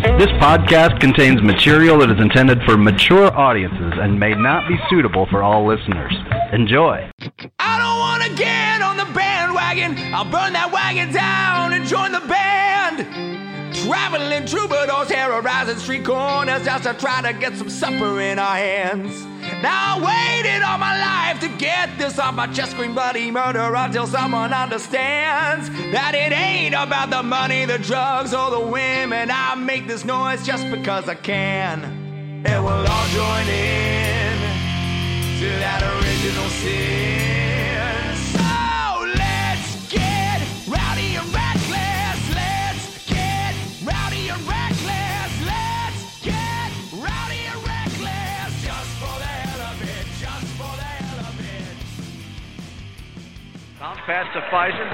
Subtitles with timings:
[0.00, 5.26] This podcast contains material that is intended for mature audiences and may not be suitable
[5.26, 6.14] for all listeners.
[6.54, 7.10] Enjoy.
[7.58, 9.98] I don't want to get on the bandwagon.
[10.14, 13.74] I'll burn that wagon down and join the band.
[13.76, 19.29] Traveling troubadours terrorizing street corners just to try to get some supper in our hands.
[19.62, 23.74] Now I waited all my life to get this off my chest, scream bloody murder
[23.74, 29.30] until someone understands that it ain't about the money, the drugs, or the women.
[29.30, 31.84] I make this noise just because I can,
[32.46, 34.38] and we'll all join in
[35.40, 37.39] to that original sin.
[53.80, 54.88] Bounce pass to Fizer.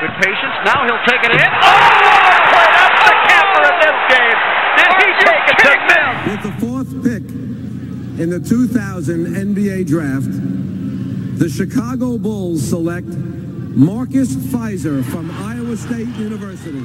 [0.00, 0.56] Good patience.
[0.66, 1.46] Now he'll take it in.
[1.46, 2.68] Oh, what a play!
[2.74, 4.38] That's the capper in this game.
[4.74, 6.12] Did he take it to Mill?
[6.26, 7.22] With the fourth pick
[8.20, 10.26] in the 2000 NBA draft,
[11.38, 16.82] the Chicago Bulls select Marcus Fizer from Iowa State University.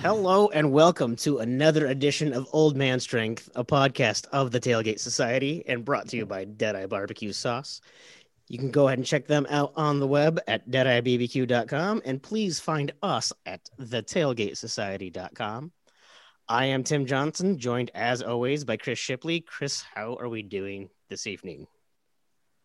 [0.00, 5.00] Hello and welcome to another edition of Old Man Strength, a podcast of the Tailgate
[5.00, 7.80] Society and brought to you by Deadeye Barbecue Sauce.
[8.48, 12.60] You can go ahead and check them out on the web at deadeyebbq.com and please
[12.60, 15.72] find us at thetailgatesociety.com.
[16.48, 19.40] I am Tim Johnson, joined as always by Chris Shipley.
[19.40, 21.66] Chris, how are we doing this evening?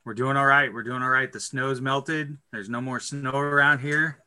[0.06, 0.72] We're doing all right.
[0.72, 1.32] We're doing all right.
[1.32, 2.38] The snow's melted.
[2.52, 4.20] There's no more snow around here.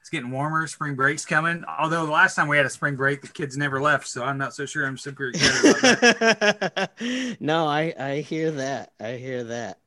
[0.00, 0.66] It's getting warmer.
[0.66, 1.64] Spring break's coming.
[1.78, 4.36] Although the last time we had a spring break, the kids never left, so I'm
[4.36, 6.00] not so sure I'm super excited about
[6.98, 7.36] that.
[7.40, 8.92] no, I I hear that.
[9.00, 9.78] I hear that.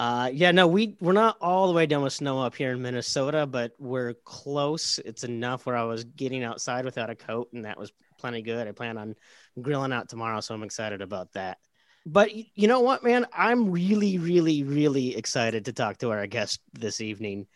[0.00, 2.82] Uh, yeah, no, we we're not all the way done with snow up here in
[2.82, 4.98] Minnesota, but we're close.
[5.04, 8.66] It's enough where I was getting outside without a coat, and that was plenty good.
[8.66, 9.14] I plan on
[9.60, 11.58] grilling out tomorrow, so I'm excited about that.
[12.06, 13.26] But you know what, man?
[13.32, 17.46] I'm really, really, really excited to talk to our guest this evening.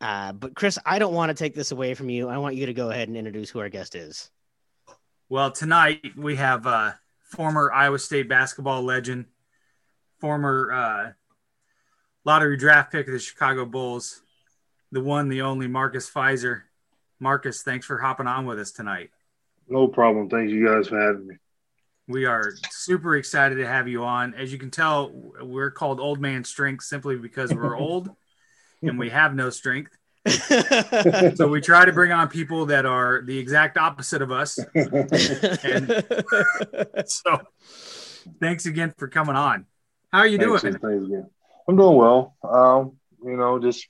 [0.00, 2.28] Uh, but Chris, I don't want to take this away from you.
[2.28, 4.30] I want you to go ahead and introduce who our guest is.
[5.28, 9.26] Well, tonight we have uh, former Iowa State basketball legend,
[10.20, 11.12] former uh,
[12.30, 14.22] lottery draft pick of the Chicago Bulls,
[14.92, 16.62] the one, the only Marcus Fizer.
[17.18, 19.10] Marcus, thanks for hopping on with us tonight.
[19.68, 20.28] No problem.
[20.28, 21.34] Thank you guys for having me.
[22.06, 24.34] We are super excited to have you on.
[24.34, 25.10] As you can tell,
[25.42, 28.10] we're called Old Man Strength simply because we're old
[28.80, 29.90] and we have no strength.
[31.34, 34.58] So we try to bring on people that are the exact opposite of us.
[34.74, 36.04] And
[37.06, 37.40] so
[38.38, 39.66] thanks again for coming on.
[40.12, 40.78] How are you Thanks, doing?
[40.78, 41.30] thanks again.
[41.70, 42.34] I'm doing well.
[42.42, 43.86] Um, you know, just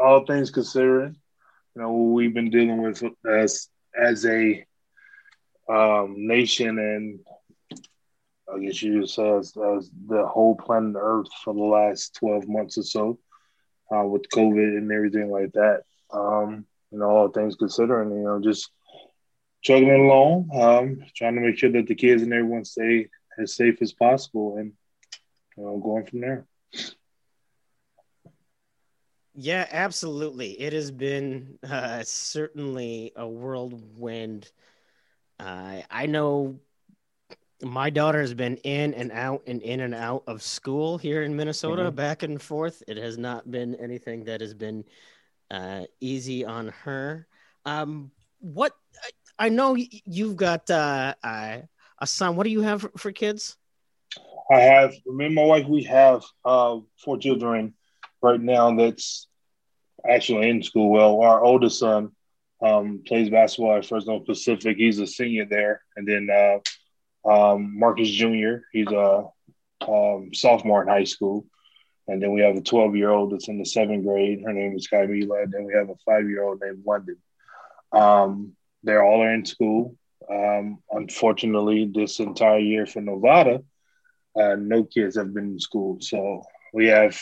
[0.00, 1.16] all things considering,
[1.74, 3.68] you know, what we've been dealing with as
[4.00, 4.64] as a
[5.68, 7.18] um, nation and
[8.48, 12.78] I guess you say as, as the whole planet Earth for the last 12 months
[12.78, 13.18] or so
[13.92, 15.82] uh, with COVID and everything like that.
[16.12, 18.70] Um, you know, all things considering, you know, just
[19.62, 23.82] chugging along, um, trying to make sure that the kids and everyone stay as safe
[23.82, 24.74] as possible and
[25.56, 26.46] you know, going from there.
[29.36, 30.58] Yeah, absolutely.
[30.58, 34.50] It has been uh, certainly a whirlwind.
[35.38, 36.58] Uh, I know
[37.62, 41.36] my daughter has been in and out and in and out of school here in
[41.36, 41.94] Minnesota, Mhm.
[41.94, 42.82] back and forth.
[42.88, 44.84] It has not been anything that has been
[45.50, 47.28] uh, easy on her.
[47.64, 48.10] Um,
[48.40, 48.72] what
[49.38, 51.58] I, I know you've got uh, uh,
[51.98, 52.36] a son.
[52.36, 53.56] What do you have for, for kids?
[54.50, 55.66] I have me and my wife.
[55.66, 57.74] We have uh, four children
[58.22, 58.74] right now.
[58.76, 59.28] That's
[60.08, 60.90] actually in school.
[60.90, 62.12] Well, our oldest son
[62.62, 64.76] um, plays basketball at Fresno Pacific.
[64.76, 68.58] He's a senior there, and then uh, um, Marcus Jr.
[68.72, 69.26] He's a
[69.86, 71.46] um, sophomore in high school,
[72.08, 74.42] and then we have a 12 year old that's in the seventh grade.
[74.44, 77.16] Her name is Kai Mila, and then we have a five year old named London.
[77.92, 79.96] Um, they're all in school.
[80.30, 83.62] Um, unfortunately, this entire year for Nevada,
[84.34, 85.98] uh, no kids have been in school.
[86.00, 86.42] So
[86.72, 87.20] we have,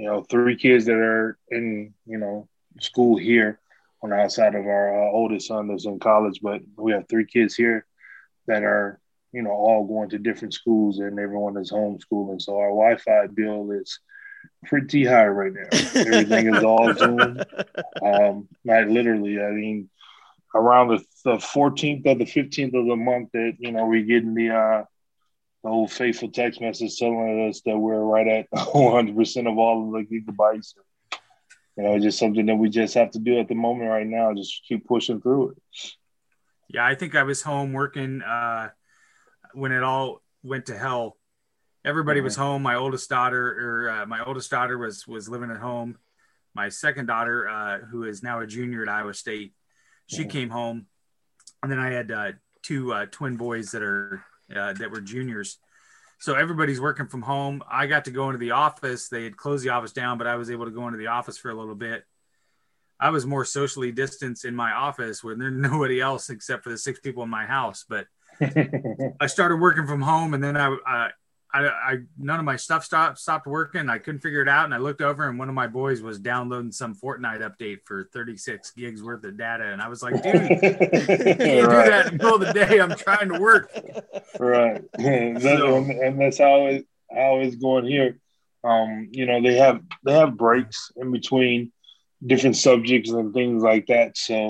[0.00, 2.48] you know, three kids that are in, you know,
[2.80, 3.60] school here
[4.02, 6.40] on the outside of our uh, oldest son that's in college.
[6.42, 7.84] But we have three kids here
[8.46, 8.98] that are,
[9.32, 12.40] you know, all going to different schools and everyone is homeschooling.
[12.40, 14.00] So our Wi-Fi bill is
[14.64, 15.68] pretty high right now.
[16.00, 17.42] Everything is all Zoom.
[18.02, 19.90] Um, like literally, I mean,
[20.54, 24.32] around the, the 14th or the 15th of the month that, you know, we're getting
[24.32, 24.84] the, uh,
[25.62, 29.92] the old faithful text message telling us that we're right at 100% of all of
[29.92, 30.74] the gigabytes.
[31.76, 34.34] You know, just something that we just have to do at the moment right now.
[34.34, 35.56] Just keep pushing through it.
[36.68, 38.70] Yeah, I think I was home working uh,
[39.54, 41.16] when it all went to hell.
[41.84, 42.62] Everybody was home.
[42.62, 45.96] My oldest daughter, or uh, my oldest daughter, was was living at home.
[46.54, 49.54] My second daughter, uh, who is now a junior at Iowa State,
[50.06, 50.86] she came home,
[51.62, 52.32] and then I had uh,
[52.62, 54.22] two uh, twin boys that are
[54.54, 55.58] uh, that were juniors.
[56.18, 57.62] So everybody's working from home.
[57.70, 59.08] I got to go into the office.
[59.08, 61.38] They had closed the office down, but I was able to go into the office
[61.38, 62.04] for a little bit.
[63.00, 66.78] I was more socially distanced in my office where there's nobody else except for the
[66.78, 67.86] six people in my house.
[67.88, 68.06] But
[69.20, 71.10] I started working from home, and then I, I,
[71.52, 73.88] I, I, none of my stuff stopped stopped working.
[73.88, 76.18] I couldn't figure it out, and I looked over, and one of my boys was
[76.18, 80.34] downloading some Fortnite update for 36 gigs worth of data, and I was like, "Dude,
[80.34, 82.80] you can't do that in the middle of the day.
[82.80, 83.72] I'm trying to work."
[84.38, 88.16] right so, and that's how it how it's going here
[88.64, 91.72] um you know they have they have breaks in between
[92.24, 94.46] different subjects and things like that so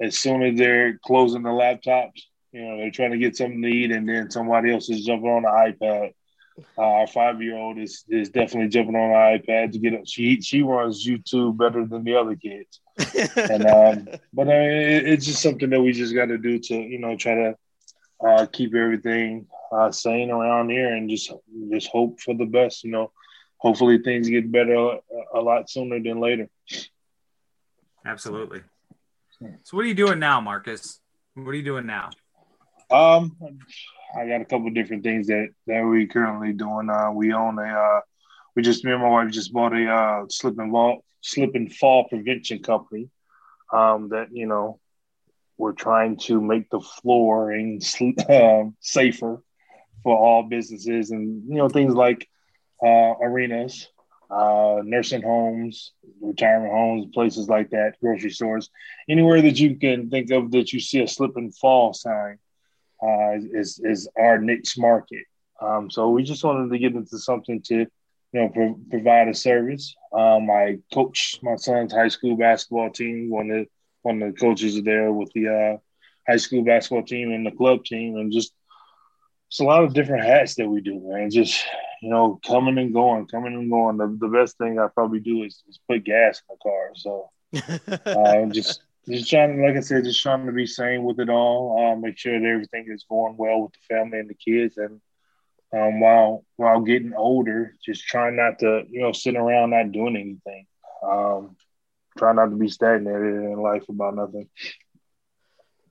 [0.00, 2.22] as soon as they're closing the laptops
[2.52, 5.28] you know they're trying to get something to eat and then somebody else is jumping
[5.28, 6.12] on the ipad
[6.76, 10.02] uh, our five year old is is definitely jumping on the ipad to get up
[10.06, 12.80] she she runs youtube better than the other kids
[13.36, 16.74] and um but uh, it, it's just something that we just got to do to
[16.74, 17.54] you know try to
[18.24, 21.32] uh, keep everything uh, sane around here and just
[21.70, 22.84] just hope for the best.
[22.84, 23.12] You know,
[23.58, 25.00] hopefully things get better a,
[25.34, 26.48] a lot sooner than later.
[28.04, 28.62] Absolutely.
[29.62, 31.00] So, what are you doing now, Marcus?
[31.34, 32.10] What are you doing now?
[32.90, 33.36] Um,
[34.16, 36.88] I got a couple different things that that we currently doing.
[36.88, 37.62] Uh, we own a.
[37.62, 38.00] Uh,
[38.56, 41.74] we just me and my wife just bought a uh, slip and fall slip and
[41.74, 43.10] fall prevention company.
[43.72, 44.80] Um, that you know
[45.58, 47.80] we're trying to make the flooring
[48.28, 49.42] uh, safer
[50.02, 52.26] for all businesses and you know things like
[52.82, 53.88] uh, arenas,
[54.30, 55.92] uh, nursing homes,
[56.22, 58.70] retirement homes, places like that, grocery stores,
[59.10, 62.38] anywhere that you can think of that you see a slip and fall sign
[63.02, 65.24] uh, is is our niche market.
[65.60, 67.88] Um, so we just wanted to get into something to you
[68.32, 69.94] know pro- provide a service.
[70.12, 73.30] Um, I coach my son's high school basketball team.
[73.30, 73.66] One of
[74.02, 75.76] one of the coaches are there with the uh,
[76.30, 78.52] high school basketball team and the club team, and just
[79.48, 81.30] it's a lot of different hats that we do, man.
[81.30, 81.64] Just
[82.02, 83.96] you know, coming and going, coming and going.
[83.96, 86.90] The, the best thing I probably do is, is put gas in the car.
[86.94, 87.30] So
[88.06, 91.78] uh, just just trying, like I said, just trying to be sane with it all.
[91.78, 95.00] Uh, make sure that everything is going well with the family and the kids, and
[95.72, 100.16] um, while while getting older, just trying not to you know sit around not doing
[100.16, 100.66] anything.
[101.02, 101.56] Um,
[102.16, 104.48] try not to be stagnated in life about nothing.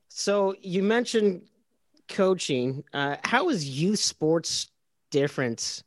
[0.10, 1.44] So you mentioned
[2.10, 2.84] coaching.
[2.94, 4.70] Uh, how is youth sports
[5.12, 5.84] different?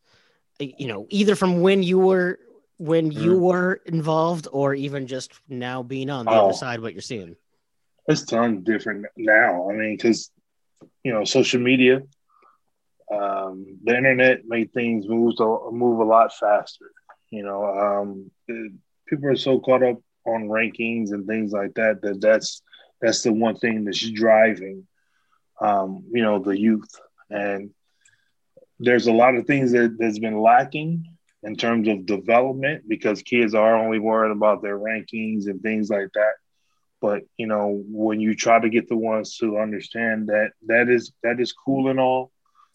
[0.58, 2.38] You know, either from when you were
[2.80, 3.40] when you mm.
[3.40, 7.36] were involved, or even just now being on the oh, other side, what you're seeing.
[8.08, 9.68] It's tons different now.
[9.68, 10.30] I mean, because
[11.04, 12.00] you know, social media,
[13.12, 16.90] um, the internet made things move move a lot faster.
[17.28, 18.72] You know, um, it,
[19.06, 22.62] people are so caught up on rankings and things like that that that's
[23.02, 24.86] that's the one thing that's driving
[25.60, 26.98] um, you know the youth
[27.28, 27.70] and
[28.78, 31.06] there's a lot of things that that's been lacking
[31.42, 36.08] in terms of development because kids are only worried about their rankings and things like
[36.14, 36.34] that
[37.00, 41.12] but you know when you try to get the ones to understand that that is
[41.22, 42.30] that is cool and all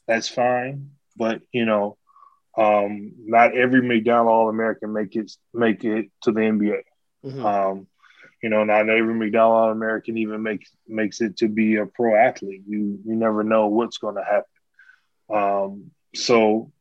[0.08, 1.98] that's fine but you know
[2.58, 6.82] um, not every McDonald All American make it make it to the NBA.
[7.26, 7.46] Mm-hmm.
[7.46, 7.88] Um,
[8.42, 12.16] you know, not every McDonald All American even makes makes it to be a pro
[12.16, 12.64] athlete.
[12.68, 14.44] You you never know what's going to happen.
[15.30, 16.72] Um, so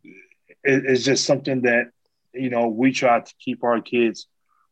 [0.64, 1.90] it, it's just something that
[2.32, 4.26] you know we try to keep our kids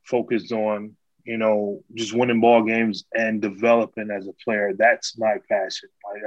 [0.05, 0.97] focused on.
[1.25, 4.73] You know, just winning ball games and developing as a player.
[4.77, 5.89] That's my passion.
[6.05, 6.23] Like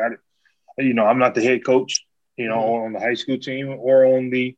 [0.77, 2.05] I, you know, I'm not the head coach.
[2.37, 2.85] You know, mm-hmm.
[2.85, 4.55] on the high school team or on the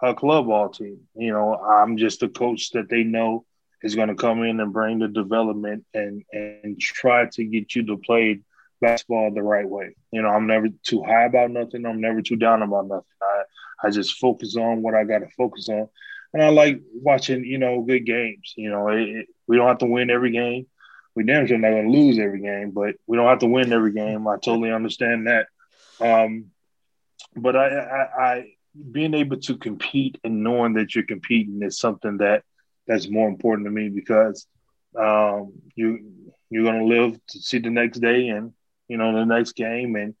[0.00, 1.00] uh, club ball team.
[1.16, 3.44] You know, I'm just a coach that they know
[3.82, 7.86] is going to come in and bring the development and and try to get you
[7.86, 8.40] to play
[8.80, 9.94] basketball the right way.
[10.10, 11.86] You know, I'm never too high about nothing.
[11.86, 13.04] I'm never too down about nothing.
[13.22, 13.42] I
[13.82, 15.88] I just focus on what I got to focus on,
[16.32, 18.54] and I like watching you know good games.
[18.56, 20.66] You know, it, it, we don't have to win every game.
[21.14, 23.72] We damn sure not going to lose every game, but we don't have to win
[23.72, 24.28] every game.
[24.28, 25.48] I totally understand that.
[26.00, 26.46] Um,
[27.36, 28.44] but I, I, I
[28.90, 32.44] being able to compete and knowing that you're competing is something that
[32.86, 34.46] that's more important to me because
[34.98, 36.12] um, you
[36.48, 38.52] you're gonna live to see the next day and
[38.90, 40.14] you know the next game and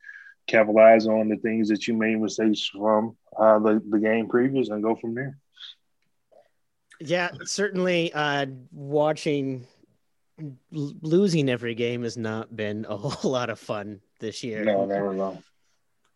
[0.46, 4.82] capitalize on the things that you made mistakes from uh, the the game previous and
[4.82, 5.36] go from there.
[7.00, 8.12] Yeah, certainly.
[8.12, 9.66] Uh, watching
[10.70, 14.64] losing every game has not been a whole lot of fun this year.
[14.64, 15.42] No, never know.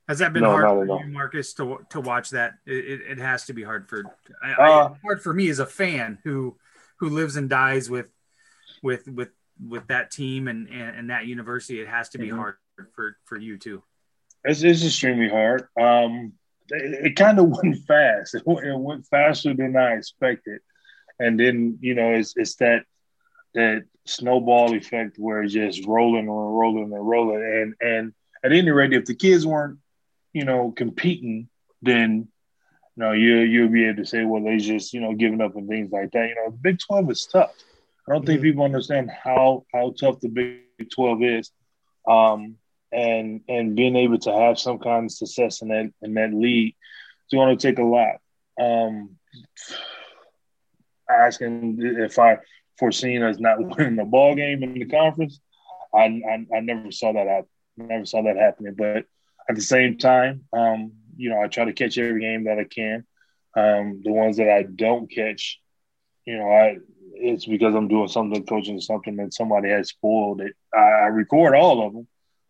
[0.08, 2.54] Has that been No, hard for you, Marcus, to to watch that?
[2.66, 4.04] It, it, it has to be hard for
[4.42, 6.56] I, Uh, I, hard for me as a fan who
[6.98, 8.10] who lives and dies with
[8.82, 9.30] with with
[9.62, 11.80] with that team and and, and that university.
[11.80, 12.36] It has to be Mhm.
[12.36, 12.56] hard
[12.94, 13.82] for for you too.
[14.44, 15.68] It's, it's extremely hard.
[15.80, 16.32] Um,
[16.70, 18.34] it, it kind of went fast.
[18.34, 20.60] It went, it went faster than I expected,
[21.18, 22.84] and then you know it's it's that
[23.54, 27.42] that snowball effect where it's just rolling and rolling and rolling.
[27.42, 28.12] And and
[28.44, 29.78] at any rate, if the kids weren't
[30.32, 31.48] you know competing,
[31.80, 32.28] then
[32.96, 35.56] you know you you'll be able to say, well, they just you know giving up
[35.56, 36.28] and things like that.
[36.28, 37.54] You know, Big Twelve is tough.
[38.06, 41.50] I don't think people understand how how tough the Big Twelve is.
[42.08, 42.56] Um,
[42.92, 46.74] and and being able to have some kind of success in that in that league,
[47.24, 48.16] it's going to take a lot.
[48.60, 49.16] Um,
[51.10, 52.38] asking if I
[52.78, 55.40] foreseen us not winning the ball game in the conference,
[55.94, 57.48] I, I I never saw that happen.
[57.76, 58.74] Never saw that happening.
[58.76, 59.06] But
[59.48, 62.64] at the same time, um, you know, I try to catch every game that I
[62.64, 63.04] can.
[63.56, 65.60] Um, the ones that I don't catch,
[66.24, 66.78] you know, I
[67.16, 70.54] it's because I'm doing something, coaching something and somebody has spoiled it.
[70.74, 72.08] I, I record all of them.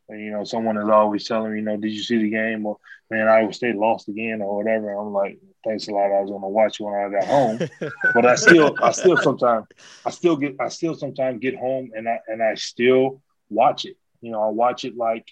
[0.09, 2.67] And, you know, someone is always telling me, you know, did you see the game?
[2.67, 2.79] Or,
[3.11, 4.93] man, Iowa State lost again or whatever.
[4.93, 6.13] I'm like, thanks a lot.
[6.13, 7.59] I was going to watch it when I got home.
[8.15, 9.67] but I still, I still sometimes,
[10.05, 13.97] I still get, I still sometimes get home and I, and I still watch it.
[14.21, 15.27] You know, I watch it like,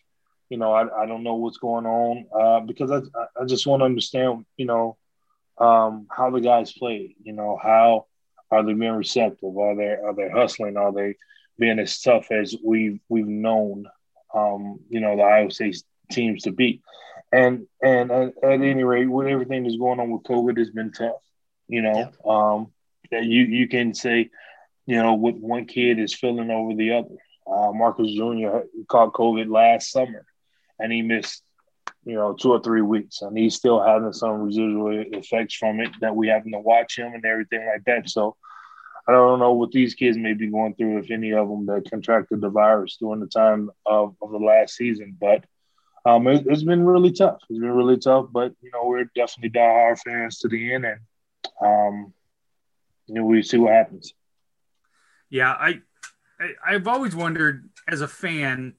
[0.48, 3.00] you know, I, I don't know what's going on uh, because I,
[3.40, 4.96] I just want to understand, you know,
[5.58, 8.06] um, how the guys play, you know, how
[8.52, 9.56] are they being receptive?
[9.56, 10.76] Are they, are they hustling?
[10.76, 11.16] Are they
[11.58, 13.86] being as tough as we've, we've known
[14.34, 16.82] um, you know, the Iowa State teams to beat.
[17.32, 20.92] And and at, at any rate, with everything that's going on with COVID, it's been
[20.92, 21.22] tough.
[21.68, 22.72] You know, um,
[23.10, 24.30] that you you can say,
[24.86, 27.16] you know, with one kid is filling over the other.
[27.46, 28.66] Uh, Marcus Jr.
[28.88, 30.24] caught COVID last summer,
[30.78, 31.42] and he missed,
[32.04, 35.90] you know, two or three weeks, and he's still having some residual effects from it
[36.00, 38.08] that we having to watch him and everything like that.
[38.08, 38.36] So.
[39.04, 41.90] I don't know what these kids may be going through, if any of them that
[41.90, 45.16] contracted the virus during the time of, of the last season.
[45.20, 45.44] But
[46.04, 47.38] um, it, has been really tough.
[47.48, 48.26] It's been really tough.
[48.30, 51.00] But you know, we're definitely diehard fans to the end, and
[51.60, 52.12] um,
[53.06, 54.12] you know, we see what happens.
[55.30, 55.80] Yeah, I,
[56.40, 58.74] I I've always wondered as a fan,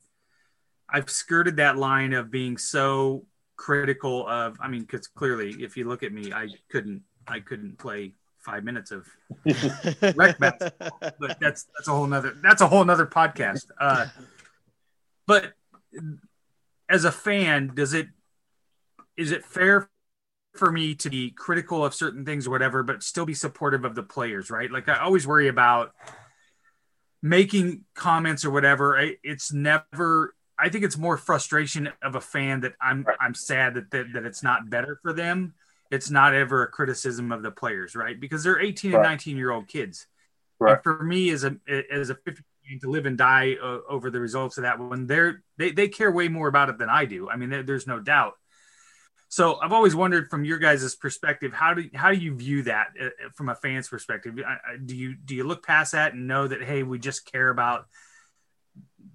[0.93, 3.25] I've skirted that line of being so
[3.57, 4.57] critical of.
[4.61, 8.63] I mean, because clearly, if you look at me, I couldn't I couldn't play five
[8.63, 9.07] minutes of
[10.15, 13.65] rec basketball, but that's that's a whole nother that's a whole nother podcast.
[13.79, 14.05] Uh,
[15.25, 15.53] but
[16.89, 18.07] as a fan, does it
[19.17, 19.89] is it fair
[20.55, 23.95] for me to be critical of certain things or whatever, but still be supportive of
[23.95, 24.69] the players, right?
[24.71, 25.91] Like I always worry about
[27.21, 28.97] making comments or whatever.
[28.97, 30.35] I, it's never.
[30.57, 34.25] I think it's more frustration of a fan that I'm I'm sad that, that that
[34.25, 35.53] it's not better for them
[35.91, 38.19] it's not ever a criticism of the players, right?
[38.19, 38.97] Because they're 18 Right.
[38.97, 40.07] and 19 year old kids.
[40.59, 40.73] Right.
[40.73, 41.55] And for me, as a
[41.91, 42.41] as a 50
[42.81, 46.11] to live and die uh, over the results of that one, they're they, they care
[46.11, 47.29] way more about it than I do.
[47.29, 48.33] I mean, there, there's no doubt.
[49.29, 52.87] So I've always wondered from your guys' perspective, how do how do you view that
[52.99, 54.39] uh, from a fan's perspective?
[54.45, 57.49] I- Do you do you look past that and know that hey, we just care
[57.49, 57.85] about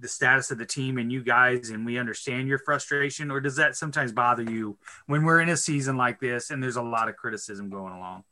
[0.00, 3.57] the status of the team and you guys, and we understand your frustration, or does
[3.57, 4.76] that sometimes bother you
[5.07, 8.25] when we're in a season like this and there's a lot of criticism going along?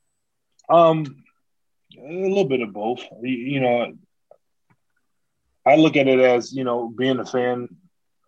[0.69, 1.25] Um,
[1.99, 3.03] a little bit of both.
[3.23, 3.93] You, know,
[5.65, 7.69] I look at it as you know being a fan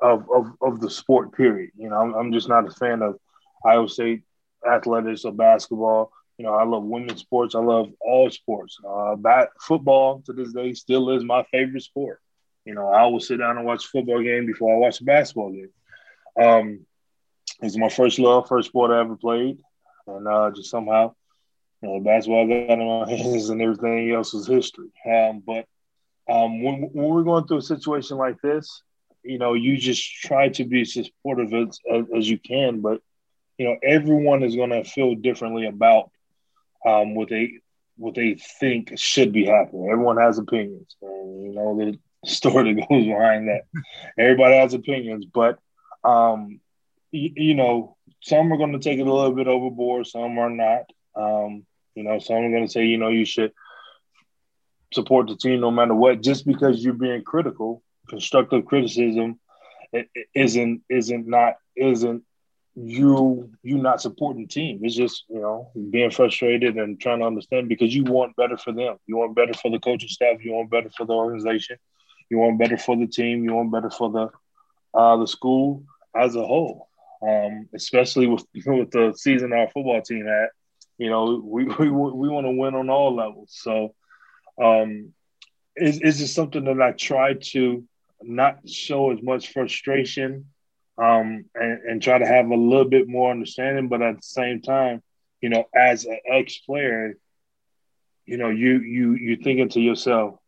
[0.00, 1.32] of of, of the sport.
[1.32, 1.70] Period.
[1.76, 3.16] You know, I'm, I'm just not a fan of
[3.64, 4.22] Iowa State
[4.68, 6.12] athletics or basketball.
[6.38, 7.54] You know, I love women's sports.
[7.56, 8.78] I love all sports.
[8.88, 12.20] Uh, bat, football to this day still is my favorite sport.
[12.68, 15.04] You know, I will sit down and watch a football game before I watch a
[15.04, 15.70] basketball game.
[16.38, 16.80] Um,
[17.62, 19.56] it's my first love, first sport I ever played,
[20.06, 21.14] and uh, just somehow
[21.80, 24.90] you know, basketball got in my hands and everything else was history.
[25.10, 25.64] Um, but
[26.30, 28.82] um, when, when we're going through a situation like this,
[29.22, 33.00] you know, you just try to be as supportive as, as, as you can, but
[33.56, 36.10] you know, everyone is going to feel differently about
[36.86, 37.60] um, what they
[37.96, 39.88] what they think should be happening.
[39.90, 43.62] Everyone has opinions, and you know story that goes behind that.
[44.18, 45.58] Everybody has opinions, but
[46.04, 46.60] um,
[47.10, 50.50] you, you know, some are going to take it a little bit overboard, some are
[50.50, 50.84] not.
[51.14, 53.52] Um, you know, some are going to say, you know, you should
[54.94, 56.22] support the team no matter what.
[56.22, 59.38] Just because you're being critical, constructive criticism
[59.92, 62.22] it, it isn't isn't not isn't
[62.74, 64.80] you you not supporting the team.
[64.82, 68.72] It's just you know being frustrated and trying to understand because you want better for
[68.72, 68.96] them.
[69.06, 70.44] You want better for the coaching staff.
[70.44, 71.76] You want better for the organization.
[72.30, 73.44] You want better for the team.
[73.44, 74.30] You want better for the
[74.98, 76.88] uh, the school as a whole,
[77.22, 80.50] um, especially with with the season our football team at,
[80.98, 83.50] You know, we we, we want to win on all levels.
[83.62, 83.94] So
[84.62, 85.12] um,
[85.76, 87.84] it's, it's just something that I try to
[88.22, 90.46] not show as much frustration
[90.98, 94.60] um, and, and try to have a little bit more understanding, but at the same
[94.60, 95.02] time,
[95.40, 97.14] you know, as an ex player,
[98.26, 100.38] you know, you you you thinking to yourself,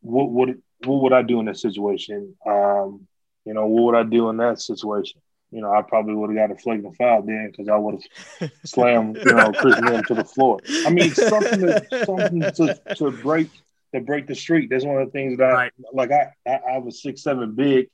[0.00, 2.34] what would what would I do in that situation?
[2.46, 3.06] Um,
[3.44, 5.20] you know, what would I do in that situation?
[5.50, 8.02] You know, I probably would have got a flagrant foul then because I would
[8.40, 10.60] have slammed, you know, Chris Mims to the floor.
[10.86, 13.48] I mean, something to, something to, to break
[13.94, 14.68] to break the streak.
[14.68, 15.72] That's one of the things that I right.
[15.92, 16.10] like.
[16.12, 17.88] I, I I a six seven big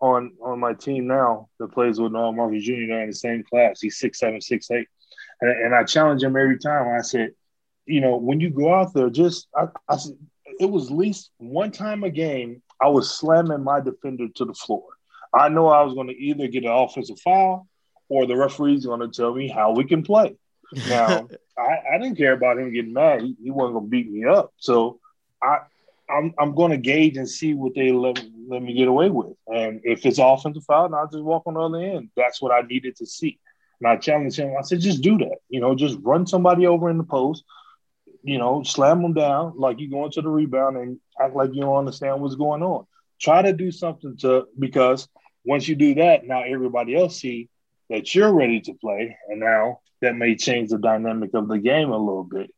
[0.00, 2.72] on on my team now that plays with Noel Marcus Jr.
[2.88, 3.80] They're in the same class.
[3.80, 4.86] He's six seven six eight,
[5.40, 6.96] and, and I challenge him every time.
[6.96, 7.32] I said,
[7.86, 10.16] you know, when you go out there, just I, I said
[10.60, 14.84] it was least one time a game I was slamming my defender to the floor.
[15.34, 17.66] I know I was going to either get an offensive foul
[18.08, 20.36] or the referee's going to tell me how we can play.
[20.88, 23.22] Now, I, I, didn't care about him getting mad.
[23.22, 24.52] He, he wasn't going to beat me up.
[24.56, 25.00] So
[25.42, 25.58] I,
[26.10, 29.36] I'm, I'm going to gauge and see what they let, let me get away with.
[29.46, 32.10] And if it's offensive foul, then I'll just walk on the other end.
[32.16, 33.38] That's what I needed to see.
[33.80, 34.54] And I challenged him.
[34.58, 35.38] I said, just do that.
[35.48, 37.44] You know, just run somebody over in the post,
[38.22, 41.62] you know, slam them down like you're going to the rebound and act like you
[41.62, 42.86] don't understand what's going on.
[43.20, 45.08] Try to do something to because
[45.44, 47.48] once you do that, now everybody else see
[47.88, 51.90] that you're ready to play, and now that may change the dynamic of the game
[51.90, 52.50] a little bit.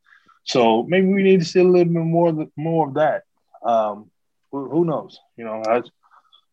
[0.45, 3.23] So maybe we need to see a little bit more more of that.
[3.65, 4.11] Um,
[4.51, 5.19] who, knows?
[5.37, 5.83] You know, I,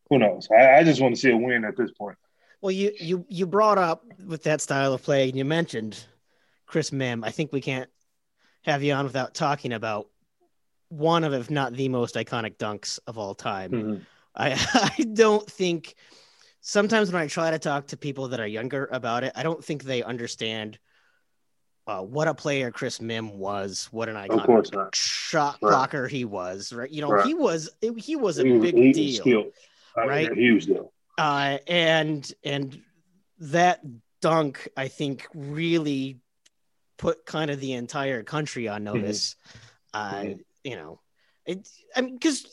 [0.10, 0.48] who knows?
[0.52, 2.18] I, I just want to see a win at this point.
[2.62, 6.04] Well, you you you brought up with that style of play, and you mentioned
[6.66, 7.26] Chris Mihm.
[7.26, 7.90] I think we can't
[8.70, 10.08] have you on without talking about
[10.90, 13.72] one of, if not the most iconic dunks of all time.
[13.72, 14.04] Mm-hmm.
[14.36, 14.52] I
[15.00, 15.96] I don't think
[16.62, 19.64] sometimes when I try to talk to people that are younger about it, I don't
[19.64, 20.80] think they understand
[21.88, 25.70] uh, what a player Chris Mihm was, what an iconic shot right.
[25.70, 26.72] blocker he was.
[26.72, 27.26] Right, you know, right.
[27.26, 29.46] he was he was a he, big he, deal, still,
[29.98, 30.32] right?
[30.34, 30.92] huge deal.
[31.18, 32.80] Uh, and and
[33.40, 33.82] that
[34.22, 36.20] dunk, I think, really
[37.00, 38.96] put kind of the entire country on mm-hmm.
[38.96, 39.36] notice.
[39.96, 40.16] Mm-hmm.
[40.16, 40.42] Uh, mm-hmm.
[40.64, 41.00] You know,
[41.48, 41.68] it.
[41.96, 42.46] I mean, because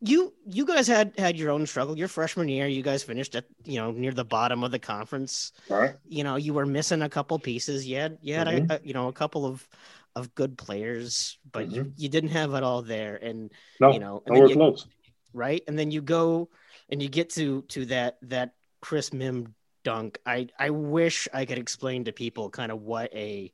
[0.00, 1.96] you you guys had had your own struggle.
[1.96, 5.52] Your freshman year, you guys finished at you know near the bottom of the conference.
[5.70, 5.94] Right.
[6.06, 7.86] You know, you were missing a couple pieces.
[7.86, 8.70] You had you had mm-hmm.
[8.70, 9.66] a, a, you know a couple of
[10.14, 11.74] of good players, but mm-hmm.
[11.74, 13.16] you, you didn't have it all there.
[13.16, 14.86] And no, you know, and then you, close.
[15.32, 15.62] right?
[15.68, 16.48] And then you go
[16.88, 19.52] and you get to to that that Chris Mihm
[19.84, 20.18] dunk.
[20.26, 23.52] I I wish I could explain to people kind of what a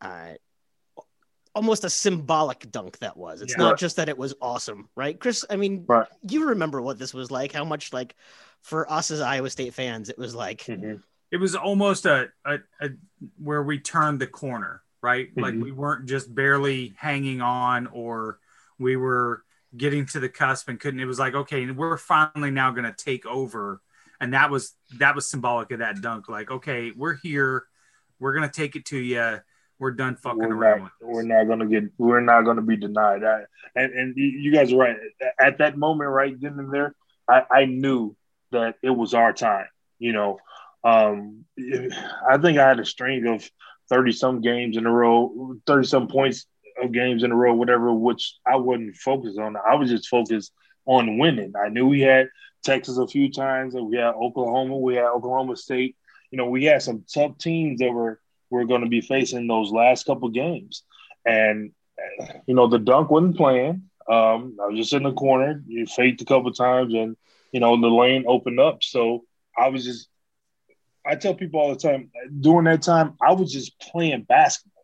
[0.00, 0.34] uh,
[1.56, 3.40] almost a symbolic dunk that was.
[3.40, 3.64] It's yeah.
[3.64, 5.18] not just that it was awesome, right?
[5.18, 6.06] Chris, I mean, right.
[6.28, 8.14] you remember what this was like, how much like
[8.60, 10.96] for us as Iowa State fans, it was like mm-hmm.
[11.30, 12.90] it was almost a, a, a,
[13.42, 15.30] where we turned the corner, right?
[15.30, 15.40] Mm-hmm.
[15.40, 18.38] Like we weren't just barely hanging on or
[18.78, 19.42] we were
[19.74, 23.24] getting to the cusp and couldn't it was like, okay, we're finally now gonna take
[23.24, 23.80] over.
[24.20, 26.28] And that was that was symbolic of that dunk.
[26.28, 27.64] Like, okay, we're here,
[28.20, 29.40] we're gonna take it to you
[29.78, 30.82] we're done fucking we're around.
[30.82, 31.84] Not, we're not gonna get.
[31.98, 33.24] We're not gonna be denied.
[33.24, 33.42] I,
[33.74, 34.96] and and you guys are right.
[35.38, 36.94] At that moment, right then and there,
[37.28, 38.16] I, I knew
[38.52, 39.66] that it was our time.
[39.98, 40.38] You know,
[40.84, 43.48] um, I think I had a string of
[43.88, 46.46] thirty some games in a row, thirty some points
[46.82, 47.92] of games in a row, whatever.
[47.92, 49.56] Which I wasn't focused on.
[49.56, 50.52] I was just focused
[50.86, 51.52] on winning.
[51.62, 52.28] I knew we had
[52.64, 53.74] Texas a few times.
[53.74, 54.78] We had Oklahoma.
[54.78, 55.96] We had Oklahoma State.
[56.30, 59.72] You know, we had some tough teams that were we're going to be facing those
[59.72, 60.82] last couple games.
[61.24, 61.72] And,
[62.46, 63.82] you know, the dunk wasn't playing.
[64.08, 65.62] Um, I was just in the corner.
[65.66, 67.16] You faked a couple times and,
[67.52, 68.82] you know, the lane opened up.
[68.82, 69.24] So
[69.56, 70.08] I was just,
[71.04, 74.76] I tell people all the time, during that time, I was just playing basketball.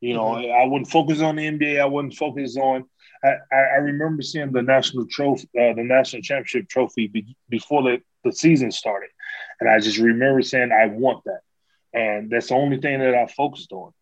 [0.00, 0.52] You know, mm-hmm.
[0.52, 1.80] I wouldn't focus on the NBA.
[1.80, 2.84] I wouldn't focus on.
[3.24, 8.00] I, I remember seeing the national trophy, uh, the national championship trophy be, before the,
[8.22, 9.08] the season started,
[9.58, 11.40] and I just remember saying, "I want that."
[11.96, 13.92] And that's the only thing that I focused on.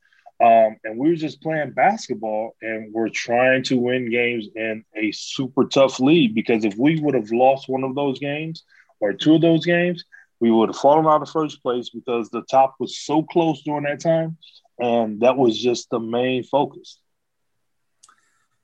[0.43, 5.13] Um, and we were just playing basketball, and we're trying to win games in a
[5.13, 6.35] super tough league.
[6.35, 8.65] Because if we would have lost one of those games
[8.99, 10.05] or two of those games,
[10.41, 13.85] we would have fallen out of first place because the top was so close during
[13.85, 14.37] that time,
[14.79, 16.99] and that was just the main focus.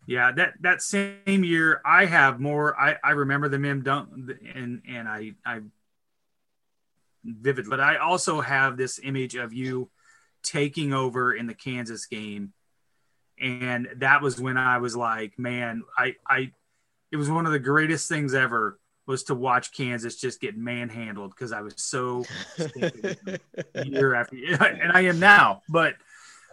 [0.06, 2.78] Yeah, that that same year, I have more.
[2.78, 4.08] I I remember the Mihm dunk,
[4.54, 5.60] and and I I
[7.24, 7.66] vivid.
[7.68, 9.90] But I also have this image of you
[10.42, 12.52] taking over in the Kansas game.
[13.40, 16.52] And that was when I was like, man, I, I,
[17.10, 21.30] it was one of the greatest things ever was to watch Kansas just get manhandled
[21.30, 22.24] because I was so
[23.84, 25.62] year after year, and I am now.
[25.68, 25.96] But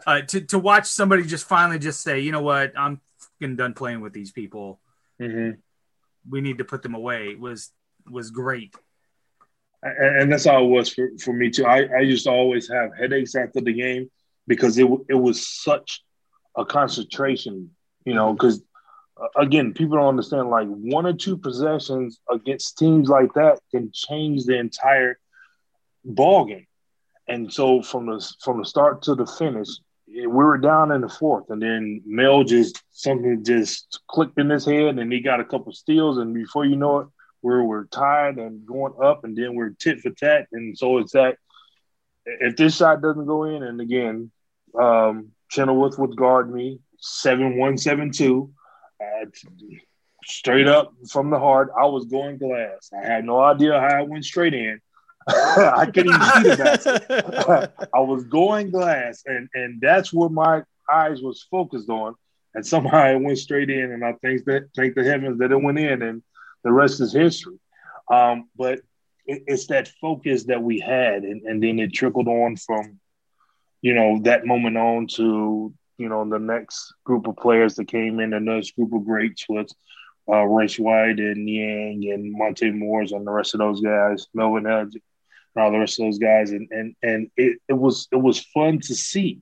[0.07, 2.99] uh, to to watch somebody just finally just say, you know what, I'm
[3.39, 4.79] done playing with these people.
[5.21, 5.59] Mm-hmm.
[6.29, 7.35] We need to put them away.
[7.35, 7.71] Was
[8.09, 8.73] was great.
[9.87, 11.65] And that's how it was for, for me too.
[11.65, 14.09] I, I used to always have headaches after the game
[14.47, 16.03] because it it was such
[16.55, 17.71] a concentration,
[18.05, 18.61] you know, because
[19.21, 23.91] uh, again, people don't understand like one or two possessions against teams like that can
[23.93, 25.19] change the entire
[26.03, 26.67] ball game.
[27.27, 29.67] And so from the from the start to the finish,
[30.07, 34.65] we were down in the fourth, and then Mel just something just clicked in his
[34.65, 37.07] head, and he got a couple steals, and before you know it,
[37.41, 41.13] we we're tied and going up, and then we're tit for tat, and so it's
[41.13, 41.37] that
[42.25, 44.31] if this shot doesn't go in, and again,
[44.79, 48.51] um, Chenowith would guard me seven one seven two
[50.25, 52.91] straight up from the heart, I was going glass.
[52.93, 54.79] I had no idea how I went straight in.
[55.27, 57.89] I couldn't even see the basket.
[57.93, 62.15] I was going glass, and and that's where my eyes was focused on.
[62.53, 65.61] And somehow it went straight in, and I thank that thank the heavens that it
[65.61, 66.23] went in, and
[66.67, 67.59] the rest is history.
[68.11, 68.79] Um, but
[69.25, 72.99] it, it's that focus that we had, and, and then it trickled on from,
[73.81, 78.19] you know, that moment on to you know, the next group of players that came
[78.19, 79.73] in, the next group of greats was
[80.31, 84.93] uh, White and Yang and Monte Moores and the rest of those guys, Melvin Edge
[84.93, 86.51] and all the rest of those guys.
[86.51, 89.41] And and and it, it was it was fun to see.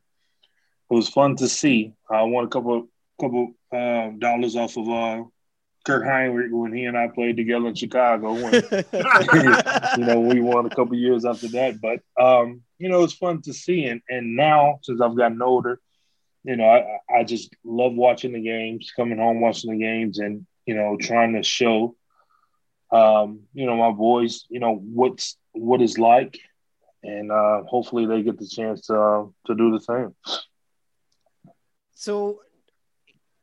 [0.89, 1.93] It was fun to see.
[2.09, 2.87] I won a couple
[3.19, 5.23] couple uh, dollars off of uh,
[5.85, 8.33] Kirk Hinrich when he and I played together in Chicago.
[8.33, 8.53] When,
[9.97, 11.79] you know, we won a couple years after that.
[11.79, 13.85] But um, you know, it's fun to see.
[13.85, 15.79] And and now since I've gotten older,
[16.43, 20.45] you know, I, I just love watching the games, coming home watching the games, and
[20.65, 21.95] you know, trying to show,
[22.91, 26.39] um, you know, my boys, you know, what's what is like,
[27.03, 30.15] and uh, hopefully they get the chance to uh, to do the same.
[31.93, 32.41] So,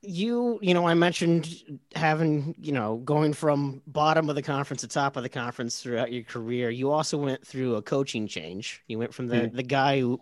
[0.02, 4.88] you, you know, I mentioned having, you know, going from bottom of the conference to
[4.88, 6.70] top of the conference throughout your career.
[6.70, 8.82] You also went through a coaching change.
[8.88, 9.56] You went from the mm-hmm.
[9.56, 10.20] the guy who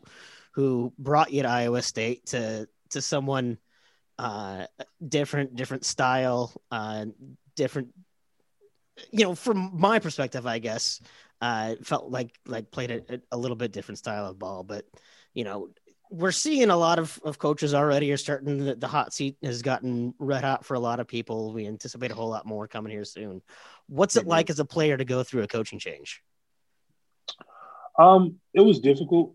[0.53, 3.59] who brought you to Iowa State to to someone
[4.19, 4.67] uh,
[5.07, 7.07] different, different style, uh,
[7.57, 7.89] different.
[9.13, 11.01] You know, from my perspective, I guess,
[11.41, 14.63] uh, felt like like played a, a little bit different style of ball.
[14.63, 14.85] But
[15.33, 15.71] you know,
[16.11, 19.63] we're seeing a lot of, of coaches already are starting the, the hot seat has
[19.63, 21.53] gotten red hot for a lot of people.
[21.53, 23.43] We anticipate a whole lot more coming here soon.
[23.89, 26.23] What's it like as a player to go through a coaching change?
[27.99, 29.35] Um, it was difficult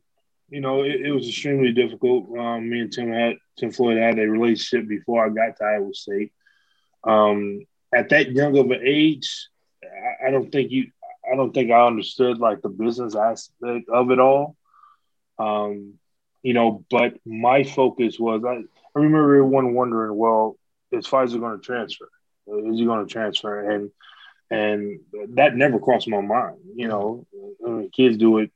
[0.49, 2.37] you know, it, it was extremely difficult.
[2.37, 5.93] Um, me and Tim had Tim Floyd had a relationship before I got to Iowa
[5.93, 6.33] State.
[7.03, 9.49] Um, at that young of an age,
[9.83, 10.91] I, I, don't think you,
[11.31, 14.55] I don't think I understood like the business aspect of it all.
[15.39, 15.95] Um,
[16.45, 20.57] you know, but my focus was I, I remember everyone wondering, well,
[20.91, 22.07] is Fizer going to transfer?
[22.45, 23.71] Is he going to transfer?
[23.71, 23.89] And
[24.51, 24.99] and
[25.37, 26.57] that never crossed my mind.
[26.75, 27.25] You know,
[27.65, 28.51] I mean, kids do it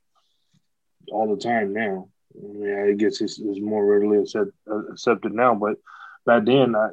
[1.10, 2.08] all the time now.
[2.32, 4.52] I mean, I guess it's, it's more readily accept,
[4.92, 5.78] accepted now, but
[6.24, 6.90] back then I,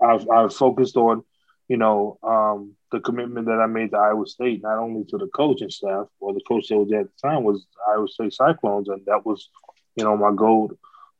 [0.00, 1.24] I, I focused on,
[1.66, 5.26] you know, um, the commitment that I made to Iowa State, not only to the
[5.26, 9.04] coaching staff or the coach that was at the time was Iowa State Cyclones, and
[9.06, 9.50] that was,
[9.96, 10.72] you know, my goal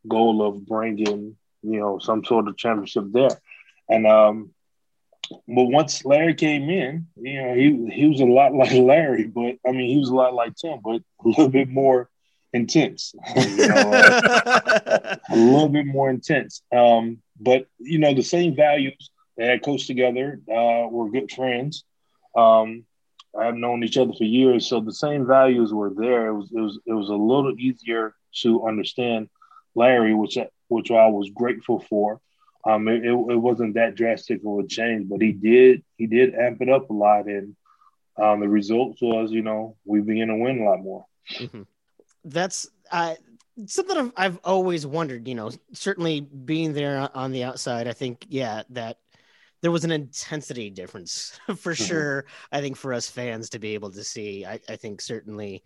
[0.07, 3.31] goal of bringing, you know, some sort of championship there.
[3.89, 4.51] And um,
[5.31, 9.57] but once Larry came in, you know, he he was a lot like Larry, but
[9.67, 12.09] I mean, he was a lot like Tim, but a little bit more
[12.53, 13.15] intense.
[13.37, 16.63] You know, uh, a little bit more intense.
[16.75, 19.11] Um, but you know, the same values.
[19.37, 20.41] They had coached together.
[20.49, 21.85] Uh, were good friends.
[22.35, 22.85] Um,
[23.39, 26.29] I've known each other for years, so the same values were there.
[26.29, 29.29] It was it was it was a little easier to understand
[29.75, 32.21] Larry, which which I was grateful for.
[32.65, 36.35] Um, it, it, it, wasn't that drastic of a change, but he did he did
[36.35, 37.55] amp it up a lot, and
[38.17, 41.05] um, the result was, you know, we began to win a lot more.
[41.35, 41.63] Mm-hmm.
[42.25, 43.15] That's uh,
[43.67, 45.29] something I've, I've always wondered.
[45.29, 48.99] You know, certainly being there on the outside, I think, yeah, that
[49.63, 51.85] there was an intensity difference for mm-hmm.
[51.85, 52.27] sure.
[52.51, 55.63] I think for us fans to be able to see, I, I think certainly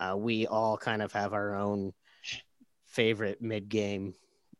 [0.00, 1.92] uh, we all kind of have our own
[2.92, 4.14] favorite mid game,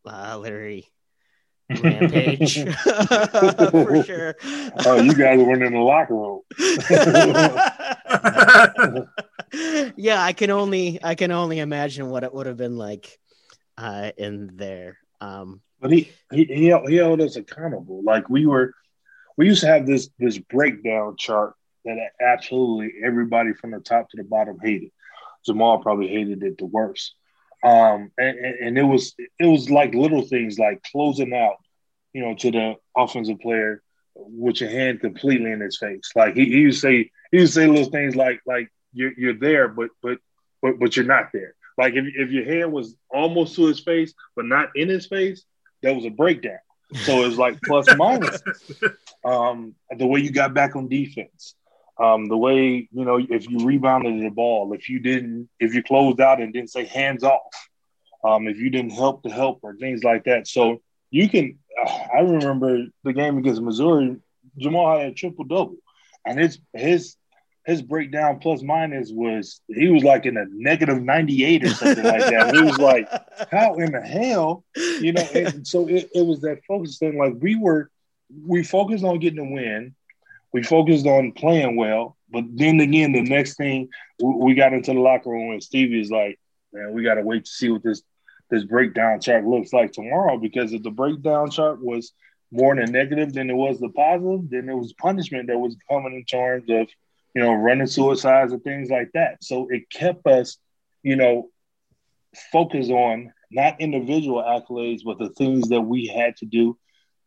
[0.05, 0.89] uh, Larry
[1.83, 2.63] rampage
[3.71, 4.35] for sure.
[4.85, 6.41] Oh, you guys went in the locker room.
[9.95, 13.17] yeah, I can only I can only imagine what it would have been like
[13.77, 14.97] uh, in there.
[15.21, 18.03] Um, but he, he he he held us accountable.
[18.03, 18.73] Like we were,
[19.37, 24.17] we used to have this this breakdown chart that absolutely everybody from the top to
[24.17, 24.91] the bottom hated.
[25.45, 27.15] Jamal probably hated it the worst.
[27.63, 31.55] Um, and, and it was it was like little things like closing out,
[32.13, 33.81] you know, to the offensive player
[34.15, 36.11] with your hand completely in his face.
[36.15, 39.67] Like he, he would say he would say little things like like you're you're there,
[39.69, 40.17] but but
[40.61, 41.55] but but you're not there.
[41.77, 45.43] Like if, if your hand was almost to his face, but not in his face,
[45.81, 46.59] that was a breakdown.
[46.93, 48.41] So it was like plus minus.
[49.25, 51.55] Um, the way you got back on defense,
[51.97, 55.83] um, the way you know if you rebounded the ball, if you didn't, if you
[55.83, 57.41] closed out and didn't say hands off,
[58.23, 60.47] um, if you didn't help the helper, things like that.
[60.47, 61.59] So you can.
[62.13, 64.17] I remember the game against Missouri.
[64.57, 65.77] Jamal had a triple double,
[66.25, 67.15] and his his
[67.65, 72.19] his breakdown plus minus was he was like in a negative 98 or something like
[72.21, 72.53] that.
[72.53, 73.07] He was like,
[73.51, 74.65] how in the hell?
[74.75, 75.23] You know,
[75.63, 77.17] so it, it was that focus thing.
[77.17, 77.89] Like we were
[78.45, 79.95] we focused on getting a win,
[80.53, 83.89] we focused on playing well, but then again, the next thing
[84.21, 86.39] we got into the locker room and Stevie is like,
[86.71, 88.01] man, we gotta wait to see what this
[88.49, 92.13] this breakdown chart looks like tomorrow because if the breakdown chart was
[92.51, 96.13] more than negative than it was the positive, then it was punishment that was coming
[96.13, 96.87] in terms of
[97.33, 99.43] you know, running suicides and things like that.
[99.43, 100.57] So it kept us,
[101.01, 101.49] you know,
[102.51, 106.77] focused on not individual accolades, but the things that we had to do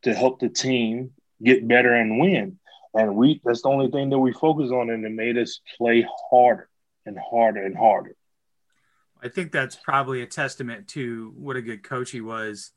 [0.02, 1.12] to help the team
[1.42, 2.58] get better and win.
[2.96, 6.06] And we that's the only thing that we focus on, and it made us play
[6.30, 6.68] harder
[7.04, 8.16] and harder and harder.
[9.22, 12.72] I think that's probably a testament to what a good coach he was.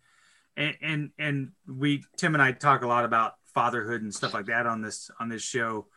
[0.58, 4.48] And and and we Tim and I talk a lot about fatherhood and stuff like
[4.48, 5.88] that on this on this show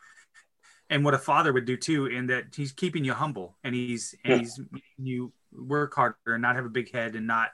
[0.92, 4.14] and what a father would do too in that he's keeping you humble and he's
[4.24, 4.60] and he's
[4.98, 7.50] you work harder and not have a big head and not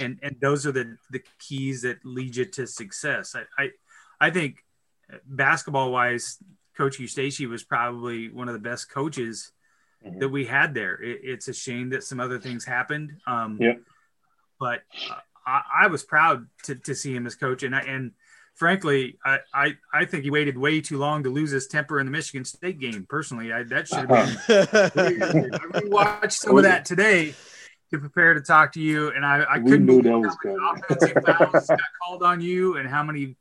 [0.00, 3.70] and and those are the the keys that lead you to success i i,
[4.20, 4.64] I think
[5.26, 6.38] basketball wise
[6.76, 9.52] coach Eustachy was probably one of the best coaches
[10.04, 10.18] mm-hmm.
[10.18, 13.74] that we had there it, it's a shame that some other things happened um yeah.
[14.60, 15.14] but uh,
[15.46, 18.12] I, I was proud to, to see him as coach and I, and
[18.58, 22.06] frankly, I, I, I think he waited way too long to lose his temper in
[22.06, 23.06] the Michigan State game.
[23.08, 25.54] Personally, I, that should have been.
[25.54, 27.34] I rewatched some of that today
[27.90, 31.66] to prepare to talk to you, and I, I couldn't believe that was offensive fouls
[31.68, 33.36] got called on you, and how many.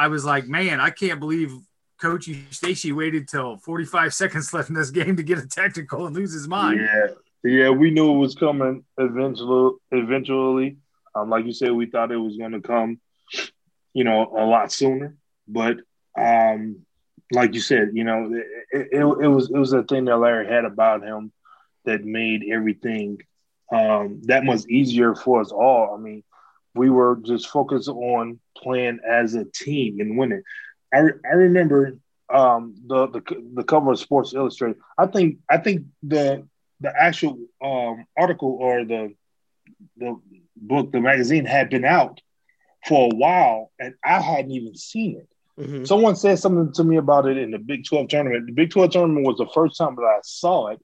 [0.00, 1.52] I was like, man, I can't believe
[2.00, 6.16] Coach Eustachy waited till 45 seconds left in this game to get a technical and
[6.16, 6.80] lose his mind.
[6.80, 7.06] Yeah,
[7.44, 9.76] yeah, we knew it was coming eventually.
[9.90, 10.78] Eventually,
[11.14, 13.00] um, like you said, we thought it was going to come
[13.92, 15.16] you know, a lot sooner.
[15.48, 15.78] But
[16.16, 16.84] um,
[17.32, 18.32] like you said, you know,
[18.72, 21.32] it, it, it, was it was a thing that Larry had about him
[21.84, 23.18] that made everything
[23.72, 25.94] um, that much easier for us all.
[25.94, 26.22] I mean,
[26.74, 30.42] we were just focused on playing as a team and winning.
[30.92, 31.98] I, re- I remember
[32.32, 33.22] um, the, the
[33.54, 34.76] the cover of Sports Illustrated.
[34.96, 36.46] I think I think the
[36.80, 39.14] the actual um, article or the
[39.96, 40.20] the
[40.56, 42.20] book, the magazine had been out
[42.86, 45.28] for a while, and I hadn't even seen it.
[45.60, 45.84] Mm-hmm.
[45.84, 48.46] Someone said something to me about it in the Big 12 tournament.
[48.46, 50.80] The Big 12 tournament was the first time that I saw it,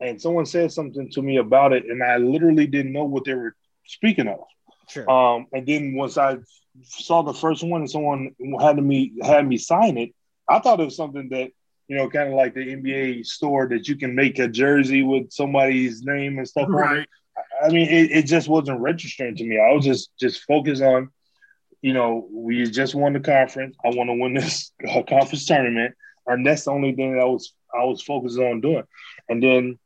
[0.00, 3.34] and someone said something to me about it, and I literally didn't know what they
[3.34, 3.54] were
[3.86, 4.40] speaking of.
[4.88, 5.10] Sure.
[5.10, 6.38] Um, and then once I
[6.82, 10.14] saw the first one, and someone had me had me sign it,
[10.48, 11.50] I thought it was something that
[11.88, 15.30] you know, kind of like the NBA store that you can make a jersey with
[15.30, 16.90] somebody's name and stuff right.
[16.90, 17.08] on it.
[17.62, 19.58] I mean, it, it just wasn't registering to me.
[19.58, 21.10] I was just just focused on
[21.84, 23.76] you know, we just won the conference.
[23.84, 25.94] I want to win this uh, conference tournament,
[26.26, 28.84] and that's the only thing that I was I was focused on doing.
[29.28, 29.78] And then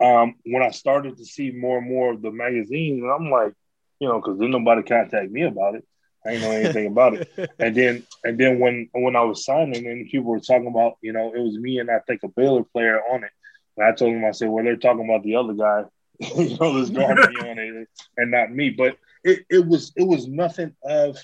[0.00, 3.52] um, when I started to see more and more of the magazines, and I'm like,
[4.00, 5.84] you know, because then nobody contact me about it.
[6.24, 7.30] I didn't know anything about it.
[7.58, 11.12] And then and then when when I was signing, and people were talking about, you
[11.12, 13.30] know, it was me and I think a Baylor player on it.
[13.76, 15.84] And I told them, I said, well, they're talking about the other guy,
[16.36, 18.70] you know, this guard on it, and not me.
[18.70, 21.18] But it, it was it was nothing of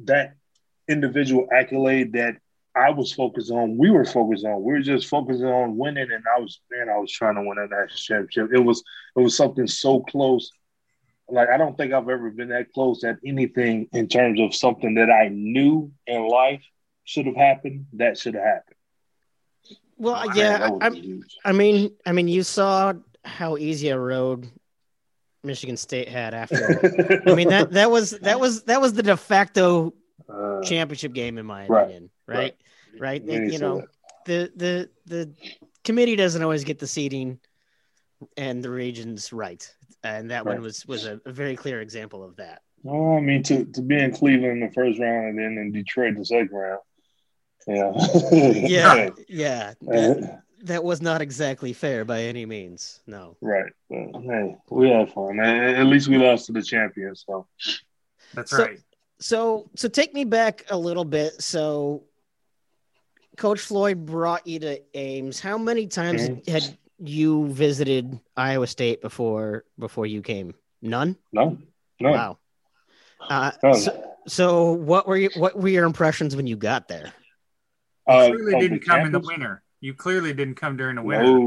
[0.00, 0.34] that
[0.88, 2.36] individual accolade that
[2.74, 3.76] I was focused on.
[3.76, 4.62] We were focused on.
[4.62, 7.58] We were just focusing on winning, and I was man, I was trying to win
[7.58, 8.50] a national championship.
[8.52, 8.82] It was
[9.16, 10.50] it was something so close.
[11.32, 14.94] Like I don't think I've ever been that close at anything in terms of something
[14.94, 16.62] that I knew in life
[17.04, 17.86] should have happened.
[17.94, 18.76] That should have happened.
[19.96, 20.90] Well, yeah, I,
[21.44, 22.92] I mean, I mean, you saw
[23.24, 24.50] how easy a road
[25.44, 27.22] Michigan State had after.
[27.26, 29.94] I mean that that was that was that was the de facto
[30.28, 32.54] uh, championship game in my opinion, right?
[32.98, 33.22] Right.
[33.26, 33.50] right?
[33.52, 33.84] you know,
[34.26, 35.32] the the the
[35.84, 37.40] committee doesn't always get the seating
[38.36, 39.72] and the regions right,
[40.04, 40.54] and that right.
[40.54, 42.62] one was was a, a, very clear example of that.
[42.82, 45.72] Well, I mean, to to be in Cleveland in the first round and then in
[45.72, 46.80] Detroit the second round,
[47.66, 47.92] Yeah.
[48.32, 49.74] Yeah, yeah.
[49.82, 53.00] That, that was not exactly fair by any means.
[53.06, 53.36] No.
[53.40, 53.72] Right.
[53.88, 55.40] Well, hey, we had fun.
[55.40, 57.24] At least we lost to the champions.
[57.26, 57.46] So
[58.34, 58.80] That's So- right.
[59.18, 61.40] So so take me back a little bit.
[61.40, 62.02] So
[63.36, 65.38] Coach Floyd brought you to Ames.
[65.38, 66.48] How many times Mhm.
[66.48, 66.76] had
[67.08, 70.54] you visited Iowa State before before you came?
[70.80, 71.16] None.
[71.32, 71.58] no,
[72.00, 72.38] no, Wow.
[73.20, 73.72] Uh, no.
[73.74, 77.12] so, so what were you, what were your impressions when you got there?
[78.06, 79.62] Uh, clearly didn't the come in the winter.
[79.80, 81.24] You clearly didn't come during the winter.
[81.24, 81.46] No,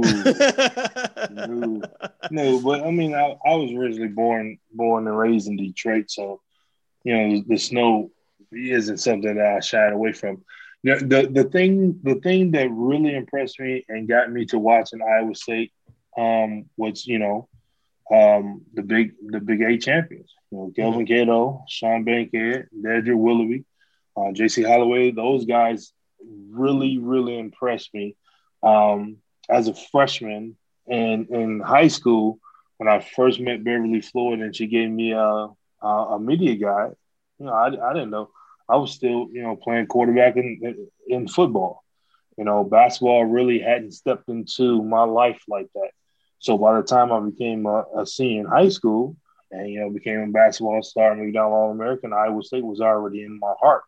[1.48, 1.82] no,
[2.32, 2.62] no.
[2.62, 6.42] But I mean, I, I was originally born born and raised in Detroit, so
[7.04, 8.12] you know the, snow
[8.52, 10.44] isn't something that I shied away from.
[10.86, 14.92] The, the the thing the thing that really impressed me and got me to watch
[14.94, 15.74] watching Iowa State
[16.16, 17.50] um, was you know
[18.14, 20.32] um, the big the Big Eight champions.
[20.52, 23.66] You know, Kelvin Cato, Shawn Bankhead, Dedric Willoughby,
[24.16, 25.10] uh, Jacy Holloway.
[25.10, 25.92] Those guys
[26.52, 28.16] really really impressed me.
[28.62, 29.18] Um,
[29.50, 32.38] as a freshman in in high school,
[32.78, 35.48] when I first met Beverly Floyd and she gave me a
[35.82, 36.94] a, a media guide,
[37.40, 38.30] you know, I, I didn't know.
[38.68, 41.84] I was still, you know, playing quarterback in in football.
[42.38, 45.92] You know, basketball really hadn't stepped into my life like that.
[46.40, 49.16] So by the time I became a, a senior in high school
[49.52, 53.40] and you know became a basketball star, McDonald All American, Iowa State was already in
[53.40, 53.84] my heart.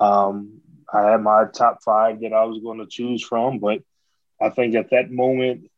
[0.00, 0.60] Um,
[0.92, 3.82] I had my top five that I was going to choose from, but
[4.40, 5.70] I think at that moment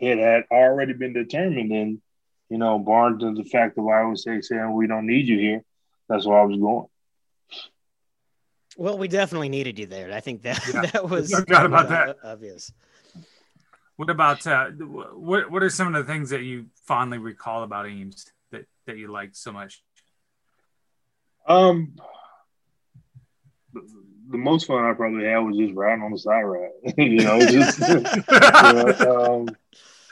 [0.00, 1.72] it had already been determined.
[1.72, 2.02] And
[2.50, 5.64] you know, barring to the fact of Iowa State saying we don't need you here,
[6.08, 6.86] that's where I was going.
[8.76, 10.12] Well, we definitely needed you there.
[10.12, 10.82] I think that Yeah.
[10.92, 12.16] that was No doubt about that.
[12.24, 12.72] obvious.
[13.96, 15.50] What about uh, what?
[15.50, 19.12] What are some of the things that you fondly recall about Ames that that you
[19.12, 19.82] liked so much?
[21.46, 21.94] Um,
[23.72, 23.82] the,
[24.30, 26.70] the most fun I probably had was just riding on the side ride.
[26.96, 29.56] you know, just you know, um,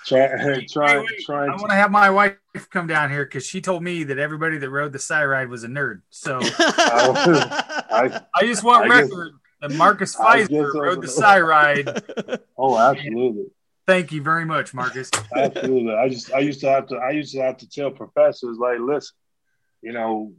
[0.07, 1.51] try, Wait, trying, wait, trying.
[1.51, 2.35] I want to have my wife
[2.71, 5.65] come down here because she told me that everybody that rode the side ride was
[5.65, 6.03] a nerd.
[6.11, 11.41] So I, I just want I guess- record that Marcus guess Fizer rode the side
[11.43, 12.03] ride.
[12.57, 13.47] oh, absolutely.
[13.87, 15.11] Thank you very much, Marcus.
[15.35, 15.95] Absolutely.
[15.95, 18.79] I just I used to have to I used to have to tell professors like,
[18.81, 19.17] listen,
[19.83, 20.33] you know,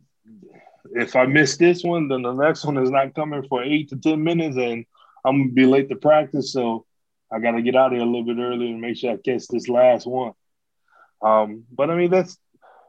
[0.94, 3.98] if I miss this one, then the next one is not coming for eight to
[3.98, 4.86] ten minutes, and
[5.26, 6.54] I'm gonna be late to practice.
[6.54, 6.86] So
[7.32, 9.18] I got to get out of here a little bit early and make sure I
[9.18, 10.34] catch this last one.
[11.24, 12.38] Um, but I mean, that's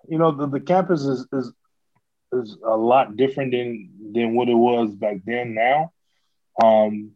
[0.08, 1.52] you know, the, the campus is is
[2.32, 5.54] is a lot different than than what it was back then.
[5.54, 5.92] Now,
[6.62, 7.12] um,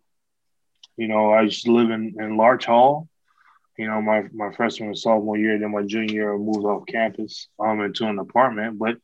[0.97, 3.09] you know, I to live in in Larch Hall
[3.77, 6.87] you know, my my freshman and sophomore year, then my junior year, I moved off
[6.87, 8.79] campus um into an apartment.
[8.79, 8.97] But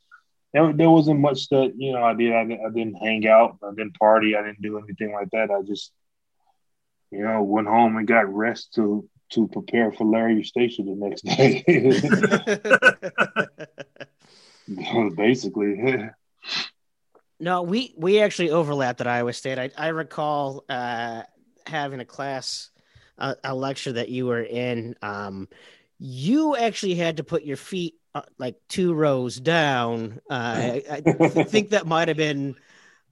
[0.53, 2.33] there, there wasn't much that you know I did.
[2.33, 3.59] I, I didn't hang out.
[3.63, 4.37] I didn't party.
[4.37, 5.51] I didn't do anything like that.
[5.51, 5.93] I just
[7.11, 11.23] you know went home and got rest to to prepare for Larry Station the next
[11.23, 11.65] day.
[15.17, 16.09] Basically,
[17.41, 19.59] No, we we actually overlapped at Iowa State.
[19.59, 21.23] I I recall uh,
[21.67, 22.71] having a class,
[23.19, 24.97] a, a lecture that you were in.
[25.03, 25.49] Um,
[25.99, 30.21] you actually had to put your feet uh, like two rows down.
[30.31, 32.57] Uh, I, I th- think that might have been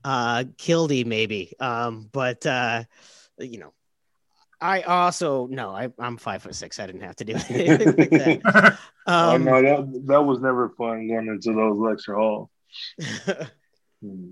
[0.03, 1.53] uh, Kildee, maybe.
[1.59, 2.83] Um, but uh,
[3.39, 3.73] you know,
[4.61, 6.79] I also no, I, I'm five foot six.
[6.79, 8.09] I didn't have to do anything like
[8.43, 8.77] that.
[9.07, 12.49] oh Um, no, that that was never fun going into those lecture halls.
[14.03, 14.31] Hmm.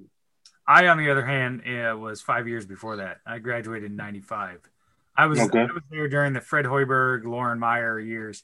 [0.65, 3.17] I, on the other hand, uh, was five years before that.
[3.23, 4.61] I graduated in '95.
[5.15, 5.59] I was Okay.
[5.59, 8.41] I was there during the Fred Hoiberg, Loren Meyer years.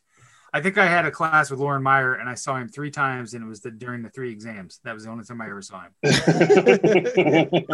[0.54, 3.34] I think I had a class with Loren Meyer, and I saw him three times,
[3.34, 4.80] and it was the, during the three exams.
[4.84, 5.94] That was the only time I ever saw him.
[6.04, 7.66] that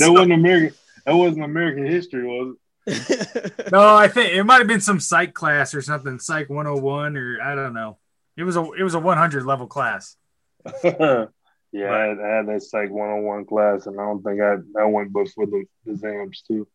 [0.00, 0.74] wasn't American.
[1.04, 2.56] That wasn't American history, was
[3.72, 7.38] no, I think it might have been some psych class or something, psych 101 or
[7.42, 7.98] I don't know.
[8.36, 10.16] It was a it was a 100 level class.
[10.84, 11.26] yeah,
[11.74, 14.56] I had, I had that psych one on one class, and I don't think I
[14.80, 16.68] I went but for the exams too.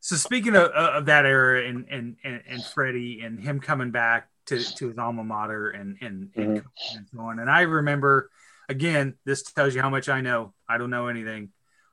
[0.00, 4.28] So speaking of, of that era and, and and and Freddie and him coming back
[4.46, 6.64] to, to his alma mater and and, Mhm.
[6.96, 8.28] and so on, and I remember
[8.68, 10.54] again, this tells you how much I know.
[10.68, 11.50] I don't know anything.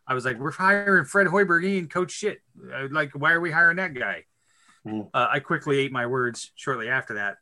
[0.10, 1.66] I was like, we're hiring Fred Hoiberg.
[1.66, 2.40] Ain't coach shit.
[2.90, 4.26] Like, why are we hiring that guy?
[4.86, 5.10] Mhm.
[5.14, 7.38] Uh, I quickly ate my words shortly after that.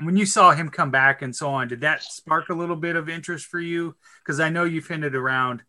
[0.00, 2.96] When you saw him come back and so on, did that spark a little bit
[2.96, 3.96] of interest for you?
[4.22, 5.62] Because I know you've hinted around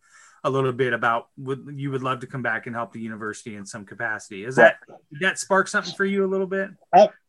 [0.44, 3.56] a little bit about would you would love to come back and help the university
[3.56, 4.44] in some capacity.
[4.44, 4.80] Is that
[5.12, 6.72] did that spark something for you a little bit?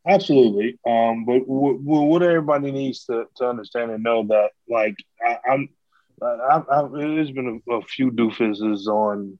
[0.06, 0.78] Absolutely.
[0.86, 5.38] Um, but w- w- what everybody needs to, to understand and know that, like, I,
[5.52, 5.68] I'm,
[6.22, 9.38] I, I, there's been a, a few doofuses on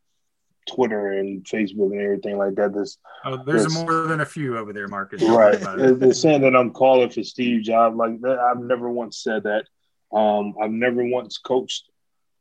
[0.69, 2.75] Twitter and Facebook and everything like that.
[2.75, 5.23] This oh, there's more than a few over there, Marcus.
[5.23, 5.59] Right.
[5.59, 7.97] They're saying that I'm calling for Steve's job.
[7.97, 9.65] Like that, I've never once said that.
[10.13, 11.85] Um, I've never once coached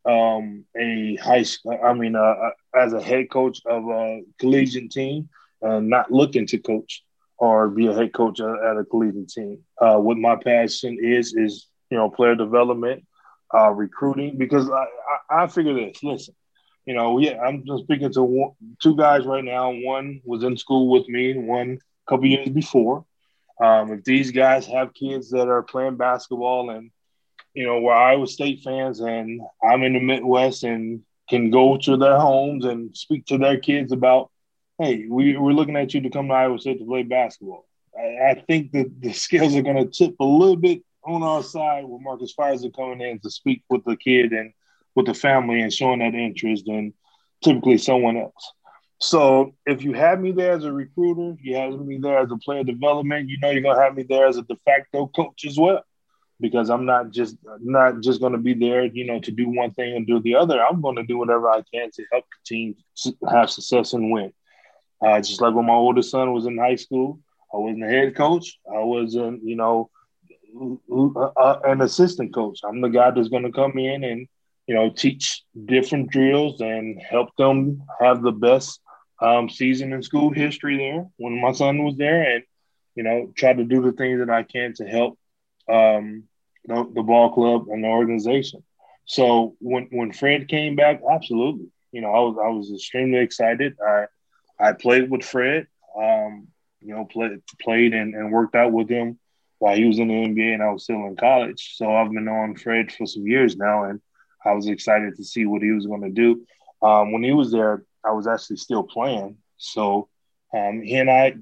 [0.05, 1.79] um, a high school.
[1.83, 5.29] I mean, uh, uh, as a head coach of a collegiate team,
[5.61, 7.03] and not looking to coach
[7.37, 9.59] or be a head coach at a collegiate team.
[9.79, 13.05] Uh, what my passion is is you know player development,
[13.53, 14.37] uh, recruiting.
[14.37, 14.85] Because I,
[15.29, 16.03] I, I figure this.
[16.03, 16.35] Listen,
[16.85, 19.71] you know, yeah, I'm just speaking to one, two guys right now.
[19.71, 23.05] One was in school with me, one a couple years before.
[23.61, 26.91] Um, if these guys have kids that are playing basketball and
[27.53, 31.97] you know we're Iowa State fans, and I'm in the Midwest and can go to
[31.97, 34.31] their homes and speak to their kids about,
[34.79, 37.65] hey, we, we're looking at you to come to Iowa State to play basketball.
[37.97, 41.41] I, I think that the scales are going to tip a little bit on our
[41.41, 44.51] side with Marcus Fizer coming in to speak with the kid and
[44.95, 46.93] with the family and showing that interest and
[47.43, 48.51] typically someone else.
[48.99, 52.37] So if you have me there as a recruiter, you have me there as a
[52.37, 55.57] player development, you know you're gonna have me there as a de facto coach as
[55.57, 55.83] well.
[56.39, 59.95] Because I'm not just not just gonna be there, you know, to do one thing
[59.95, 60.63] and do the other.
[60.63, 62.75] I'm gonna do whatever I can to help the team
[63.29, 64.33] have success and win.
[65.01, 67.19] Uh, just like when my oldest son was in high school,
[67.53, 68.59] I wasn't a head coach.
[68.71, 69.89] I wasn't, you know,
[71.37, 72.59] uh, an assistant coach.
[72.63, 74.27] I'm the guy that's going to come in and
[74.67, 78.81] you know, teach different drills and help them have the best
[79.21, 82.43] um, season in school history there when my son was there, and
[82.93, 85.17] you know, try to do the things that I can to help
[85.69, 86.25] um,
[86.65, 88.63] the, the ball club and the organization.
[89.05, 93.77] So when when Fred came back, absolutely, you know, I was I was extremely excited.
[93.81, 94.05] I
[94.59, 96.49] I played with Fred, um,
[96.81, 99.17] you know, played played and, and worked out with him
[99.59, 101.73] while he was in the NBA and I was still in college.
[101.75, 104.01] So I've been on Fred for some years now, and
[104.45, 106.45] I was excited to see what he was going to do.
[106.81, 109.37] Um, when he was there, I was actually still playing.
[109.57, 110.09] So
[110.53, 111.35] um, he and I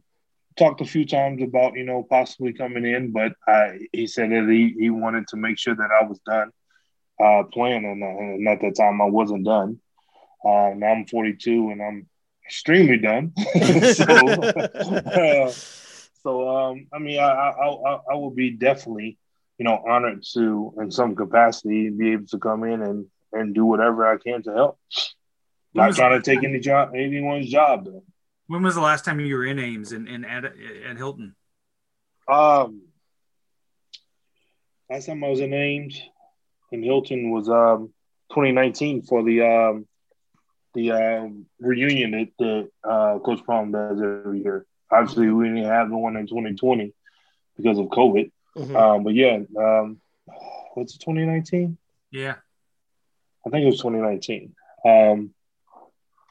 [0.55, 4.47] talked a few times about, you know, possibly coming in, but I, he said that
[4.49, 6.51] he, he wanted to make sure that I was done
[7.22, 7.86] uh, playing.
[7.86, 9.80] And, and, at that time, I wasn't done.
[10.43, 12.07] Uh, now I'm 42 and I'm
[12.45, 13.34] extremely done.
[13.93, 15.51] so, uh,
[16.26, 19.18] so um, I mean, I, I, I, I will be definitely
[19.58, 23.66] you know, honored to, in some capacity, be able to come in and and do
[23.66, 24.80] whatever I can to help.
[25.74, 28.04] Not trying to take any job, anyone's job though.
[28.48, 31.36] When was the last time you were in Ames and, and at, at Hilton?
[32.32, 32.84] Um,
[34.90, 36.02] last time I was in Ames
[36.72, 37.94] in Hilton was um
[38.30, 39.88] 2019 for the um
[40.74, 44.66] the um, reunion that the uh, Coach Prohm does every year.
[44.92, 46.94] Obviously, we didn't have the one in 2020
[47.58, 48.32] because of COVID.
[48.56, 48.76] Mm-hmm.
[48.76, 50.00] Um, but yeah, um,
[50.74, 51.78] what's it, 2019?
[52.12, 52.36] Yeah.
[53.46, 54.56] I think it was 2019.
[54.86, 55.34] Um,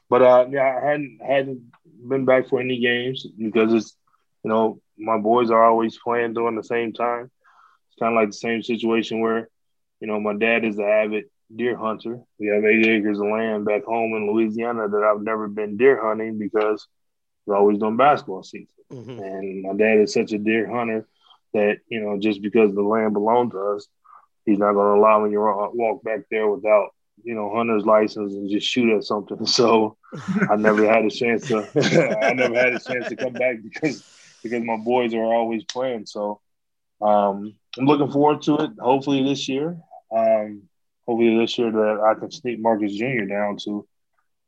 [0.08, 1.72] but uh, yeah, I hadn't hadn't
[2.08, 3.96] been back for any games because it's
[4.44, 7.30] you know my boys are always playing during the same time.
[7.88, 9.48] It's kind of like the same situation where
[10.00, 11.24] you know my dad is an avid
[11.54, 12.20] deer hunter.
[12.38, 16.00] We have eight acres of land back home in Louisiana that I've never been deer
[16.00, 16.86] hunting because
[17.46, 18.68] we're always doing basketball season.
[18.92, 19.18] Mm-hmm.
[19.18, 21.06] And my dad is such a deer hunter
[21.52, 23.86] that you know just because the land belongs to us,
[24.44, 25.40] he's not going to allow me to
[25.74, 26.90] walk back there without
[27.22, 29.46] you know hunter's license and just shoot at something.
[29.46, 29.96] So
[30.50, 31.58] I never had a chance to
[32.22, 34.04] I never had a chance to come back because
[34.42, 36.06] because my boys are always playing.
[36.06, 36.40] So
[37.00, 38.70] um, I'm looking forward to it.
[38.78, 39.76] Hopefully this year.
[40.14, 40.62] Um,
[41.06, 43.24] hopefully this year that I can sneak Marcus Jr.
[43.24, 43.86] down to,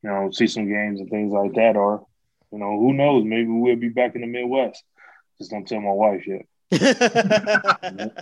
[0.03, 1.77] you know, see some games and things like that.
[1.77, 2.07] Or,
[2.53, 3.25] you know, who knows?
[3.25, 4.83] Maybe we'll be back in the Midwest.
[5.39, 6.47] Just don't tell my wife yet.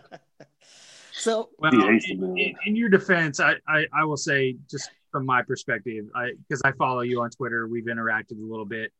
[1.12, 6.06] so, well, in, in, your defense, I, I, I will say just from my perspective,
[6.14, 8.92] I because I follow you on Twitter, we've interacted a little bit.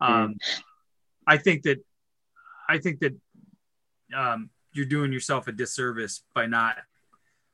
[0.00, 0.60] Um, mm.
[1.26, 1.82] I think that
[2.68, 3.14] I think that
[4.16, 6.76] um, you're doing yourself a disservice by not.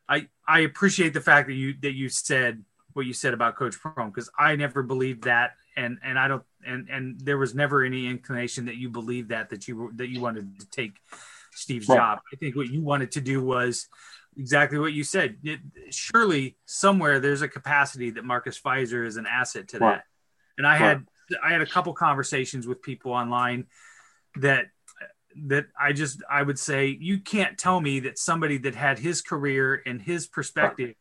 [0.09, 2.65] I I appreciate the fact that you that you said
[2.95, 6.43] what you said about Coach Prohm because I never believed that, and and I don't
[6.69, 10.21] and and there was never any inclination that you believed that that you that you
[10.21, 10.93] wanted to take
[11.53, 11.97] Steve's right.
[11.97, 12.21] job.
[12.33, 13.89] I think what you wanted to do was
[14.37, 15.37] exactly what you said.
[15.43, 15.61] It,
[15.91, 19.97] surely somewhere there's a capacity that Marcus Fizer is an asset to right.
[19.97, 20.05] that.
[20.57, 20.81] And I right.
[20.81, 21.07] had
[21.45, 23.67] I had a couple conversations with people online
[24.37, 24.67] that
[25.47, 29.23] that I just I would say you can't tell me that somebody that had his
[29.23, 30.95] career and his perspective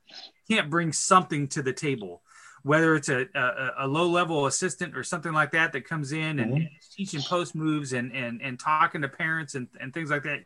[0.49, 2.21] can't bring something to the table
[2.67, 6.39] whether it's a, a, a, low level assistant or something like that that comes in
[6.39, 6.55] and, mm-hmm.
[6.55, 10.41] and teaching post moves and, and, and talking to parents and, and things like that,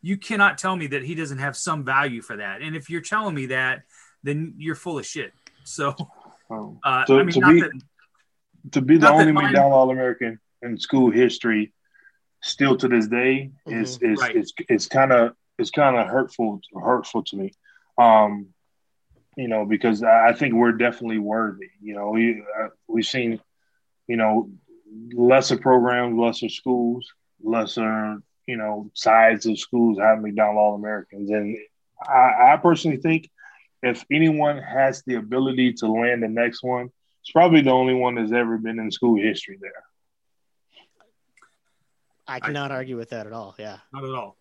[0.00, 2.62] you cannot tell me that he doesn't have some value for that.
[2.62, 3.82] And if you're telling me that,
[4.22, 5.34] then you're full of shit.
[5.64, 5.94] So,
[6.50, 7.70] uh, to, I mean, to not be, that,
[8.72, 11.74] to be the only McDonald All American in school history,
[12.42, 14.36] still to this day, is is Right.
[14.36, 17.52] it's it's kind of it's kind of hurtful hurtful to me.
[17.98, 18.54] Um,
[19.38, 21.70] you know, because I I think we're definitely worthy.
[21.80, 23.40] You know, we uh, we've seen,
[24.08, 24.50] you know,
[25.12, 27.08] lesser programs, lesser schools,
[27.40, 31.56] lesser you know size of schools have McDonald All Americans, and
[32.02, 33.30] I, I personally think
[33.80, 38.16] if anyone has the ability to land the next one, it's probably the only one
[38.16, 39.84] that's ever been in school history there.
[42.26, 43.54] I cannot argue with that at all.
[43.56, 43.78] Yeah.
[43.92, 44.36] Not at all.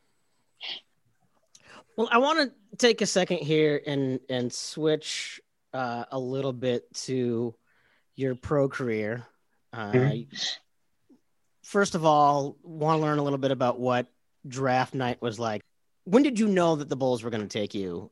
[1.98, 5.42] Well, I want to take a second here and and switch
[5.74, 7.56] uh, a little bit to
[8.16, 9.26] your pro career.
[9.74, 10.28] Uh, Mhm.
[11.64, 14.08] First of all, want to learn a little bit about what
[14.48, 15.62] draft night was like.
[16.06, 18.10] When did you know that the Bulls were going to take you?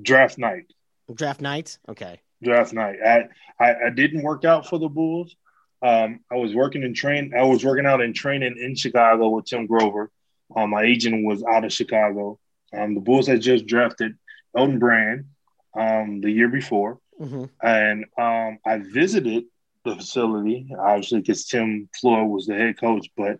[0.00, 0.72] Draft night.
[1.12, 1.76] Draft night.
[1.88, 2.20] Okay.
[2.42, 2.96] draft night.
[3.04, 3.28] I,
[3.60, 5.36] I I didn't work out for the Bulls.
[5.82, 7.32] Um, I was working in train.
[7.36, 10.10] I was working out in training in Chicago with Tim Grover.
[10.56, 12.38] Um, my agent was out of Chicago.
[12.76, 14.16] Um, the Bulls had just drafted
[14.56, 15.26] Elton Brand
[15.74, 19.44] um, the year before, hmm and um, I visited
[19.84, 23.08] the facility obviously because Tim Floyd was the head coach.
[23.16, 23.38] But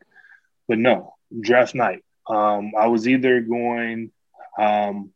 [0.68, 2.04] but no draft night.
[2.26, 4.10] Um, I was either going.
[4.58, 5.12] Um,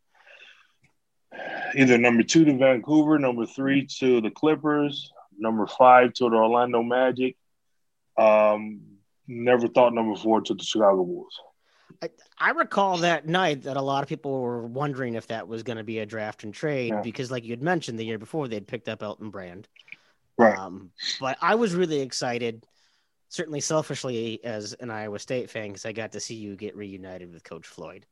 [1.75, 6.83] either number two to Vancouver, number three to the Clippers, number five to the Orlando
[6.83, 7.37] Magic.
[8.17, 8.81] Um,
[9.27, 11.39] never thought number four to the Chicago Bulls.
[12.39, 15.79] I recall that night that a lot of people were wondering if that was going
[15.79, 17.01] to be a draft and trade Yeah.
[17.03, 19.69] because, like you had mentioned, the year before they'd picked up Elton Brand.
[20.39, 20.57] Right.
[20.57, 20.91] Um,
[21.21, 22.67] but I was really excited,
[23.29, 27.33] certainly selfishly as an Iowa State fan, because I got to see you get reunited
[27.33, 28.05] with Coach Floyd.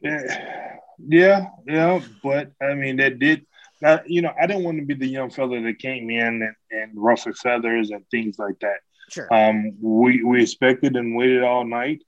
[0.00, 2.00] Yeah, yeah, yeah.
[2.22, 3.46] But I mean, that did.
[3.80, 6.54] That, you know, I didn't want to be the young fella that came in and,
[6.70, 8.78] and ruffled feathers and things like that.
[9.10, 9.32] Sure.
[9.32, 12.02] Um, we we expected and waited all night.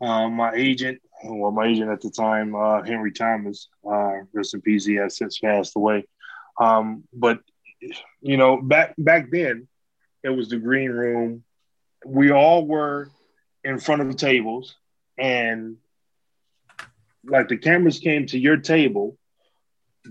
[0.00, 4.60] Um, my agent, well, my agent at the time, uh, Henry Thomas, uh, rest in
[4.60, 6.06] peace, he has since passed away.
[6.60, 7.40] Um, but
[8.20, 9.68] you know, back back then,
[10.22, 11.44] it was the green room.
[12.04, 13.10] We all were
[13.64, 14.76] in front of the tables,
[15.16, 15.76] and
[17.24, 19.16] like the cameras came to your table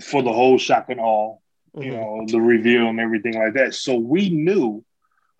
[0.01, 1.37] for the whole shock and awe,
[1.77, 3.73] you know, the reveal and everything like that.
[3.73, 4.83] So we knew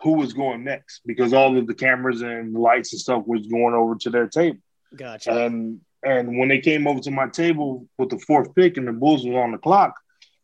[0.01, 3.73] who was going next because all of the cameras and lights and stuff was going
[3.73, 4.59] over to their table.
[4.95, 5.31] Gotcha.
[5.31, 8.93] And and when they came over to my table with the fourth pick and the
[8.93, 9.95] Bulls was on the clock,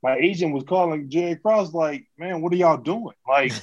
[0.01, 3.53] my agent was calling Jerry Krause like, "Man, what are y'all doing?" Like,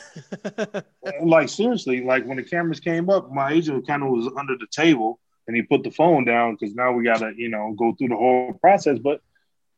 [1.23, 4.69] like seriously, like when the cameras came up, my agent kind of was under the
[4.71, 8.09] table and he put the phone down because now we gotta, you know, go through
[8.09, 8.99] the whole process.
[8.99, 9.21] But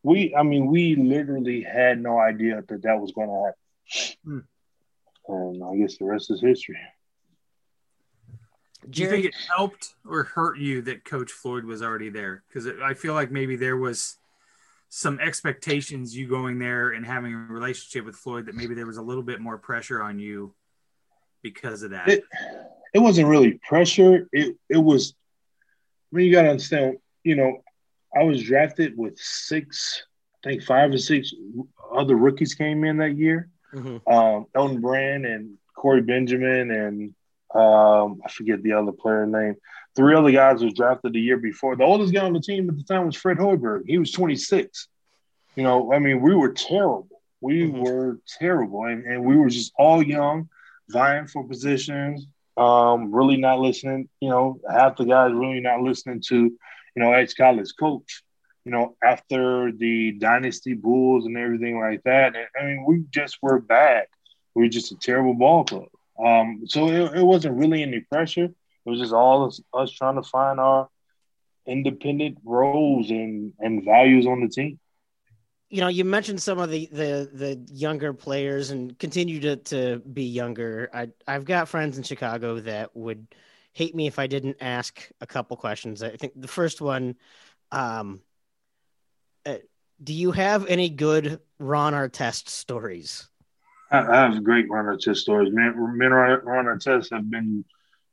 [0.02, 4.16] we, I mean, we literally had no idea that that was going to happen.
[4.24, 4.38] Hmm.
[5.32, 6.78] And I guess the rest is history.
[8.88, 12.42] Do you think it helped or hurt you that Coach Floyd was already there?
[12.48, 14.18] Because I feel like maybe there was
[14.88, 18.98] some expectations you going there and having a relationship with Floyd that maybe there was
[18.98, 20.52] a little bit more pressure on you
[21.42, 22.08] because of that.
[22.08, 22.24] It,
[22.92, 24.28] it wasn't really pressure.
[24.32, 25.14] It it was.
[26.12, 26.98] I mean, you got to understand.
[27.24, 27.62] You know,
[28.14, 30.02] I was drafted with six,
[30.44, 31.32] I think five or six
[31.90, 33.48] other rookies came in that year.
[33.74, 34.00] Mhm.
[34.12, 37.14] Um, Elton Brand and Corey Benjamin and
[37.54, 39.56] um, I forget the other player name.
[39.94, 41.76] Three other guys was drafted the year before.
[41.76, 43.82] The oldest guy on the team at the time was Fred Hoiberg.
[43.86, 44.88] He was 26.
[45.56, 47.08] You know, I mean, we were terrible.
[47.42, 47.78] We Mhm.
[47.84, 50.48] were terrible, and, and we were just all young,
[50.88, 52.26] vying for positions.
[52.56, 54.08] Um, really not listening.
[54.20, 56.56] You know, half the guys really not listening to, you
[57.02, 58.22] know, ex college coach.
[58.64, 62.34] You know, after the dynasty Bulls and everything like that.
[62.58, 64.06] I mean, we just were bad.
[64.54, 65.88] We were just a terrible ball club.
[66.24, 68.44] Um, so it, it wasn't really any pressure.
[68.44, 70.88] It was just all us, us trying to find our
[71.66, 74.78] independent roles and, and values on the team.
[75.70, 79.98] you know, you mentioned some of the the the younger players and continue to to
[80.00, 80.90] be younger.
[80.92, 83.26] I I've got friends in Chicago that would
[83.72, 86.02] hate me if I didn't ask a couple questions.
[86.02, 87.16] I think the first one,
[87.70, 88.20] um,
[89.46, 89.56] uh,
[90.02, 93.28] do you have any good Ron Artest stories?
[93.90, 95.52] I, have great Ron Artest stories.
[95.52, 97.64] Me and Ron Artest have been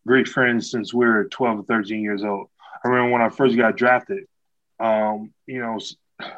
[0.05, 2.49] great friends since we were 12 or 13 years old.
[2.83, 4.25] I remember when I first got drafted,
[4.79, 5.79] um, you know,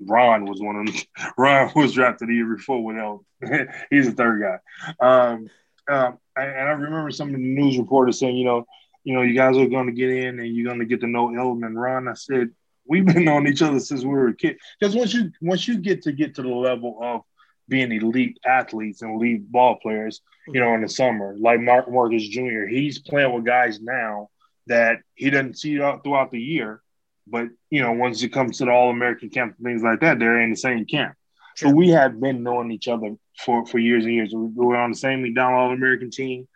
[0.00, 1.32] Ron was one of them.
[1.38, 3.68] Ron was drafted the year before with Elton.
[3.90, 4.58] He's the third guy.
[5.00, 5.48] Um,
[5.88, 8.66] um, and, I remember some of the news reporters saying, you know,
[9.04, 11.06] you know, you guys are going to get in and you're going to get to
[11.06, 12.08] know Elton and Ron.
[12.08, 12.50] I said,
[12.88, 14.58] we've been on each other since we were a kid.
[14.78, 17.22] Because once you once you get to get to the level of
[17.68, 21.36] being elite athletes and elite ball players, you know, in the summer.
[21.38, 24.30] Like Mark Marcus Jr., he's playing with guys now
[24.66, 26.82] that he doesn't see throughout the year.
[27.26, 30.18] But, you know, once it comes to the All American camp and things like that,
[30.18, 31.14] they're in the same camp.
[31.56, 31.68] Sure.
[31.68, 34.32] So we have been knowing each other for, for years and years.
[34.32, 36.48] We were on the same McDonald All American team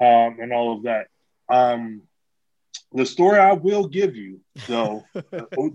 [0.00, 1.08] um, and all of that.
[1.48, 2.02] Um,
[2.92, 5.04] the story I will give you, though,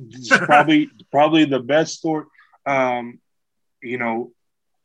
[0.10, 2.26] is probably probably the best story,
[2.66, 3.20] um,
[3.82, 4.32] you know,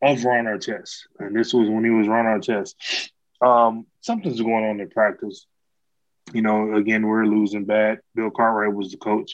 [0.03, 1.07] of Ron Artest.
[1.19, 2.75] And this was when he was Ron Artest.
[3.41, 5.47] Um, something's going on in practice.
[6.33, 8.01] You know, again, we're losing bad.
[8.15, 9.33] Bill Cartwright was the coach,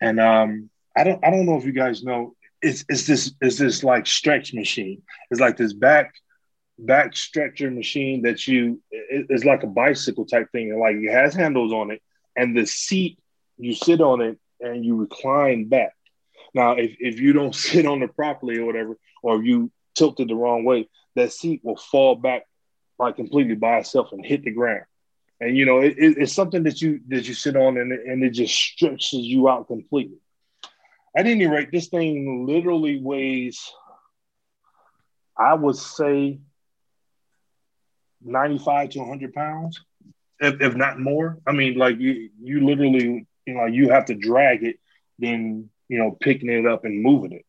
[0.00, 2.34] and um, I don't I don't know if you guys know.
[2.62, 5.02] It's it's this is this like stretch machine.
[5.30, 6.14] It's like this back
[6.78, 10.70] back stretcher machine that you it's like a bicycle type thing.
[10.70, 12.02] And like it has handles on it,
[12.40, 13.18] and the seat
[13.58, 15.92] you sit on it and you recline back.
[16.54, 20.34] Now, if, if you don't sit on it properly or whatever, or you tilted the
[20.34, 22.46] wrong way, that seat will fall back
[22.98, 24.84] like completely by itself and hit the ground.
[25.38, 28.22] And you know, it, it, it's something that you that you sit on and, and
[28.22, 30.18] it just stretches you out completely.
[31.14, 33.70] At any rate, this thing literally weighs,
[35.36, 36.40] I would say,
[38.22, 39.80] 95 to 100 pounds
[40.40, 41.38] if, if not more.
[41.46, 44.76] I mean, like you, you literally, you know, you have to drag it,
[45.18, 47.44] then you know, picking it up and moving it.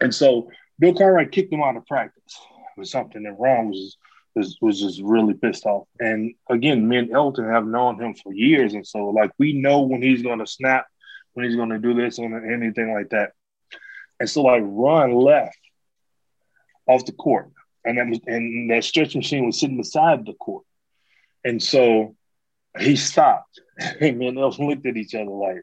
[0.00, 2.36] And so Bill Cartwright kicked him out of practice
[2.76, 3.96] with something that Ron was
[4.34, 5.88] was was just really pissed off.
[5.98, 9.80] And again, me and Elton have known him for years, and so like we know
[9.80, 10.86] when he's going to snap,
[11.32, 13.32] when he's going to do this or anything like that.
[14.20, 15.58] And so like Ron left
[16.86, 17.50] off the court,
[17.84, 20.64] and that was, and that stretch machine was sitting beside the court.
[21.46, 22.16] And so
[22.76, 23.60] he stopped.
[24.00, 25.62] And me and Elton looked at each other like,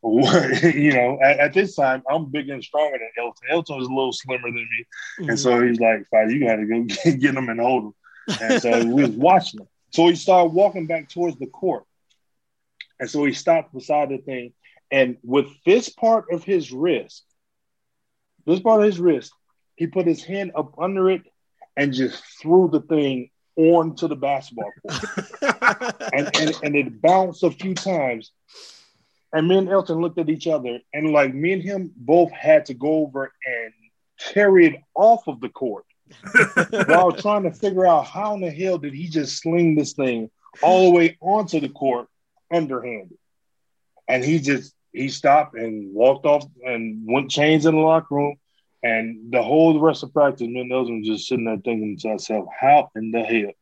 [0.00, 0.62] what?
[0.74, 3.48] you know, at, at, this time, I'm bigger and stronger than Elton.
[3.50, 4.86] Elton was a little slimmer than me.
[5.20, 5.30] Mm-hmm.
[5.30, 7.94] And so he's like, Fine, you got to go get, get him and hold him.
[8.40, 9.68] And so we was watching him.
[9.90, 11.84] So he started walking back towards the court.
[12.98, 14.54] And so he stopped beside the thing.
[14.90, 17.24] And with this part of his wrist,
[18.46, 19.32] this part of his wrist,
[19.76, 21.22] he put his hand up under it
[21.76, 25.02] and just threw the thing onto the basketball court.
[26.12, 28.32] and, and, and it bounced a few times.
[29.32, 32.66] And me and Elton looked at each other, and like me and him both had
[32.66, 33.72] to go over and
[34.18, 35.84] carry it off of the court
[36.86, 40.30] while trying to figure out how in the hell did he just sling this thing
[40.62, 42.08] all the way onto the court
[42.52, 43.16] underhanded.
[44.08, 48.36] And he just he stopped and walked off and went changed in the locker room.
[48.82, 52.08] And the whole rest of practice, me and Elton was just sitting there thinking to
[52.08, 53.52] ourselves, how in the hell?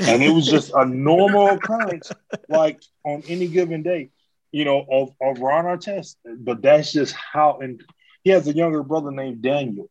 [0.00, 2.12] And it was just a normal occurrence,
[2.48, 4.10] like on any given day,
[4.52, 6.16] you know, of, of Ron Artest.
[6.24, 7.82] But that's just how, and
[8.22, 9.90] he has a younger brother named Daniel,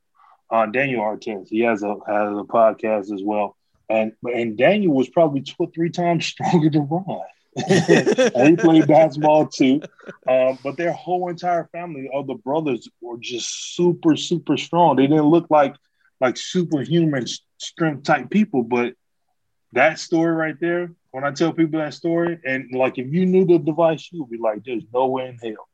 [0.50, 1.50] uh, Daniel Artest.
[1.50, 3.58] He has a has a podcast as well.
[3.90, 7.22] And and Daniel was probably two or three times stronger than Ron.
[7.68, 9.82] he played basketball too.
[10.28, 14.96] Um, but their whole entire family of the brothers were just super, super strong.
[14.96, 15.76] They didn't look like
[16.20, 17.26] like superhuman
[17.58, 18.94] strength type people, but
[19.74, 23.46] that story right there, when I tell people that story, and like if you knew
[23.46, 25.68] the device, you would be like, there's no way in hell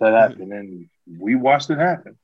[0.00, 0.52] that happened.
[0.52, 2.16] And we watched it happen.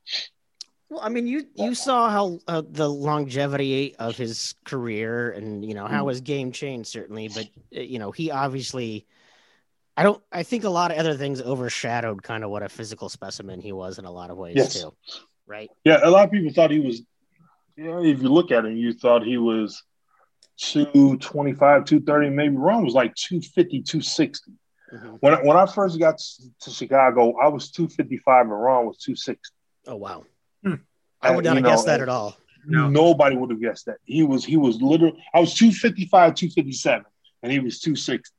[0.95, 5.75] Well, I mean, you you saw how uh, the longevity of his career, and you
[5.75, 6.11] know how mm.
[6.11, 7.27] his game changed certainly.
[7.27, 9.05] But uh, you know, he obviously,
[9.97, 10.23] I don't.
[10.31, 13.73] I think a lot of other things overshadowed kind of what a physical specimen he
[13.73, 14.81] was in a lot of ways yes.
[14.81, 14.95] too.
[15.49, 15.69] Right?
[15.83, 17.03] Yeah, a lot of people thought he was.
[17.75, 19.83] You know, if you look at him, you thought he was
[20.59, 24.53] 225, 230, maybe Ron was like 250, 260.
[24.93, 25.09] Mm-hmm.
[25.19, 26.19] When, when I first got
[26.61, 29.41] to Chicago, I was 255 and Ron was 260.
[29.89, 30.23] Oh, wow.
[31.25, 32.37] I would not have know, guessed that at all.
[32.67, 32.89] No.
[32.89, 33.99] Nobody would have guessed that.
[34.05, 37.05] He was, he was literally, I was 255, 257,
[37.43, 38.31] and he was 260.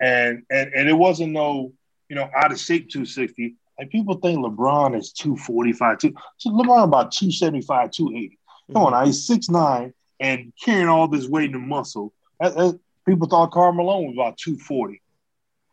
[0.00, 1.72] And, and, and it wasn't no,
[2.08, 3.54] you know, out of shape 260.
[3.78, 8.38] Like people think LeBron is 245, two, so LeBron about 275, 280.
[8.72, 8.94] Come mm-hmm.
[8.94, 12.12] on, he's 6'9 and carrying all this weight and muscle.
[12.40, 15.00] That, that, people thought Karl Malone was about 240.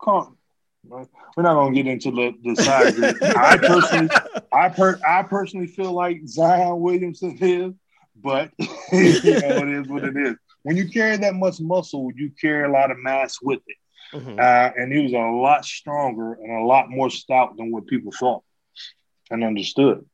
[0.01, 0.36] Carl,
[0.89, 2.99] we're not gonna get into the, the size.
[3.35, 4.09] I personally,
[4.51, 7.73] I per, I personally feel like Zion Williamson is,
[8.15, 8.51] but
[8.91, 10.35] you know it is what it is.
[10.63, 13.77] When you carry that much muscle, you carry a lot of mass with it.
[14.13, 14.39] Mm-hmm.
[14.39, 18.11] Uh, and he was a lot stronger and a lot more stout than what people
[18.11, 18.43] thought
[19.29, 20.05] and understood.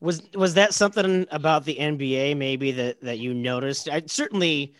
[0.00, 3.88] Was was that something about the NBA maybe that that you noticed?
[3.88, 4.74] I, certainly,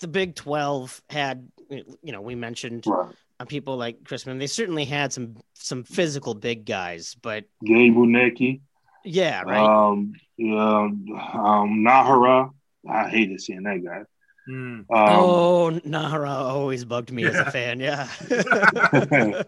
[0.00, 3.14] the Big Twelve had you know we mentioned right.
[3.40, 4.38] Uh, people like Chris Mihm.
[4.38, 8.60] They certainly had some some physical big guys, but Gabe Wunecki.
[9.02, 9.64] Yeah, right.
[9.64, 12.50] Um, Yeah, um, Najera.
[12.88, 14.02] I hated seeing that guy.
[14.48, 14.80] Mm.
[14.80, 17.80] Um, oh, Najera always bugged me as a fan.
[17.80, 18.08] Yeah.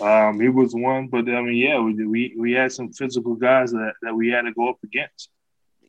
[0.00, 3.72] um, he was one, but I mean, yeah, we we we had some physical guys
[3.72, 5.30] that, that we had to go up against.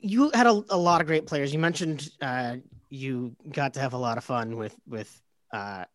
[0.02, 1.54] you had a, a lot of great players.
[1.54, 2.58] You mentioned uh,
[2.90, 5.22] you got to have a lot of fun with with
[5.54, 5.86] uh,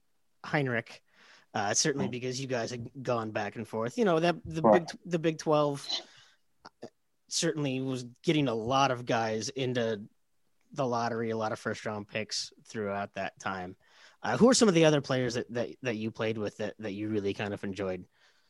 [0.45, 1.01] Hinrich.
[1.57, 3.97] Uh, certainly because you guys had gone back and forth.
[3.97, 4.87] You know that the Right.
[4.87, 5.89] big the Big Twelve
[6.83, 6.87] uh,
[7.29, 10.03] certainly was getting a lot of guys into
[10.73, 13.75] the lottery, a lot of first round picks throughout that time.
[14.23, 16.75] Uh, who are some of the other players that, that, that you played with that,
[16.79, 18.05] that you really kind of enjoyed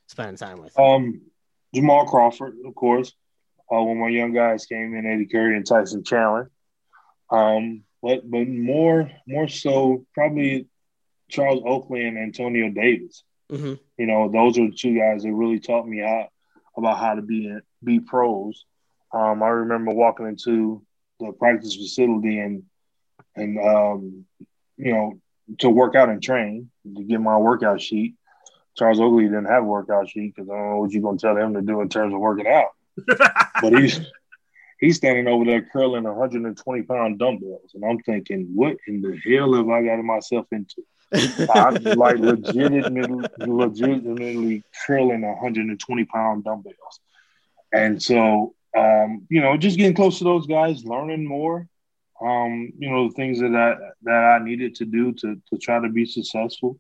[0.09, 0.77] spending time with?
[0.77, 1.21] Um,
[1.73, 3.13] Jamal Crawford, of course.
[3.73, 6.51] Uh, when my young guys came in, Eddie Curry and Tyson Chandler.
[7.31, 10.67] Um, but but more more so probably
[11.29, 13.23] Charles Oakley and Antonio Davis.
[13.51, 16.29] hmm You know, those are the two guys that really taught me how
[16.77, 18.65] about how to be be pros.
[19.13, 20.83] Um, I remember walking into
[21.21, 22.65] the practice facility and
[23.35, 24.25] and um,
[24.77, 25.21] you know
[25.59, 28.15] to work out and train to get my workout sheet.
[28.77, 31.37] Charles Oakley didn't have a workout sheet because I don't know what you're gonna tell
[31.37, 32.71] him to do in terms of working out.
[33.63, 34.01] but he's
[34.81, 39.55] he's standing over there curling 120 pound dumbbells, and I'm thinking, what in the hell
[39.55, 40.83] have I gotten myself into?
[41.13, 47.01] I'm like legitimately, legitimately curling 120 pound dumbbells.
[47.73, 51.69] And so, um, you know, just getting close to those guys, learning more,
[52.21, 55.81] um, you know, the things that I, that I needed to do to, to try
[55.81, 56.79] to be successful.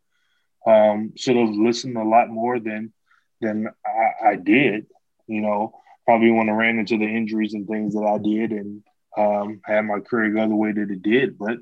[0.66, 2.92] Um, should have listened a lot more than,
[3.40, 4.86] than I, I did,
[5.28, 5.72] you know,
[6.04, 8.82] probably when I ran into the injuries and things that I did and,
[9.16, 11.38] um, had my career go the way that it did.
[11.38, 11.58] But,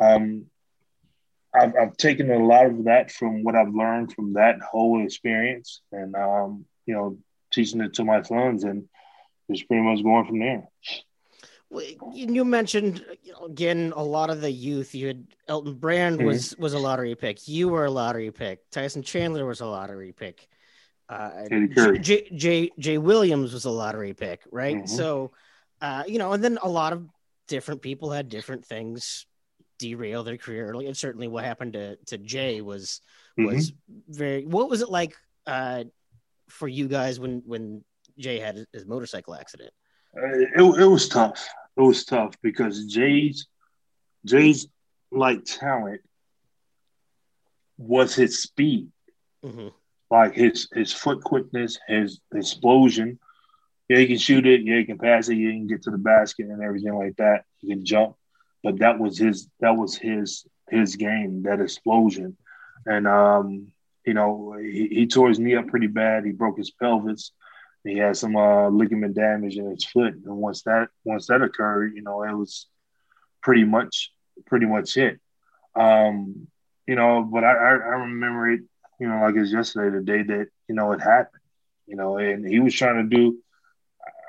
[0.00, 0.46] um,
[1.54, 5.82] I've, I've taken a lot of that from what I've learned from that whole experience
[5.92, 7.18] and, um, you know,
[7.52, 8.88] teaching it to my sons and
[9.50, 10.68] just pretty much going from there.
[11.68, 14.94] Well, you mentioned you know, again a lot of the youth.
[14.94, 16.24] You had Elton Brand Mhm.
[16.24, 17.48] was was a lottery pick.
[17.48, 18.68] You were a lottery pick.
[18.70, 20.48] Tyson Chandler was a lottery pick.
[21.08, 21.48] Uh,
[22.00, 24.76] J, J J Williams was a lottery pick, right?
[24.76, 24.88] Mhm.
[24.88, 25.32] So,
[25.80, 27.08] uh, you know, and then a lot of
[27.48, 29.26] different people had different things
[29.82, 30.86] derail their career early.
[30.86, 33.00] And certainly, what happened to to Jay was
[33.36, 33.72] was
[34.08, 34.46] very.
[34.46, 35.14] What was it like
[35.46, 35.84] uh,
[36.48, 37.84] for you guys when when
[38.16, 39.72] Jay had his motorcycle accident?
[40.16, 41.48] Uh, it, it was tough.
[41.76, 43.48] It was tough because Jay's
[44.24, 44.68] Jay's
[45.10, 46.00] like talent
[47.76, 48.88] was his speed,
[49.42, 49.68] hmm
[50.10, 53.18] like his his foot quickness, his explosion.
[53.88, 54.62] Yeah, he can shoot it.
[54.62, 55.36] Yeah, he can pass it.
[55.36, 57.44] Yeah, he can get to the basket and everything like that.
[57.58, 58.14] He can jump,
[58.62, 62.36] but that was his that was his his game, that explosion.
[62.86, 63.68] And um,
[64.04, 66.24] you know, he, he tore his knee up pretty bad.
[66.24, 67.32] He broke his pelvis.
[67.84, 71.94] He had some uh, ligament damage in his foot, and once that once that occurred,
[71.94, 72.66] you know, it was
[73.42, 74.12] pretty much
[74.46, 75.20] pretty much it.
[75.74, 76.46] Um,
[76.86, 78.60] you know, but I, I, I remember it,
[79.00, 81.42] you know, like it's yesterday, the day that you know it happened.
[81.86, 83.38] You know, and he was trying to do,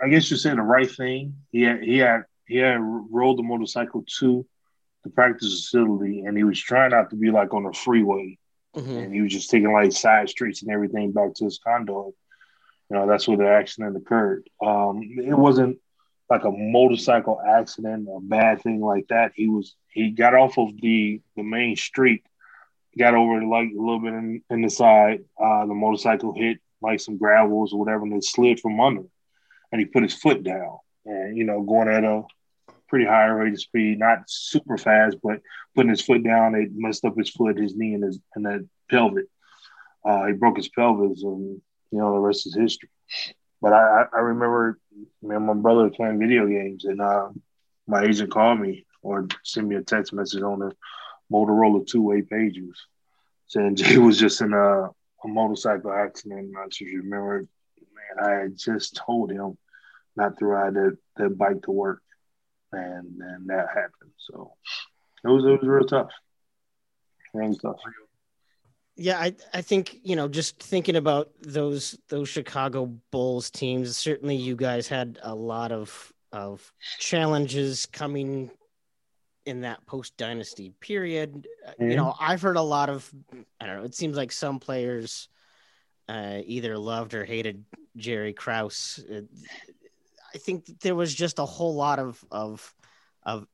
[0.03, 1.36] I guess you say the right thing.
[1.51, 4.46] He had he had he had rolled the motorcycle to
[5.04, 8.38] the practice facility, and he was trying not to be like on the freeway
[8.76, 12.14] hmm and he was just taking like side streets and everything back to his condo.
[12.89, 14.48] You know, that's where the accident occurred.
[14.62, 15.78] Um, it wasn't
[16.30, 19.32] like a motorcycle accident, a bad thing like that.
[19.36, 22.26] He was he got off of the the main street,
[22.98, 25.24] got over like a little bit in, in the side.
[25.41, 29.04] Uh, the motorcycle hit like some gravels or whatever, and it slid from under.
[29.72, 32.24] And he put his foot down, and you know, going at a
[32.88, 35.41] pretty high rate of speed, not super fast, but
[35.76, 38.68] putting his foot down, it messed up his foot, his knee, and his and that
[38.89, 39.26] pelvic.
[40.06, 42.89] Uh, he broke his pelvis, and you know the rest is history.
[43.62, 44.80] But I, I- remember
[45.22, 47.30] me and my brother playing video games, and uh,
[47.88, 50.72] my agent called me or sent me a text message on the
[51.32, 52.88] Motorola two-way pages
[53.47, 56.54] saying Jay was just in a, a motorcycle accident.
[56.58, 57.45] I just remember,
[57.93, 59.58] man, I had just told him
[60.16, 62.01] not to ride that, that bike to work,
[62.72, 64.11] and then that happened.
[64.18, 64.53] So
[65.24, 66.11] it was it was real tough,
[67.34, 67.80] really tough.
[68.95, 73.97] Yeah, I I think you know just thinking about those those Chicago Bulls teams.
[73.97, 78.51] Certainly, you guys had a lot of of challenges coming
[79.45, 81.47] in that post dynasty period.
[81.68, 83.11] Uh, You know, I've heard a lot of
[83.59, 83.84] I don't know.
[83.84, 85.28] It seems like some players
[86.07, 87.64] uh, either loved or hated
[87.97, 89.03] Jerry Krause.
[89.11, 89.22] Uh,
[90.34, 92.73] I think that there was just a whole lot of of
[93.23, 93.47] of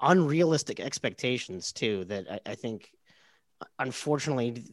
[0.00, 2.04] unrealistic expectations too.
[2.04, 2.90] That I, I think
[3.78, 4.64] unfortunately,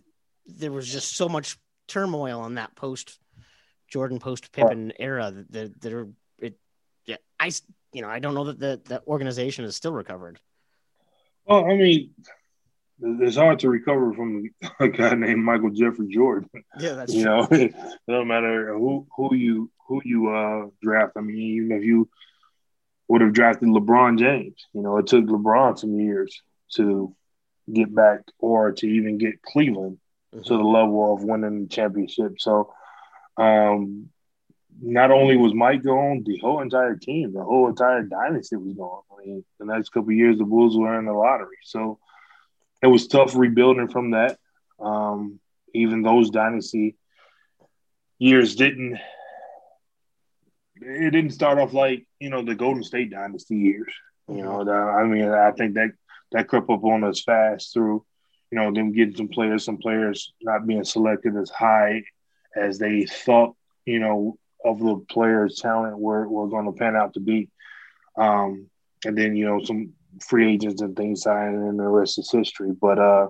[0.46, 3.20] there was just so much turmoil in that post
[3.90, 6.08] Jordan, post Pippen era that that, that are,
[6.40, 6.58] it
[7.06, 7.52] yeah, I
[7.94, 10.40] you know I don't know that the the organization is still recovered.
[11.46, 12.12] Well, I mean,
[13.02, 14.50] it's hard to recover from
[14.80, 16.50] a guy named Michael Jeffrey Jordan.
[16.80, 17.74] Yeah, that's You know, it
[18.08, 21.14] don't matter who who you who you uh, draft.
[21.18, 22.10] I mean, even if you
[23.08, 26.42] would have drafted LeBron James, you know, it took LeBron some years
[26.76, 27.16] to
[27.72, 30.00] get back or to even get Cleveland
[30.34, 30.44] Mm-hmm.
[30.44, 32.40] to the level of winning the championship.
[32.40, 32.74] So,
[33.38, 34.10] um,
[34.82, 39.02] not only was Mike gone, the whole entire team, the whole entire dynasty was gone.
[39.12, 41.58] I mean, the next couple of years, the Bulls were in the lottery.
[41.64, 42.00] So
[42.82, 44.40] it was tough rebuilding from that.
[44.80, 45.40] Um,
[45.74, 46.96] even those dynasty
[48.20, 49.00] years didn't.
[50.82, 53.94] It didn't start off like you know the Golden State dynasty years.
[54.28, 55.92] You know, the, I mean, I think that
[56.32, 58.06] that crept up on us fast through,
[58.52, 62.04] you know, them getting some players, some players not being selected as high
[62.56, 63.56] as they thought,
[63.86, 67.50] you know, of the players' talent were, were going to pan out to be.
[68.18, 68.70] Um,
[69.06, 72.72] and then, you know, some free agents and things signing, and the rest is history.
[72.72, 73.28] But, uh,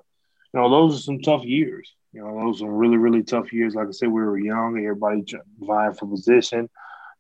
[0.54, 1.92] you know, those are some tough years.
[2.14, 3.74] You know, those are really, really tough years.
[3.74, 5.24] Like I said, we were young, everybody
[5.60, 6.70] vying for position.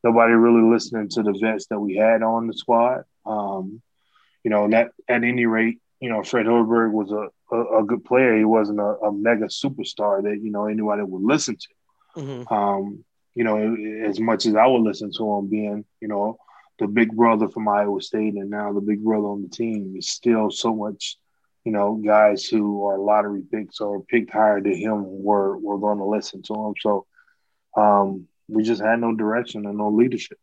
[0.04, 3.04] Nobody really listening to the vets that we had on the squad.
[3.26, 3.82] Um,
[4.44, 8.04] you know, that at any rate, you know, Fred Hoiberg was a, a, a good
[8.04, 8.36] player.
[8.38, 12.22] He wasn't a, a mega superstar that, you know, anybody would listen to.
[12.22, 12.52] Mhm.
[12.52, 16.38] Um, you know, as much as I would listen to him being, you know,
[16.80, 20.10] the big brother from Iowa State and now the big brother on the team is
[20.10, 21.18] still so much,
[21.64, 26.00] you know, guys who are lottery picks or picked higher than him were were going
[26.00, 26.74] to listen to him.
[26.80, 27.06] So
[27.78, 30.38] um, we just had no direction and no leadership.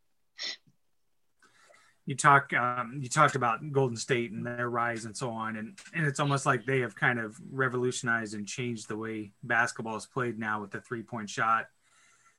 [2.05, 5.77] you talk um, you talked about Golden State and their rise and so on, and
[5.93, 10.05] and it's almost like they have kind of revolutionized and changed the way basketball is
[10.07, 11.67] played now with the three point shot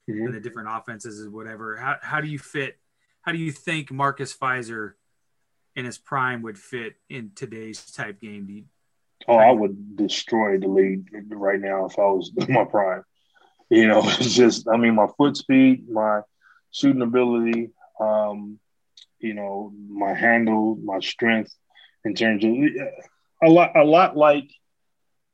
[0.09, 0.27] Mhm.
[0.27, 1.77] and the different offenses and whatever.
[1.77, 2.79] How how do you fit?
[3.23, 4.95] How do you think Marcus Fizer
[5.77, 8.47] in his prime would fit in today's type game?
[8.47, 8.65] Do you,
[9.29, 13.05] Oh, I would destroy the league right now if I was in my prime.
[13.71, 16.21] You know, it's just I mean my foot speed, my
[16.73, 18.59] shooting ability, um,
[19.19, 21.55] you know, my handle, my strength
[22.05, 22.51] in terms of
[23.43, 24.51] a lot a lot like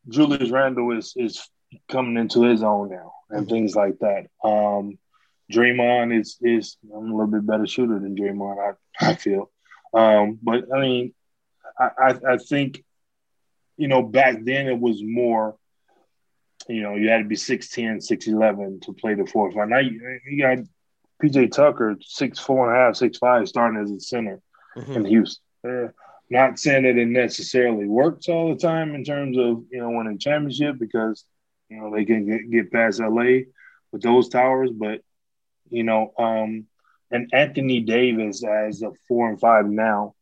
[0.08, 1.48] Julius Randle is is
[1.88, 4.26] coming into his own now and things like that.
[4.44, 4.98] Um
[5.52, 9.50] Draymond is is I'm a little bit better shooter than Draymond, I, I feel.
[9.94, 11.14] Um, but I mean
[11.78, 12.84] I, I, I think
[13.76, 15.56] you know, back then it was more,
[16.68, 19.68] you know, you had to be 6'10, 6'11 to play the fourth line.
[19.70, 20.58] Now you, you got
[21.22, 24.40] PJ Tucker, six four and a half, six five, starting as a center
[24.76, 24.96] Mhm.
[24.96, 25.92] in Houston.
[26.28, 30.18] Not saying that it necessarily works all the time in terms of, you know, winning
[30.18, 31.24] championship because,
[31.68, 33.44] you know, they can get, get past LA
[33.92, 35.00] with those towers, but,
[35.70, 36.66] you know, um,
[37.12, 40.14] and Anthony Davis as a four and five now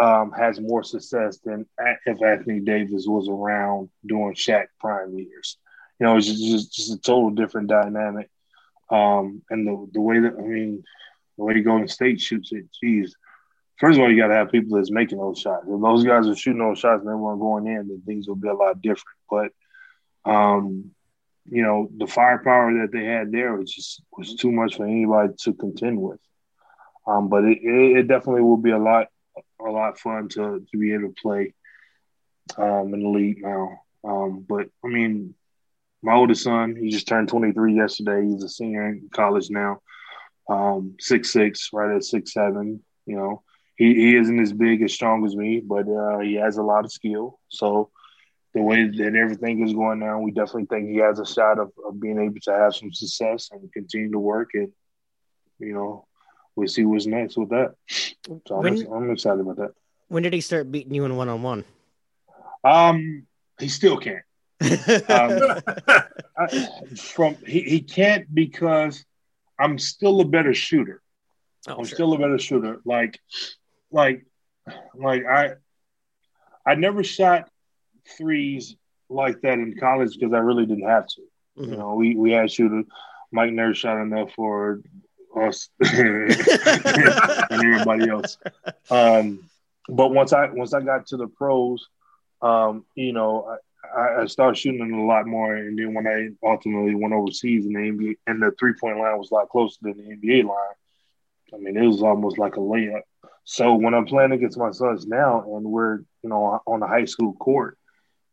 [0.00, 1.66] um, has more success than
[2.06, 5.58] if Anthony Davis was around during Shaq prime years.
[5.98, 8.30] You know, it's just, just, a total different dynamic.
[8.90, 10.82] Um, and the, the way that, I mean,
[11.38, 13.14] the way Golden State shoots it, geez.
[13.78, 15.66] First of all, you got to have people that's making those shots.
[15.68, 18.36] If those guys are shooting those shots and they weren't going in, then things will
[18.36, 19.18] be a lot different.
[19.28, 19.50] But,
[20.30, 20.90] um,
[21.46, 25.32] you know, the firepower that they had there was just was too much for anybody
[25.40, 26.20] to contend with.
[27.06, 29.08] Um, but it, it, it definitely will be a lot
[29.60, 31.54] a lot fun to to be able to play
[32.56, 33.80] um, in the league now.
[34.04, 35.34] Um, but I mean,
[36.04, 38.24] my oldest son, he just turned 23 yesterday.
[38.26, 39.80] He's a senior in college now.
[40.48, 42.82] Um, six six, right at six seven.
[43.06, 43.42] You know,
[43.76, 46.84] he, he isn't as big as strong as me, but uh, he has a lot
[46.84, 47.38] of skill.
[47.48, 47.90] So
[48.52, 51.72] the way that everything is going now, we definitely think he has a shot of,
[51.86, 54.50] of being able to have some success and continue to work.
[54.54, 54.70] And
[55.58, 56.06] you know,
[56.56, 57.74] we'll see what's next with that.
[58.46, 59.72] So I'm, When- I'm excited about that.
[60.08, 61.64] When did he start beating you in one on one?
[62.62, 63.26] Um,
[63.58, 64.22] he still can't.
[65.08, 65.38] Um,
[66.38, 66.48] I,
[66.96, 69.04] from he, he can't because
[69.58, 71.00] I'm still a better shooter.
[71.68, 71.94] Oh, I'm sure.
[71.96, 72.80] still a better shooter.
[72.84, 73.20] Like,
[73.90, 74.24] like,
[74.94, 75.54] like I,
[76.66, 77.48] I never shot
[78.16, 78.76] threes
[79.08, 81.22] like that in college because I really didn't have to.
[81.56, 81.78] You Mhm.
[81.78, 82.84] know, we we had shooters.
[83.32, 84.80] Mike never shot enough for
[85.36, 86.36] us and
[87.50, 88.38] everybody else.
[88.90, 89.48] Um,
[89.88, 91.88] but once I once I got to the pros,
[92.42, 93.56] um, you know,
[93.96, 95.54] I, I started shooting a lot more.
[95.56, 99.18] And then when I ultimately went overseas in the NBA, and the three point line
[99.18, 100.74] was a lot closer than the NBA line.
[101.52, 103.02] I mean, it was almost like a layup.
[103.44, 107.04] So when I'm playing against my sons now, and we're you know on the high
[107.04, 107.76] school court,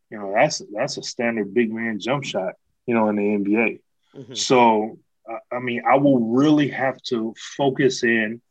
[0.10, 2.54] you know that's that's a standard big man jump shot,
[2.86, 3.80] you know, in the NBA.
[4.16, 4.38] Mhm.
[4.38, 8.42] So, I- I mean, I will really have to focus in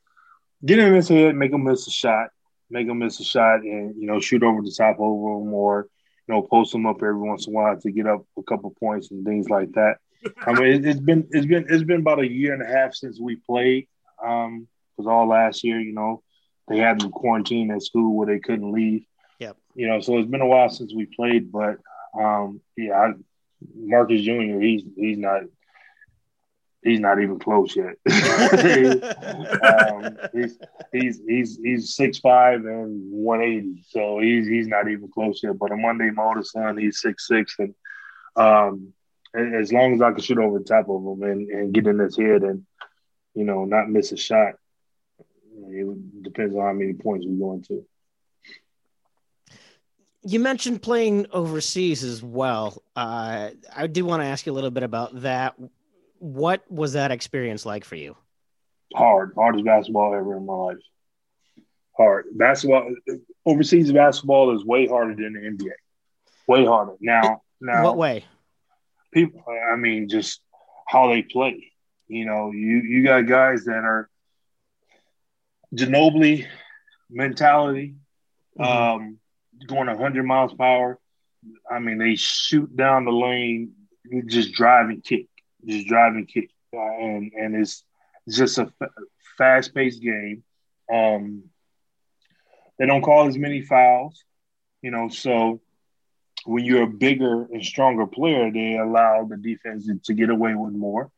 [0.65, 2.29] get in his head, make him miss a shot,
[2.69, 5.89] make him miss a shot, and you know shoot over the top over him, or
[6.31, 8.73] you know post them up every once in a while to get up a couple
[8.79, 9.97] points and things like that.
[10.47, 12.95] I mean, it, has been it's been it's been about a year and a half
[12.95, 13.89] since we played.
[14.25, 16.23] Um, because all last year, you know,
[16.69, 19.07] they had them quarantined at school where they couldn't leave.
[19.41, 19.57] Yep.
[19.75, 21.79] You know, so it's been a while since we played, but
[22.17, 23.13] um, yeah, I,
[23.75, 24.61] Marcus Jr.
[24.61, 25.43] He's he's not
[26.83, 27.97] he's not even close yet.
[29.63, 30.59] um, he's
[30.93, 35.59] he's he's he's six five and one eighty, so he's he's not even close yet.
[35.59, 37.75] But a Monday Motor son, he's six six, and
[38.37, 38.93] um,
[39.35, 41.99] as long as I can shoot over the top of him and, and get in
[41.99, 42.67] his head and
[43.35, 44.55] you know not miss a shot,
[45.69, 47.85] it depends on how many points we go into.
[50.23, 52.83] You mentioned playing overseas as well.
[52.95, 55.55] Uh, I do want to ask you a little bit about that.
[56.21, 58.17] What was that experience like for you?
[58.95, 60.77] Hard, hardest basketball ever in my life.
[61.97, 62.95] Hard basketball.
[63.45, 65.73] Overseas basketball is way harder than the NBA.
[66.47, 66.93] Way harder.
[67.01, 67.83] Now, now.
[67.83, 68.25] What way?
[69.13, 69.43] People.
[69.73, 70.41] I mean, just
[70.87, 71.73] how they play.
[72.09, 74.09] You know, you you got guys that are
[75.75, 76.47] Ginobili
[77.09, 77.95] mentality,
[78.59, 78.63] mm-hmm.
[78.63, 79.19] um,
[79.67, 80.99] going 100 miles per hour.
[81.71, 83.73] I mean, they shoot down the lane,
[84.27, 85.27] just drive and kick,
[85.65, 87.85] just drive and kick, uh, and and it's
[88.29, 88.91] just a f-
[89.39, 90.43] fast paced game.
[90.93, 91.45] Um,
[92.79, 94.25] they don't call as many fouls,
[94.83, 95.09] you know.
[95.09, 95.61] So
[96.45, 100.73] when you're a bigger and stronger player, they allow the defense to get away with
[100.73, 101.11] more.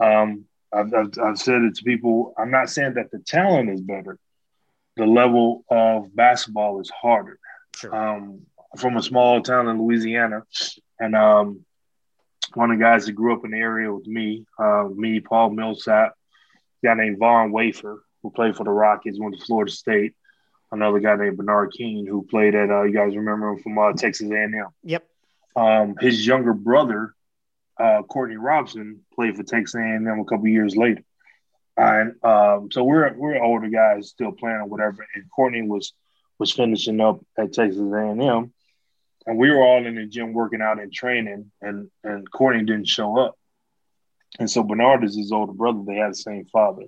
[0.00, 2.34] Um, I've, I've, I've said it to people.
[2.38, 4.18] I'm not saying that the talent is better.
[4.96, 7.38] The level of basketball is harder.
[7.76, 7.94] Sure.
[7.94, 8.42] Um,
[8.76, 10.42] from a small town in Louisiana,
[10.98, 11.64] and um,
[12.54, 15.50] one of the guys that grew up in the area with me, uh, me, Paul
[15.50, 20.14] Millsap, a guy named Von Wafer, who played for the Rockets, went to Florida State.
[20.72, 23.92] Another guy named Bernard King, who played at, uh, you guys remember him from uh,
[23.92, 24.66] Texas A&M.
[24.82, 25.06] Yep.
[25.56, 27.14] Um, his younger brother
[27.78, 31.02] uh, Courtney Robson played for Texas A&M a couple years later.
[31.76, 35.04] And um, so we're we're older guys still playing or whatever.
[35.14, 35.92] And Courtney was
[36.38, 38.52] was finishing up at Texas A&M,
[39.26, 41.50] and we were all in the gym working out and training.
[41.60, 43.36] And and Courtney didn't show up.
[44.38, 45.82] And so Bernard is his older brother.
[45.86, 46.84] They had the same father,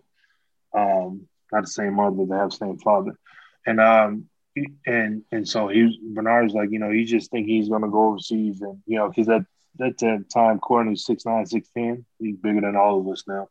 [0.75, 2.27] um, not the same mother.
[2.27, 3.19] They have the same father.
[3.67, 4.29] And um,
[4.87, 8.61] and and so he Bernard's like, you know, he just think he's gonna go overseas,
[8.61, 9.47] and you know, because that
[9.81, 12.05] at that time, Courtney was 6'9", 6'10".
[12.19, 13.49] He's bigger than all of us now.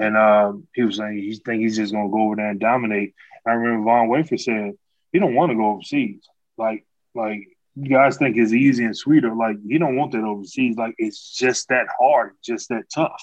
[0.00, 3.14] And um, he was saying he think he's just gonna go over there and dominate.
[3.46, 4.72] I remember Von Wafer said
[5.12, 6.26] he don't want to go overseas.
[6.58, 6.84] Like
[7.14, 7.46] like
[7.76, 9.34] you guys think it's easy and sweeter.
[9.34, 10.76] Like you don't want that overseas.
[10.76, 13.22] Like it's just that hard, just that tough.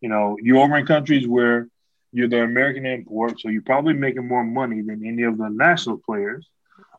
[0.00, 1.68] You know, you're over in countries where
[2.12, 5.98] you're the American import, so you're probably making more money than any of the national
[5.98, 6.46] players.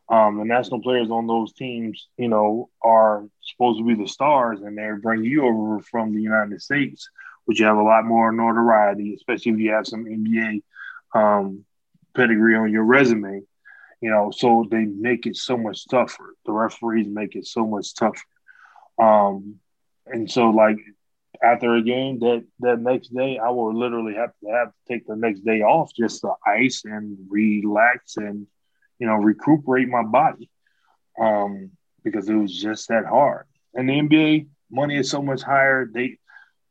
[0.08, 4.60] Um, the national players on those teams, you know, are supposed to be the stars,
[4.60, 7.08] and they bring you over from the United States,
[7.44, 10.62] which you have a lot more notoriety, especially if you have some NBA
[11.14, 11.64] um,
[12.14, 13.42] pedigree on your resume.
[14.00, 16.34] You know, so they make it so much tougher.
[16.46, 18.22] The referees make it so much tougher.
[18.98, 19.56] Um,
[20.06, 20.78] and so, like
[21.42, 25.06] after a game, that that next day, I will literally have to have to take
[25.06, 28.46] the next day off just to ice and relax and
[29.00, 30.48] you know, recuperate my body
[31.20, 31.70] um,
[32.04, 33.46] because it was just that hard.
[33.74, 35.90] And the NBA money is so much higher.
[35.92, 36.18] They,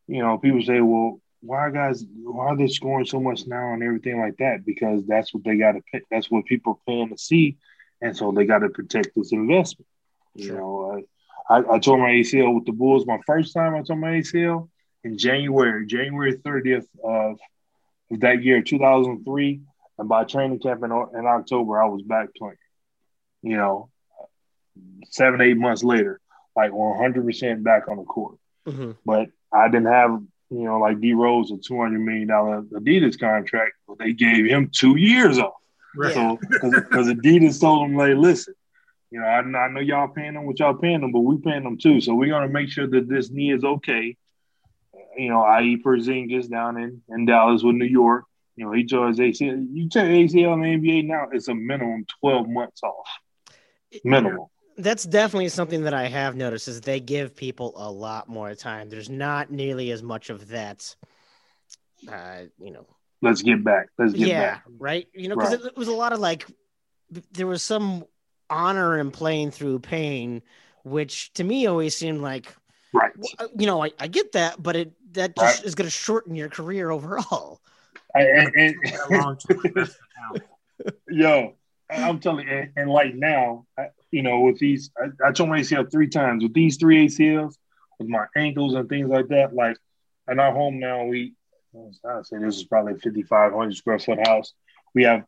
[0.07, 3.73] you know, people say, well, why are guys, why are they scoring so much now
[3.73, 4.65] and everything like that?
[4.65, 6.01] Because that's what they got to pay.
[6.11, 7.57] That's what people are paying to see.
[8.01, 9.87] And so they got to protect this investment.
[10.37, 10.47] Sure.
[10.47, 11.03] You know,
[11.49, 14.69] I, I tore my ACL with the Bulls my first time I tore my ACL
[15.03, 17.39] in January, January 30th of
[18.11, 19.61] that year, 2003.
[19.97, 22.55] And by training camp in, in October, I was back playing.
[23.41, 23.89] You know,
[25.09, 26.19] seven, eight months later,
[26.55, 28.37] like 100% back on the court.
[28.67, 28.91] Mm-hmm.
[29.05, 33.99] But I didn't have, you know, like D Rose, a $200 million Adidas contract, but
[33.99, 35.53] they gave him two years off.
[35.95, 36.13] Right.
[36.13, 38.53] So, because Adidas told him, like, listen,
[39.11, 41.63] you know, I, I know y'all paying them what y'all paying them, but we paying
[41.63, 42.01] them too.
[42.01, 44.15] So we're going to make sure that this knee is okay.
[45.17, 45.81] You know, i.e.
[45.83, 48.25] Porzingis down in, in Dallas with New York.
[48.55, 49.67] You know, he joins ACL.
[49.71, 53.07] You check ACL in the NBA now, it's a minimum 12 months off.
[54.03, 54.47] Minimum.
[54.81, 58.89] That's definitely something that I have noticed is they give people a lot more time.
[58.89, 60.95] There's not nearly as much of that,
[62.09, 62.85] uh, you know.
[63.21, 63.87] Let's get back.
[63.97, 64.63] Let's get yeah, back.
[64.77, 65.07] right.
[65.13, 65.61] You know, because right.
[65.61, 66.45] it, it was a lot of like,
[67.31, 68.05] there was some
[68.49, 70.41] honor in playing through pain,
[70.83, 72.55] which to me always seemed like,
[72.93, 73.11] right.
[73.57, 75.65] You know, I, I get that, but it that just right.
[75.65, 77.59] is going to shorten your career overall.
[78.15, 79.89] I, and, and,
[81.09, 81.55] yo,
[81.89, 85.47] I'm telling you, and, and like now, I, you know, with these, I, I tore
[85.47, 86.43] my ACL three times.
[86.43, 87.55] With these three ACLs,
[87.99, 89.77] with my ankles and things like that, like
[90.29, 91.33] in our home now, we,
[91.75, 94.53] I say this is probably a 5,500 square foot house.
[94.93, 95.23] We have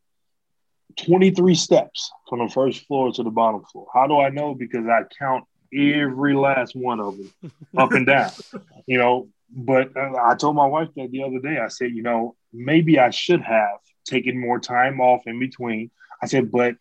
[0.97, 3.88] 23 steps from the first floor to the bottom floor.
[3.93, 4.55] How do I know?
[4.55, 8.32] Because I count every last one of them up and down,
[8.86, 9.29] you know.
[9.53, 11.59] But uh, I told my wife that the other day.
[11.59, 15.91] I said, you know, maybe I should have taken more time off in between.
[16.23, 16.75] I said, but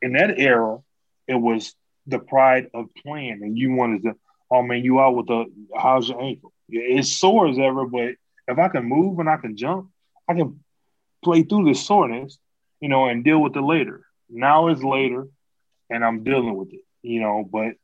[0.00, 0.78] in that era,
[1.26, 1.74] it was
[2.06, 4.14] the pride of playing, and you wanted to,
[4.50, 5.46] oh man, you out with the
[5.76, 6.52] how's your ankle?
[6.68, 8.14] It's sore as ever, but
[8.46, 9.90] if I can move and I can jump,
[10.28, 10.60] I can
[11.22, 12.38] play through the soreness,
[12.80, 14.04] you know, and deal with it later.
[14.28, 15.26] Now it's later,
[15.90, 17.48] and I'm dealing with it, you know.
[17.50, 17.74] But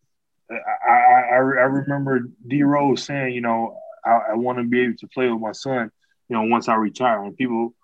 [0.50, 4.96] I I, I remember D Rose saying, you know, I, I want to be able
[4.98, 5.90] to play with my son,
[6.28, 7.74] you know, once I retire, and people,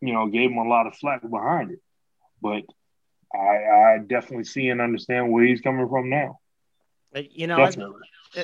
[0.00, 1.80] you know, gave him a lot of flack behind it,
[2.40, 2.62] but
[3.34, 6.38] I, I definitely see and understand where he's coming from now.
[7.30, 7.68] You know,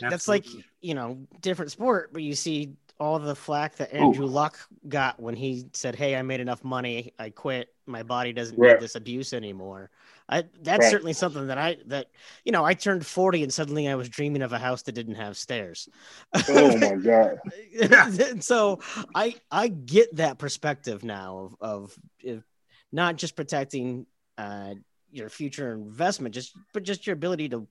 [0.00, 0.46] that's like
[0.80, 4.28] you know different sport, but you see all the flack that Andrew Ooh.
[4.28, 7.68] Luck got when he said, "Hey, I made enough money, I quit.
[7.86, 8.74] My body doesn't right.
[8.74, 9.90] need this abuse anymore."
[10.28, 10.90] I that's right.
[10.90, 12.08] certainly something that I that
[12.44, 15.16] you know I turned forty and suddenly I was dreaming of a house that didn't
[15.16, 15.88] have stairs.
[16.48, 17.38] Oh my god!
[18.44, 18.78] so
[19.14, 22.44] I I get that perspective now of of
[22.92, 24.06] not just protecting
[24.40, 24.74] uh,
[25.12, 27.66] your future investment, just but just your ability to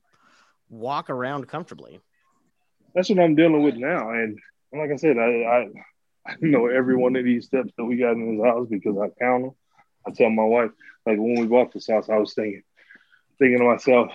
[0.70, 2.00] walk around comfortably.
[2.94, 4.38] That's what I'm dealing with now, and
[4.74, 5.68] like I said, I, I,
[6.28, 9.10] I know every one of these steps that we got in this house because I
[9.20, 9.52] count them.
[10.06, 10.72] I tell my wife,
[11.06, 12.64] like when we bought this house, I was thinking,
[13.40, 14.12] thinking to myself,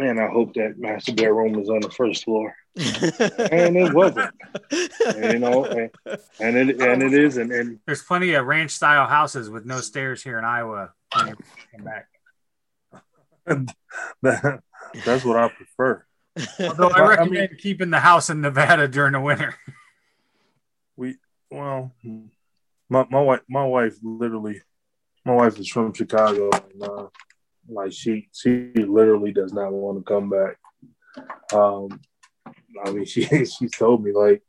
[0.00, 2.54] man, I hope that master bedroom is on the first floor.
[2.76, 4.34] and it wasn't,
[5.06, 5.90] and, you know, and,
[6.40, 9.80] and, it and it is, and, and there's plenty of ranch style houses with no
[9.80, 10.92] stairs here in Iowa.
[11.12, 11.36] Come
[11.82, 12.06] back.
[14.22, 16.04] that's what I prefer.
[16.60, 19.56] Although I recommend I mean, keeping the house in Nevada during the winter.
[20.96, 21.16] We
[21.50, 21.92] well,
[22.88, 24.62] my my wife my wife literally,
[25.24, 27.06] my wife is from Chicago, and uh,
[27.72, 30.56] like she she literally does not want to come back.
[31.52, 32.00] Um,
[32.84, 34.42] I mean, she she's told me like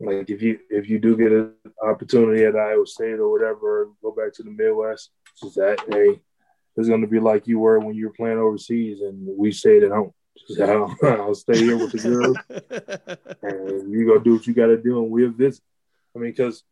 [0.00, 4.12] like if you if you do get an opportunity at Iowa State or whatever, go
[4.12, 5.10] back to the Midwest.
[5.34, 6.20] She's that hey,
[6.76, 9.82] it's going to be like you were when you were playing overseas, and we stayed
[9.82, 10.12] at home.
[10.46, 12.36] So I'll stay here with the girls,
[13.42, 15.62] and you go do what you got to do, and we'll visit.
[16.16, 16.64] I mean, because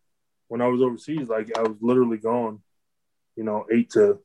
[0.49, 2.61] when I was overseas, like I was literally gone,
[3.37, 4.19] you know, eight to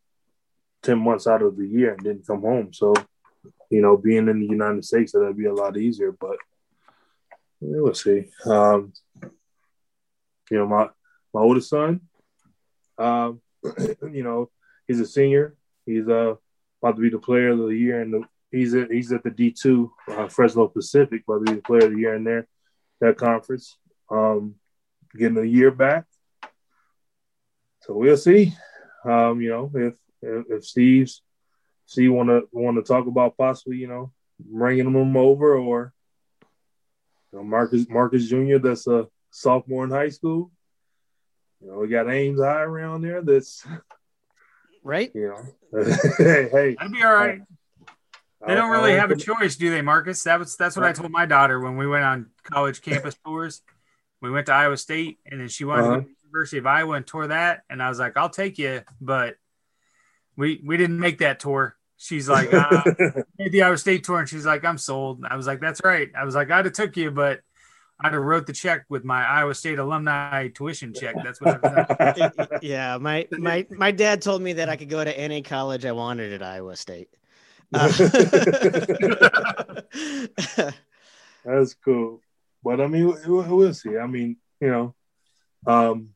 [0.83, 2.73] ten months out of the year, and didn't come home.
[2.73, 2.93] So,
[3.69, 6.11] you know, being in the United States, that'd be a lot easier.
[6.11, 6.37] But
[7.59, 8.29] we'll see.
[8.45, 8.93] Um,
[10.51, 10.89] you know, my
[11.33, 12.01] my oldest son,
[12.97, 13.41] um,
[14.11, 14.51] you know,
[14.87, 15.55] he's a senior.
[15.85, 16.35] He's uh
[16.81, 19.49] about to be the player of the year And He's at he's at the D
[19.51, 22.47] two uh, Fresno Pacific, but he's the player of the year in there
[23.01, 23.75] that conference.
[24.11, 24.55] Um,
[25.17, 26.05] getting a year back,
[27.81, 28.53] so we'll see.
[29.03, 31.21] Um, you know, if if, if Steve's
[31.85, 35.93] Steve want to want to talk about possibly, you know, bringing him over, or
[37.31, 38.57] you know, Marcus Marcus Jr.
[38.57, 40.51] That's a sophomore in high school.
[41.61, 43.21] You know, we got Ames High around there.
[43.21, 43.65] That's
[44.83, 45.11] right.
[45.13, 45.29] You
[45.73, 45.83] know,
[46.17, 47.41] hey, hey, that'd be all right.
[48.45, 50.23] They don't really have a choice, do they, Marcus?
[50.23, 53.61] That was that's what I told my daughter when we went on college campus tours.
[54.21, 55.95] We went to Iowa State, and then she wanted uh-huh.
[55.95, 57.63] to go to the University of Iowa and tore that.
[57.69, 59.35] And I was like, "I'll take you," but
[60.35, 61.75] we we didn't make that tour.
[61.97, 62.83] She's like, uh,
[63.37, 66.09] made the Iowa State tour, and she's like, "I'm sold." I was like, "That's right."
[66.17, 67.41] I was like, "I'd have took you, but
[67.99, 71.15] I'd have wrote the check with my Iowa State alumni tuition check.
[71.23, 75.17] That's what I've yeah, my my my dad told me that I could go to
[75.17, 77.09] any college I wanted at Iowa State.
[77.71, 78.03] That's
[81.85, 82.21] cool.
[82.63, 83.97] But I mean, we'll see.
[83.97, 84.95] I mean, you know,
[85.65, 86.12] um,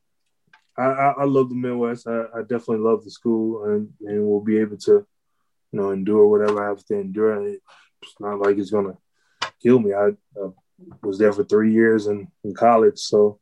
[0.77, 2.07] I, I, love the Midwest.
[2.07, 6.27] I, I, definitely love the school, and, and we'll be able to, you know, endure
[6.27, 7.47] whatever I have to endure.
[7.47, 7.61] It's
[8.19, 8.97] not like it's gonna
[9.61, 9.93] kill me.
[9.93, 10.49] I, I
[11.01, 13.39] was there for three years in, in college, so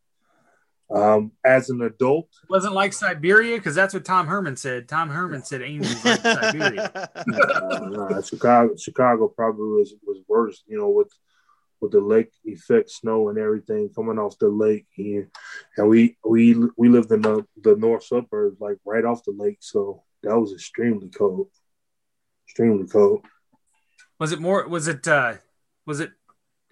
[0.94, 4.88] um, as an adult, it wasn't like Siberia because that's what Tom Herman said.
[4.88, 7.10] Tom Herman said was like Siberia.
[7.26, 7.78] no,
[8.10, 10.64] no, Chicago, Chicago probably was was worse.
[10.68, 11.12] You know, with
[11.86, 15.28] with the lake effect, snow and everything coming off the lake, and,
[15.78, 19.60] and we we we lived in the the north suburbs, like right off the lake,
[19.62, 21.50] so that was extremely cold,
[22.48, 23.26] extremely cold.
[24.20, 24.68] Was it more?
[24.68, 25.08] Was it?
[25.08, 25.36] uh
[25.86, 26.12] Was it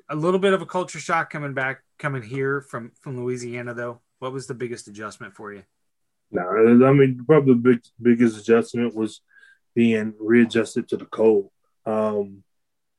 [0.09, 4.01] a little bit of a culture shock coming back, coming here from from Louisiana though?
[4.19, 5.63] What was the biggest adjustment for you?
[6.31, 9.21] No, I mean probably the big, biggest adjustment was
[9.75, 11.51] being readjusted to the cold.
[11.85, 12.43] Um,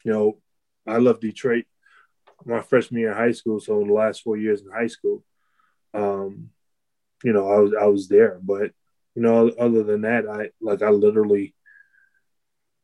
[0.04, 0.38] you know,
[0.86, 1.64] I love Detroit.
[2.44, 5.24] My freshman year in high school, so the last four years in high school,
[5.94, 6.50] um,
[7.22, 8.38] you know, I was I was there.
[8.42, 8.72] But
[9.14, 11.54] you know, other than that, I like I literally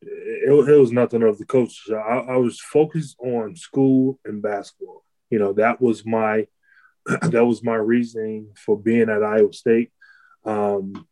[0.02, 1.88] it, it was nothing of the coach.
[1.90, 5.04] I, I was focused on school and basketball.
[5.30, 6.46] You know, that was my
[7.06, 9.90] that was my reasoning for being at Iowa State.
[10.44, 11.06] Um,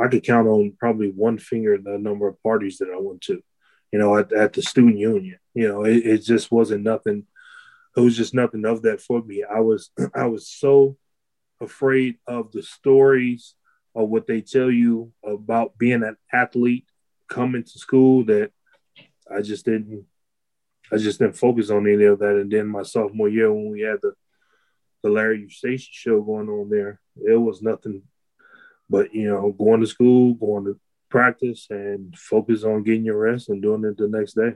[0.00, 3.42] I could count on probably one finger the number of parties that I went to,
[3.92, 5.38] you know, at, at the student union.
[5.54, 7.26] You know, it, it just wasn't nothing.
[7.96, 9.44] It was just nothing of that for me.
[9.44, 10.96] I was I was so
[11.60, 13.54] afraid of the stories
[13.94, 16.86] of what they tell you about being an athlete
[17.28, 18.50] coming to school that
[19.30, 20.06] I just didn't
[20.90, 22.36] I just didn't focus on any of that.
[22.36, 24.14] And then my sophomore year when we had the
[25.02, 28.02] the Larry Eustachy show going on there, it was nothing
[28.88, 30.78] but you know, going to school, going to
[31.12, 34.54] practice and focus on getting your rest and doing it the next day.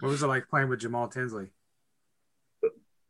[0.00, 1.48] What was it like playing with Jamal Tinsley?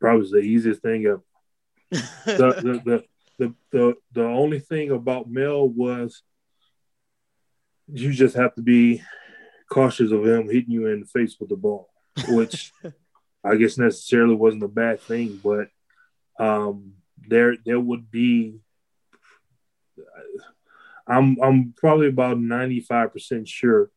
[0.01, 1.23] Probably the easiest thing ever.
[1.91, 3.03] the, the, the,
[3.39, 6.21] the, the, the only thing about Mel was
[7.87, 9.01] you just have to be
[9.71, 11.89] cautious of him hitting you in the face with the ball,
[12.27, 12.73] which
[13.45, 15.67] I guess necessarily wasn't a bad thing, but
[16.37, 16.93] um,
[17.29, 18.59] there there would be
[21.07, 23.89] I'm I'm probably about 95% sure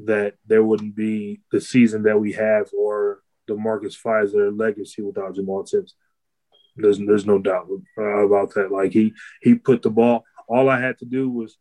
[0.00, 5.34] that there wouldn't be the season that we have or the Marcus Fizer legacy without
[5.34, 5.94] Jamal Tibbs.
[6.76, 8.70] There's there's no doubt about that.
[8.70, 10.24] Like he he put the ball.
[10.48, 11.56] All I had to do was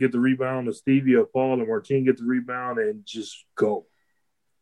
[0.00, 3.86] get the rebound to Stevie or Paul and Martin get the rebound and just go,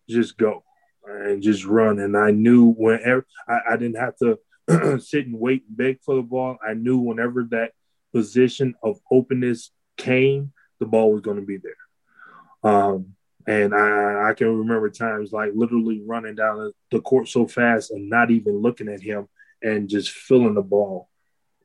[0.08, 0.64] just go,
[1.06, 1.98] and just run.
[1.98, 6.16] And I knew whenever I, I didn't have to sit and wait and beg for
[6.16, 6.56] the ball.
[6.66, 7.72] I knew whenever that
[8.12, 12.70] position of openness came, the ball was going to be there.
[12.70, 13.14] Um,
[13.46, 18.08] and I, I, can remember times like literally running down the court so fast and
[18.08, 19.28] not even looking at him
[19.60, 21.08] and just feeling the ball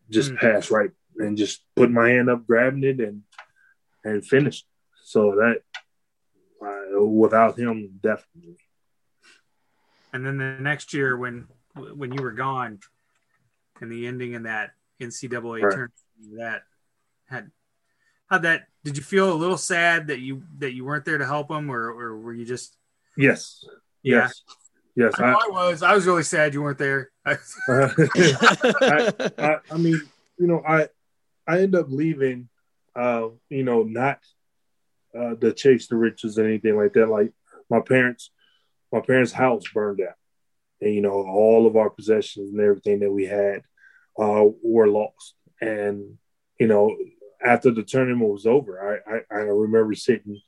[0.10, 0.40] just mm.
[0.40, 3.24] pass right and just put my hand up, grabbing it and
[4.04, 4.66] and finished.
[5.04, 5.62] So that
[6.66, 8.58] uh, without him, definitely.
[10.14, 12.80] And then the next year, when when you were gone,
[13.82, 15.62] and the ending in that NCAA right.
[15.62, 15.94] tournament,
[16.38, 16.64] that
[17.28, 17.52] had
[18.30, 21.26] how that did you feel a little sad that you that you weren't there to
[21.26, 22.76] help him, or or were you just?
[23.16, 23.64] Yes.
[24.04, 24.16] Yeah.
[24.16, 24.42] Yes.
[24.96, 25.84] Yes, I, I, was.
[25.84, 27.12] I was really sad you weren't there.
[27.24, 27.38] I,
[27.70, 30.02] I, I mean,
[30.40, 30.88] you know, I
[31.48, 32.50] I end up leaving
[32.98, 34.20] uh, you know, not
[35.18, 37.08] uh, the chase the riches or anything like that.
[37.08, 37.32] Like
[37.70, 38.32] my parents,
[38.92, 40.16] my parents' house burned down,
[40.82, 43.62] and you know, all of our possessions and everything that we had
[44.20, 45.36] uh, were lost.
[45.62, 46.18] And
[46.60, 46.96] you know,
[47.44, 50.40] after the tournament was over, I, I, I remember sitting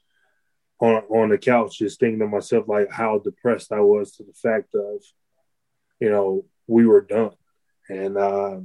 [0.80, 4.34] on on the couch just thinking to myself like how depressed I was to the
[4.34, 5.02] fact of,
[6.00, 7.36] you know, we were done,
[7.90, 8.58] and uh,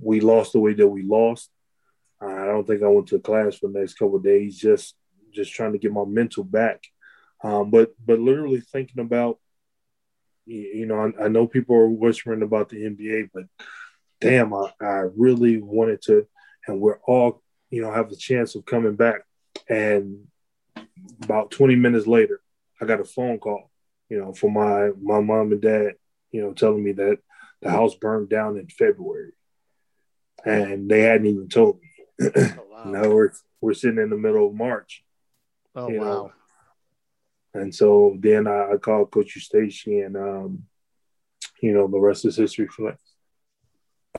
[0.00, 1.50] we lost the way that we lost
[2.20, 4.94] I don't think I went to class for the next couple days, just
[5.32, 6.82] just trying to get my mental back.
[7.42, 9.38] Um, but but literally thinking about,
[10.44, 13.44] you know, I, I, know people are whispering about the NBA, but
[14.20, 16.26] damn, I, I really wanted to,
[16.66, 19.22] and we're all, you know, have the chance of coming back.
[19.68, 20.26] And
[21.22, 22.40] about 20 minutes later,
[22.80, 23.70] I got a phone call,
[24.08, 25.94] you know, from my my mom and dad,
[26.30, 27.18] you know, telling me that
[27.62, 29.32] the house burned down in February,
[30.44, 32.30] and they hadn't even told me.
[32.36, 32.84] Oh, wow.
[32.84, 35.04] now we're we're sitting in the middle of March.
[35.74, 36.04] Oh wow!
[36.04, 36.32] Know?
[37.54, 40.64] And so then I, I called Coach Eustachy, and um,
[41.62, 42.98] you know the rest is history for that.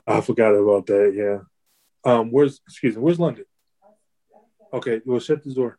[0.06, 1.12] I forgot about that.
[1.14, 2.10] Yeah.
[2.10, 3.02] Um, where's excuse me?
[3.02, 3.44] Where's London?
[4.72, 5.78] Okay, well, shut the door.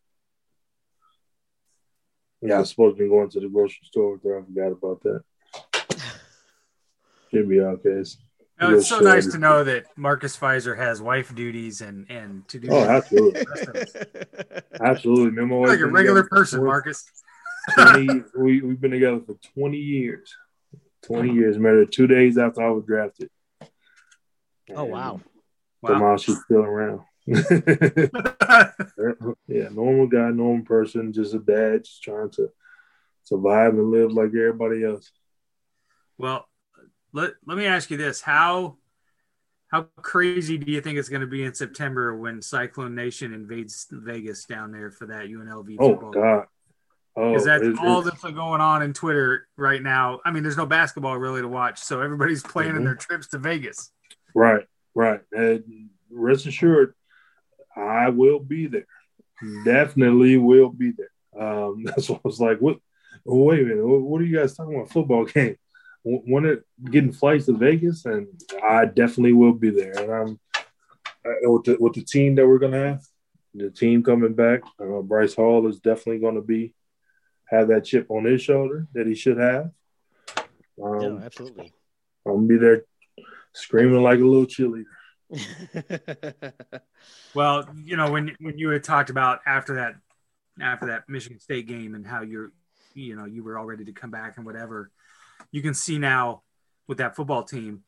[2.42, 4.40] Yeah, I was supposed to be going to the grocery store there.
[4.40, 5.24] I forgot about that.
[7.32, 8.04] Should be okay.
[8.62, 12.60] No, it's so nice to know that Marcus Fizer has wife duties and and to
[12.60, 12.68] do.
[12.70, 13.44] Oh, absolutely,
[14.82, 15.26] absolutely.
[15.26, 17.06] Remember, like a regular person, 20, Marcus.
[17.76, 20.36] 20, we we've been together for twenty years.
[21.02, 21.58] Twenty years.
[21.58, 23.30] Married two days after I was drafted.
[24.76, 25.22] Oh wow!
[25.86, 26.18] Somehow wow.
[26.18, 27.02] she's still around.
[29.48, 32.50] yeah, normal guy, normal person, just a dad, just trying to
[33.24, 35.12] survive and live like everybody else.
[36.18, 36.48] Well,
[37.14, 38.78] let, let me ask you this how
[39.74, 43.88] how crazy do you think it's going to be in September when Cyclone Nation invades
[43.90, 45.78] Vegas down there for that UNLV?
[45.80, 46.12] Oh football?
[46.12, 46.46] God!
[47.16, 50.20] Because oh, that's all that's going on in Twitter right now.
[50.26, 52.86] I mean, there's no basketball really to watch, so everybody's planning mm-hmm.
[52.86, 53.92] their trips to Vegas.
[54.34, 54.66] Right,
[54.96, 55.22] right.
[55.32, 56.96] And rest assured,
[57.76, 58.88] I will be there.
[59.66, 61.42] Definitely will be there.
[61.42, 62.60] Um, that's what I was like.
[62.60, 62.78] What?
[63.26, 63.86] Wait a minute.
[63.86, 64.92] What, are you guys talking about?
[64.92, 65.58] Football game?
[66.04, 68.28] When it getting flights to Vegas, and
[68.62, 69.94] I definitely will be there.
[69.98, 70.40] And I'm
[71.26, 73.06] uh, with the with the team that we're gonna have,
[73.54, 74.64] the team coming back.
[74.78, 76.76] Uh, Bryce Hall is definitely going to be
[77.46, 79.72] have that chip on his shoulder that he should have.
[80.84, 81.72] Um, no, absolutely.
[82.26, 82.84] I'm gonna be there
[83.54, 84.86] screaming like a little cheerleader.
[87.34, 89.96] well, you know when when you had talked about after that
[90.62, 92.52] after that Michigan State game and how you're
[92.94, 94.92] you know you were all ready to come back and whatever,
[95.52, 96.44] you can see now
[96.88, 97.84] with that football team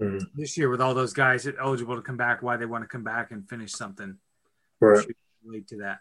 [0.00, 0.24] mm-hmm.
[0.34, 3.04] this year with all those guys eligible to come back why they want to come
[3.04, 4.16] back and finish something.
[4.80, 5.06] Right.
[5.44, 6.00] Relate to that.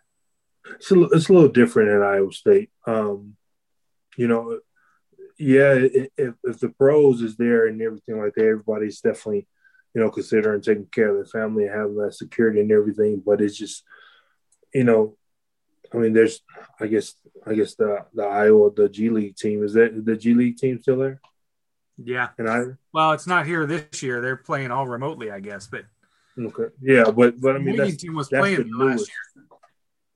[0.76, 2.70] It's a, it's a little different at Iowa State.
[2.86, 3.38] Um,
[4.18, 4.60] you know,
[5.38, 9.48] yeah, if, if the pros is there and everything like that, everybody's definitely,
[9.94, 13.22] you know, considering taking care of their family and having that security and everything.
[13.26, 13.84] But it's just,
[14.74, 15.16] you know,
[15.94, 16.42] I mean, there's,
[16.80, 17.14] I guess,
[17.46, 20.82] I guess the the Iowa the G League team is that the G League team
[20.82, 21.22] still there?
[21.98, 24.22] Yeah, and I well, it's not here this year.
[24.22, 25.68] They're playing all remotely, I guess.
[25.68, 25.86] But
[26.38, 29.46] okay, yeah, but but I mean, Wigginton was playing last year.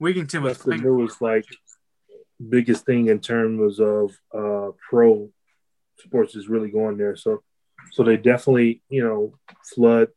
[0.01, 0.81] Wigginton was that's playing.
[0.81, 1.45] the newest like
[2.49, 5.29] biggest thing in terms of uh, pro
[5.99, 7.15] sports is really going there.
[7.15, 7.43] So,
[7.91, 9.37] so they definitely, you know,
[9.75, 10.09] flood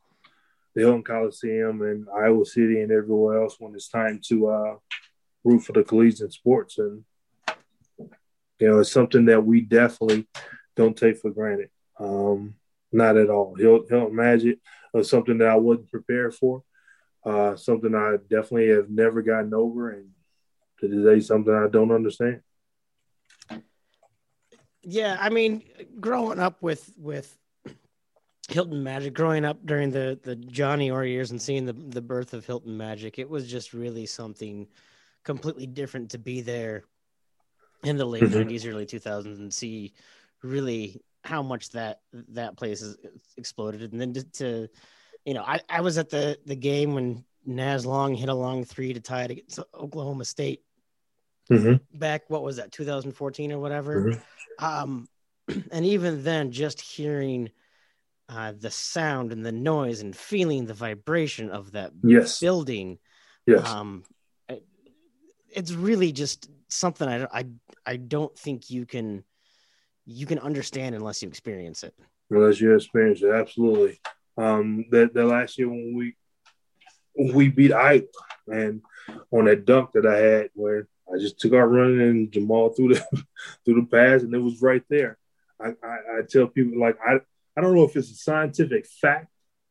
[0.75, 4.75] the Hilton Coliseum and Iowa City and everywhere else when it's time to uh,
[5.45, 6.79] root for the collegiate sports.
[6.79, 7.05] And,
[8.59, 10.27] you know, it's something that we definitely
[10.75, 11.71] don't take for granted.
[11.99, 12.55] Um,
[12.91, 13.55] not at all.
[13.55, 14.59] Hilton Magic
[14.93, 16.63] was something that I wasn't prepared for.
[17.25, 20.11] Uh, something I definitely have never gotten over, and
[20.89, 22.40] to today, something I don't understand.
[24.82, 25.62] Yeah, I mean,
[26.01, 27.36] growing up with with
[28.48, 32.35] Hilton Magic, growing up during the the Johnny Orr years and seeing the the birth
[32.35, 34.66] of Hilton Magic, it was just really something
[35.24, 36.85] completely different to be there
[37.82, 38.48] in the late mm-hmm.
[38.48, 39.93] 90s early 2000s and see
[40.43, 42.97] really how much that that place has
[43.36, 44.69] exploded and then to, to
[45.24, 48.65] you know I, I was at the the game when Naz Long hit a long
[48.65, 50.62] three to tie it against Oklahoma State
[51.51, 51.99] mm-hmm.
[51.99, 54.65] back what was that 2014 or whatever mm-hmm.
[54.65, 55.09] um
[55.73, 57.51] and even then just hearing
[58.29, 62.41] uh the sound and the noise and feeling the vibration of that yes.
[62.41, 62.99] building
[63.47, 64.05] yes um
[65.55, 67.47] it's really just something I, I
[67.87, 69.25] I don't think you can
[70.05, 71.95] you can understand unless you experience it.
[72.31, 74.01] Unless you experience it, absolutely.
[74.37, 76.16] Um, that the last year when we
[77.15, 78.03] when we beat Iowa
[78.49, 78.83] and
[79.31, 82.94] on that dunk that I had where I just took out running and Jamal through
[82.94, 83.01] the
[83.64, 85.18] through the pass and it was right there.
[85.60, 87.20] I, I, I tell people like I
[87.56, 89.28] I don't know if it's a scientific fact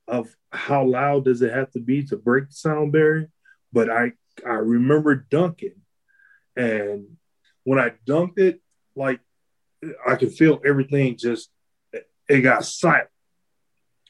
[0.08, 3.30] of how loud does it have to be to break the sound barrier,
[3.72, 4.14] but I
[4.46, 5.82] I remember dunking,
[6.56, 7.18] and
[7.64, 8.62] when I dunked it,
[8.96, 9.20] like
[10.08, 11.50] I could feel everything just
[12.30, 13.10] it got silent,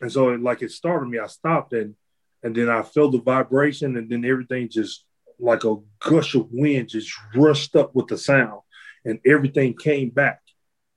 [0.01, 1.19] and so it, like it started me.
[1.19, 1.95] I stopped and
[2.43, 5.05] and then I felt the vibration, and then everything just
[5.39, 8.61] like a gush of wind just rushed up with the sound,
[9.05, 10.39] and everything came back,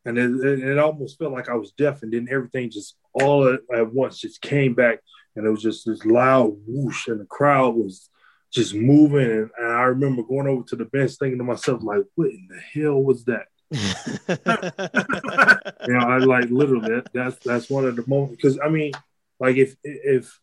[0.05, 3.61] and it, it, almost felt like I was deaf, and then everything just all at,
[3.75, 5.01] at once just came back,
[5.35, 8.09] and it was just this loud whoosh, and the crowd was
[8.53, 9.31] just moving.
[9.31, 12.49] And, and, I remember going over to the bench thinking to myself, like, what in
[12.49, 13.47] the hell was that?
[15.89, 18.93] you know, I like literally that, that's that's one of the moments because I mean,
[19.41, 20.41] like if if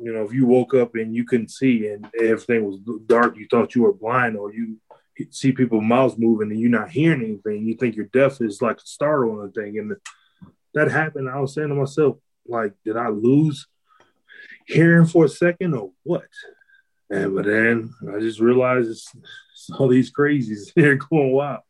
[0.00, 3.46] you know if you woke up and you couldn't see and everything was dark, you
[3.50, 4.78] thought you were blind, or you
[5.30, 8.78] see people mouths moving and you're not hearing anything, you think you're deaf is like
[8.78, 9.96] a startling thing, and
[10.74, 11.28] that happened.
[11.28, 12.16] I was saying to myself,
[12.46, 13.66] like, did I lose
[14.66, 16.24] hearing for a second or what?
[17.10, 19.10] And but then I just realized it's,
[19.52, 21.60] it's all these crazies here going wild.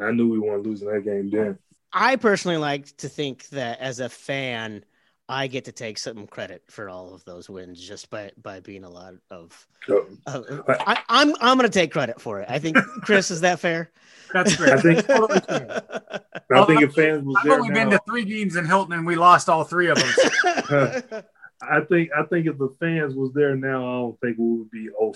[0.00, 1.58] I knew we weren't losing that game then.
[1.92, 4.84] I personally like to think that as a fan,
[5.28, 8.84] I get to take some credit for all of those wins just by by being
[8.84, 9.66] a lot of.
[9.88, 10.06] Oh.
[10.26, 12.46] of I, am I'm, I'm going to take credit for it.
[12.48, 13.90] I think Chris is that fair.
[14.32, 14.76] That's fair.
[14.76, 15.10] I think.
[15.10, 19.06] I think if fans was I've only now, been to three games in Hilton and
[19.06, 21.24] we lost all three of them.
[21.62, 24.70] I think I think if the fans was there now, I don't think we would
[24.70, 25.14] be 0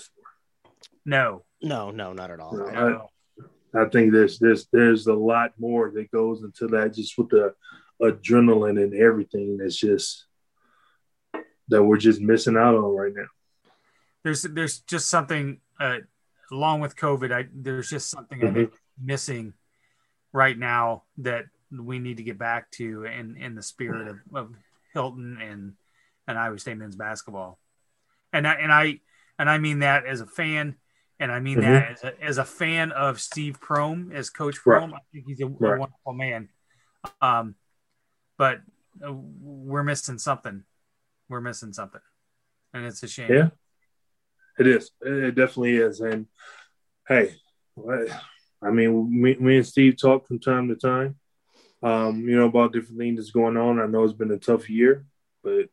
[1.05, 2.57] No, no, no, not at all.
[2.57, 3.09] No,
[3.74, 7.28] I, I, think there's there's there's a lot more that goes into that, just with
[7.28, 7.55] the
[8.01, 9.59] adrenaline and everything.
[9.59, 10.27] That's just
[11.68, 13.27] that we're just missing out on right now.
[14.24, 15.98] There's there's just something uh,
[16.52, 17.32] along with COVID.
[17.32, 18.74] I there's just something mm-hmm.
[19.02, 19.55] Missing
[20.32, 24.55] right now that we need to get back to in in the spirit of, of
[24.93, 25.72] Hilton and
[26.28, 27.59] and Iowa State men's basketball.
[28.32, 29.01] And I, and I
[29.39, 30.77] and I mean that as a fan,
[31.18, 31.72] and I mean mm-hmm.
[31.72, 34.93] that as a, as a fan of Steve Prohm as Coach Prohm.
[34.93, 34.94] Right.
[34.94, 35.77] I think he's a, right.
[35.77, 36.48] a wonderful man.
[37.22, 37.55] Um,
[38.41, 38.62] but
[39.07, 40.65] uh, we're missing something.
[41.29, 42.01] We're missing something,
[42.73, 43.31] and it's a shame.
[43.31, 43.49] Yeah,
[44.59, 44.91] it is.
[45.03, 46.01] It definitely is.
[46.01, 46.27] And
[47.07, 47.35] hey,
[48.62, 51.17] I mean, me, me and Steve talk from time to time.
[51.83, 53.79] Um, you know about different things that's going on.
[53.79, 55.05] I know it's been a tough year,
[55.45, 55.67] but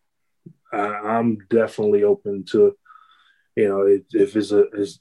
[0.73, 2.76] I, am definitely open to,
[3.56, 4.99] you know, if, if it's a, it's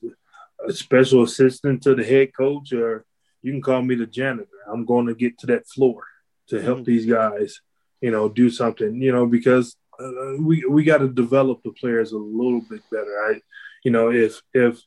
[0.64, 3.04] a special assistant to the head coach, or
[3.42, 4.46] you can call me the janitor.
[4.72, 6.04] I'm going to get to that floor
[6.48, 6.84] to help mm-hmm.
[6.84, 7.60] these guys,
[8.00, 12.12] you know, do something, you know, because uh, we we got to develop the players
[12.12, 13.18] a little bit better.
[13.28, 13.40] I,
[13.84, 14.80] you know, if if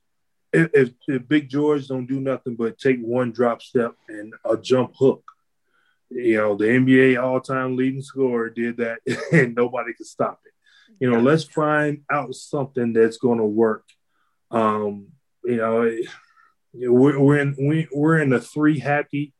[0.51, 4.93] if, if Big George don't do nothing but take one drop step and a jump
[4.97, 5.23] hook,
[6.09, 8.99] you know, the NBA all-time leading scorer did that,
[9.31, 10.53] and nobody could stop it.
[10.99, 13.85] You know, let's find out something that's going to work.
[14.51, 15.09] Um,
[15.43, 15.97] you know,
[16.73, 19.33] we're, we're in we, we're in a three happy,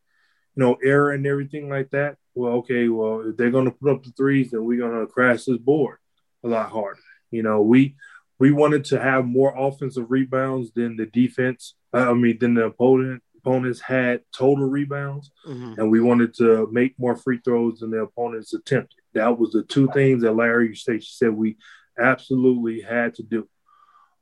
[0.60, 2.18] you know, era and everything like that.
[2.36, 5.12] Well, okay, well, if they're going to put up the threes, then we're going to
[5.12, 6.00] crash this board
[6.44, 7.00] a lot harder.
[7.32, 7.96] You know, we
[8.40, 11.76] we wanted to have more offensive rebounds than the defense.
[11.94, 15.80] Uh, I mean, than the opponent opponents had total rebounds, mm-hmm.
[15.80, 19.00] and we wanted to make more free throws than the opponents attempted.
[19.14, 21.56] That was the two things that Larry Eustachy said we
[21.98, 23.48] absolutely had to do.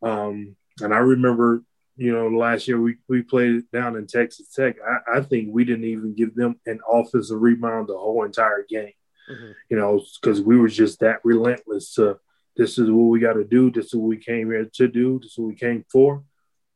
[0.03, 1.63] Um, and I remember,
[1.97, 4.75] you know, last year we, we played down in Texas Tech.
[4.81, 8.93] I, I think we didn't even give them an offensive rebound the whole entire game,
[9.29, 9.51] mm-hmm.
[9.69, 12.19] you know, because we were just that relentless to
[12.55, 13.71] this is what we got to do.
[13.71, 15.19] This is what we came here to do.
[15.19, 16.23] This is what we came for.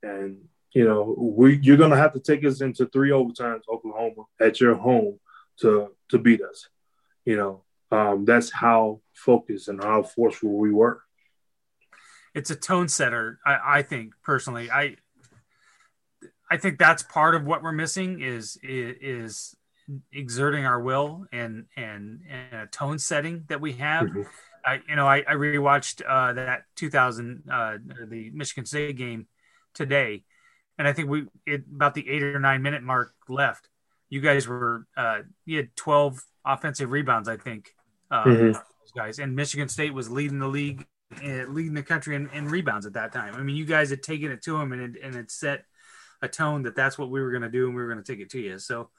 [0.03, 0.37] And,
[0.73, 4.59] you know, we you're going to have to take us into three overtimes, Oklahoma, at
[4.59, 5.19] your home
[5.59, 6.69] to to beat us.
[7.25, 11.03] You know, um, that's how focused and how forceful we were.
[12.33, 14.71] It's a tone setter, I, I think personally.
[14.71, 14.95] I
[16.51, 19.55] I think that's part of what we're missing is is,
[20.13, 24.07] exerting our will and and, and a tone setting that we have.
[24.07, 24.21] Mm-hmm.
[24.65, 27.77] I you know I, I rewatched uh, that 2000 uh,
[28.09, 29.27] the Michigan State game
[29.73, 30.23] today,
[30.77, 33.69] and I think we it, about the eight or nine minute mark left.
[34.09, 37.73] You guys were uh, you had 12 offensive rebounds, I think,
[38.09, 38.51] um, mm-hmm.
[38.51, 39.19] those guys.
[39.19, 40.85] And Michigan State was leading the league,
[41.23, 43.35] uh, leading the country in, in, rebounds at that time.
[43.35, 45.63] I mean, you guys had taken it to them and it, and it set
[46.21, 48.11] a tone that that's what we were going to do and we were going to
[48.11, 48.59] take it to you.
[48.59, 48.89] So,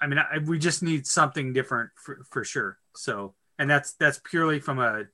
[0.00, 2.78] I mean, I, we just need something different for, for sure.
[2.96, 5.04] So, and that's that's purely from a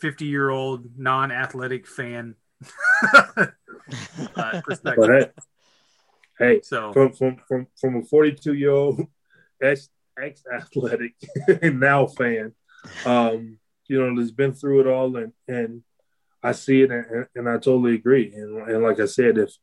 [0.00, 2.34] 50 year old non-athletic fan
[3.36, 3.46] uh,
[4.64, 5.32] perspective.
[6.38, 9.00] Hey, hey, so from from from, from a 42 year old
[9.62, 9.88] ex
[10.20, 11.14] ex athletic
[11.62, 12.52] now fan.
[13.06, 15.82] Um, you know, has been through it all, and and
[16.42, 18.32] I see it, and, and I totally agree.
[18.34, 19.54] And, and like I said, if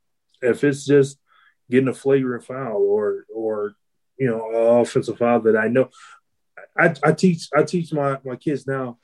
[0.41, 1.17] if it's just
[1.69, 3.73] getting a flagrant foul or or
[4.17, 4.49] you know
[4.79, 5.89] offensive foul that I know,
[6.77, 8.97] I, I teach I teach my my kids now,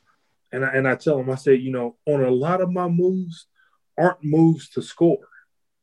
[0.52, 2.88] and I, and I tell them I say you know on a lot of my
[2.88, 3.48] moves
[3.98, 5.28] aren't moves to score.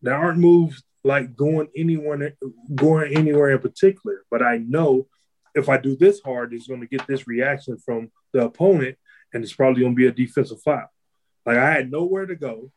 [0.03, 2.33] There aren't moves like going anyone
[2.75, 5.07] going anywhere in particular, but I know
[5.55, 8.97] if I do this hard, it's going to get this reaction from the opponent,
[9.33, 10.91] and it's probably going to be a defensive foul.
[11.45, 12.71] Like I had nowhere to go,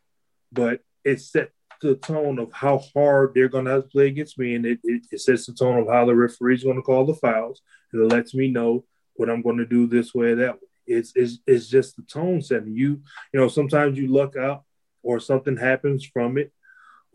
[0.52, 4.38] but it set the tone of how hard they're going to have to play against
[4.38, 6.81] me, and it, it, it sets the tone of how the referee is going to
[6.81, 7.61] call the fouls,
[7.91, 8.85] and it lets me know
[9.15, 10.68] what I'm going to do this way or that way.
[10.88, 12.76] It's, it's, it's just the tone setting.
[12.76, 13.02] You
[13.34, 14.64] you know sometimes you luck out
[15.03, 16.52] or something happens from it,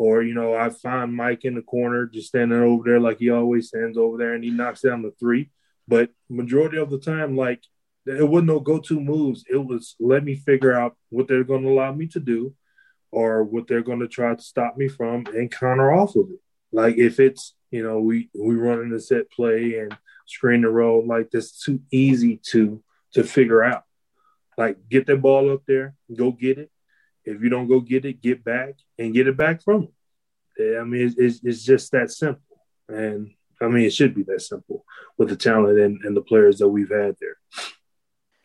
[0.00, 3.28] or, you know, I find Mike in the corner just standing over there like he
[3.28, 5.50] always stands over there and he knocks down the three.
[5.86, 7.62] But majority of the time, like
[8.06, 9.44] it wasn't no go-to moves.
[9.46, 12.54] It was let me figure out what they're going to allow me to do
[13.12, 16.40] or what they're going to try to stop me from and counter off of it.
[16.72, 19.96] Like if it's, you know, we we running the set play and
[20.26, 22.82] screen the roll, like that's too easy to
[23.12, 23.84] to figure out.
[24.56, 26.70] Like get that ball up there, go get it,
[27.24, 29.88] if you don't go get it, get back and get it back from
[30.58, 30.80] them.
[30.80, 32.42] I mean, it's, it's just that simple.
[32.88, 34.84] And I mean, it should be that simple
[35.16, 37.36] with the talent and, and the players that we've had there.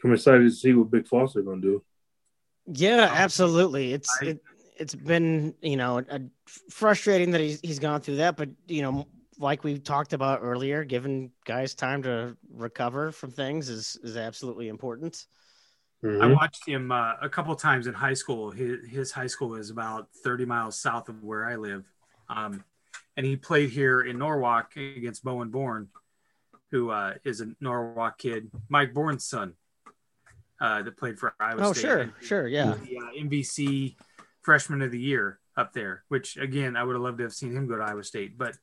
[0.03, 1.83] I'm excited to see what Big Foster going to do.
[2.67, 3.93] Yeah, absolutely.
[3.93, 4.39] It's it,
[4.77, 6.21] it's been you know a,
[6.69, 9.07] frustrating that he's he's gone through that, but you know,
[9.37, 14.67] like we talked about earlier, giving guys time to recover from things is is absolutely
[14.67, 15.25] important.
[16.03, 16.21] Mm-hmm.
[16.21, 18.51] I watched him uh, a couple times in high school.
[18.51, 21.85] His, his, high school is about 30 miles south of where I live.
[22.29, 22.63] Um,
[23.17, 25.87] and he played here in Norwalk against Bowen Born.
[26.69, 29.53] who uh, is a Norwalk kid, Mike Born's son,
[30.59, 31.81] uh, that played for Iowa Oh, State.
[31.81, 32.75] sure, sure, yeah.
[32.83, 33.95] The uh, MVC
[34.45, 37.55] Freshman of the Year up there, which again I would have loved to have seen
[37.55, 38.55] him go to Iowa State, but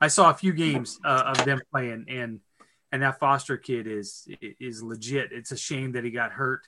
[0.00, 2.40] I saw a few games uh, of them playing, and
[2.90, 5.32] and that Foster kid is is legit.
[5.32, 6.62] It's a shame that he got hurt,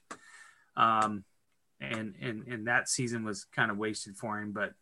[0.77, 1.25] um,
[1.81, 4.53] and and and that season was kind of wasted for him.
[4.53, 4.73] But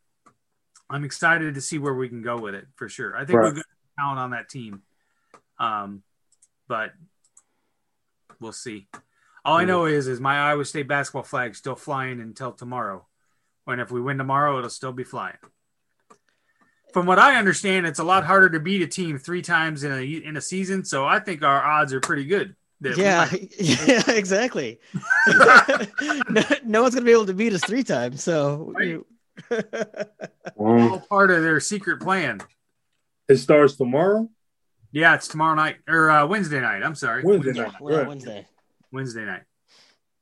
[0.91, 3.17] I'm excited to see where we can go with it for sure.
[3.17, 3.45] I think Right.
[3.45, 3.65] we're good
[3.99, 4.83] talent on that team,
[5.59, 6.03] um,
[6.69, 6.93] but
[8.41, 8.89] we'll see.
[9.45, 13.07] All I know is is my Iowa State basketball flag still flying until tomorrow.
[13.67, 15.37] When if we win tomorrow, it'll still be flying.
[16.93, 19.93] From what I understand, it's a lot harder to beat a team three times in
[19.93, 20.85] a in a season.
[20.85, 22.55] So I think our odds are pretty good.
[22.81, 23.29] Yeah,
[23.59, 24.79] yeah, exactly.
[26.31, 28.23] no, no one's gonna be able to beat us three times.
[28.23, 29.01] So Right.
[30.57, 32.41] All part of their secret plan.
[33.29, 34.31] it starts tomorrow.
[34.93, 36.83] Yeah, it's tomorrow night or uh, Wednesday night.
[36.85, 37.81] I'm sorry, Wednesday yeah, night.
[37.81, 38.09] well, Right.
[38.09, 38.47] Wednesday.
[38.93, 39.43] Wednesday night.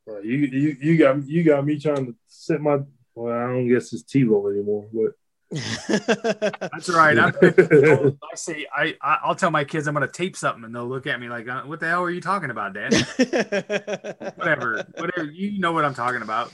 [0.06, 0.24] Right.
[0.24, 2.78] You you you got you got me trying to set my.
[3.14, 5.12] Well, I don't guess it's TiVo anymore, but
[5.88, 7.16] That's all right.
[7.18, 10.74] I'm, I say I I- I'll tell my kids I'm going to tape something, and
[10.74, 12.92] they'll look at me like, uh, "What the hell are you talking about, Dad?"
[14.36, 15.30] whatever, whatever.
[15.30, 16.52] You know what I'm talking about.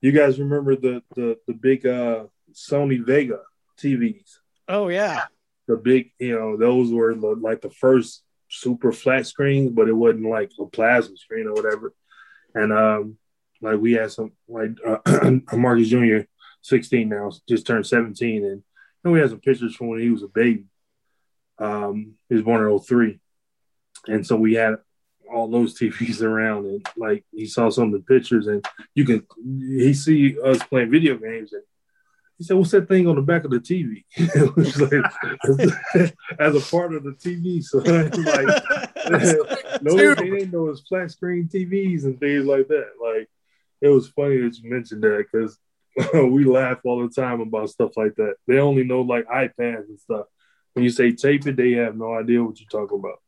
[0.00, 2.24] you guys remember the the the big uh
[2.54, 3.40] Sony Vega
[3.78, 4.38] TVs?
[4.68, 5.24] oh yeah.
[5.68, 9.92] The big, you know, those were the, like the first super flat screens, but it
[9.92, 11.92] wasn't like a plasma screen or whatever.
[12.54, 13.18] And um,
[13.60, 16.20] like we had some like uh, Marcus Jr.
[16.62, 18.62] 16 now, just turned 17, and,
[19.04, 20.64] and we had some pictures from when he was a baby.
[21.58, 23.20] Um, he was born in 03.
[24.08, 24.76] And so we had
[25.32, 28.64] all those TVs around, and like he saw some of the pictures, and
[28.94, 31.62] you can he see us playing video games, and
[32.38, 34.04] he said, "What's that thing on the back of the TV?"
[34.56, 38.12] Was like, as a part of the TV, so like
[39.82, 42.90] no, they didn't know it was flat screen TVs and things like that.
[43.02, 43.28] Like
[43.86, 45.58] it was funny that you mentioned that because
[46.14, 48.34] we laugh all the time about stuff like that.
[48.46, 50.26] They only know like iPads and stuff.
[50.74, 53.20] When you say tape it, they have no idea what you're talking about.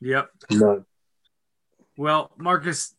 [0.00, 0.30] Yep.
[0.52, 0.84] None.
[1.96, 2.94] Well, Marcus,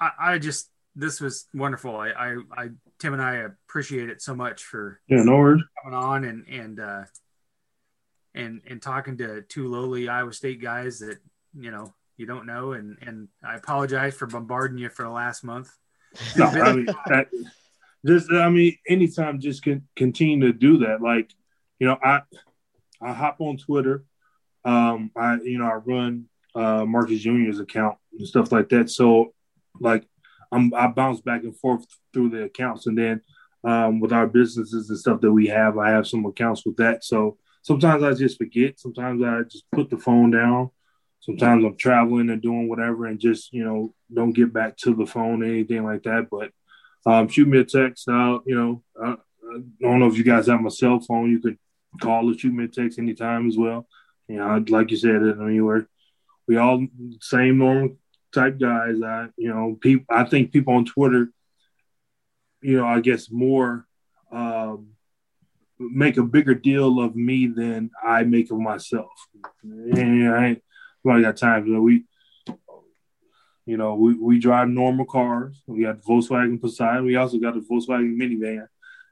[0.00, 1.94] I, I just this was wonderful.
[1.94, 2.68] I, I, I,
[2.98, 3.36] Tim and I
[3.68, 5.62] appreciate it so much for Yeah, no worries.
[5.84, 7.04] coming on and and uh,
[8.34, 11.18] and and talking to two lowly Iowa State guys that
[11.56, 15.44] you know you don't know, and and I apologize for bombarding you for the last
[15.44, 15.70] month.
[16.36, 16.86] No, I mean,
[18.06, 21.00] just I mean, anytime, just con- continue to do that.
[21.00, 21.32] Like,
[21.78, 22.20] you know, I
[23.00, 24.04] I hop on Twitter.
[24.64, 28.90] Um, I you know I run uh Marcus Junior's account and stuff like that.
[28.90, 29.34] So,
[29.80, 30.06] like,
[30.52, 33.20] I'm I bounce back and forth through the accounts, and then
[33.64, 37.04] um, with our businesses and stuff that we have, I have some accounts with that.
[37.04, 38.78] So sometimes I just forget.
[38.78, 40.70] Sometimes I just put the phone down.
[41.20, 45.06] Sometimes I'm traveling and doing whatever, and just you know don't get back to the
[45.06, 46.28] phone or anything like that.
[46.30, 46.50] But
[47.06, 48.08] um, shoot me a text.
[48.08, 51.30] Uh, you know, I, I don't know if you guys have my cell phone.
[51.30, 51.58] You could
[52.00, 53.86] call or shoot me a text anytime as well.
[54.28, 55.86] You know, like you said, I mean, we're
[56.46, 56.86] we all
[57.20, 57.96] same normal
[58.32, 59.00] type guys.
[59.02, 60.06] I you know, people.
[60.10, 61.30] I think people on Twitter,
[62.62, 63.86] you know, I guess more
[64.30, 64.88] um,
[65.78, 69.10] make a bigger deal of me than I make of myself.
[69.62, 70.60] And I
[71.08, 71.80] nobody got time for that.
[71.80, 72.04] We
[73.68, 75.62] you know, we, we drive normal cars.
[75.66, 77.04] We got the Volkswagen Passat.
[77.04, 78.66] We also got a Volkswagen minivan.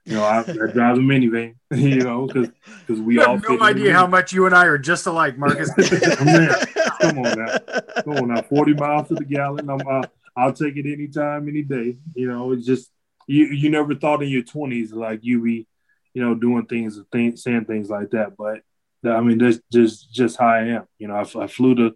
[0.05, 0.43] You know, I, I
[0.73, 1.55] drive a minivan.
[1.75, 2.49] You know, because
[2.87, 4.79] because we You all have fit in no idea how much you and I are
[4.79, 5.69] just alike, Marcus.
[6.25, 6.55] Man,
[7.01, 7.57] come on now,
[8.03, 8.41] come on now.
[8.41, 9.69] Forty miles to the gallon.
[9.69, 10.03] I'm, uh,
[10.35, 11.97] I'll take it anytime, any day.
[12.15, 12.89] You know, it's just
[13.27, 13.47] you.
[13.47, 15.67] You never thought in your twenties like you be,
[16.13, 18.37] you know, doing things, things saying things like that.
[18.37, 18.61] But
[19.05, 20.87] I mean, that's just just how I am.
[20.97, 21.95] You know, I, I flew to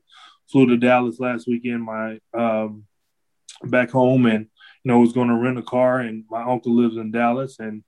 [0.51, 1.83] flew to Dallas last weekend.
[1.83, 2.85] My um,
[3.63, 4.47] back home, and
[4.83, 7.83] you know, was going to rent a car, and my uncle lives in Dallas, and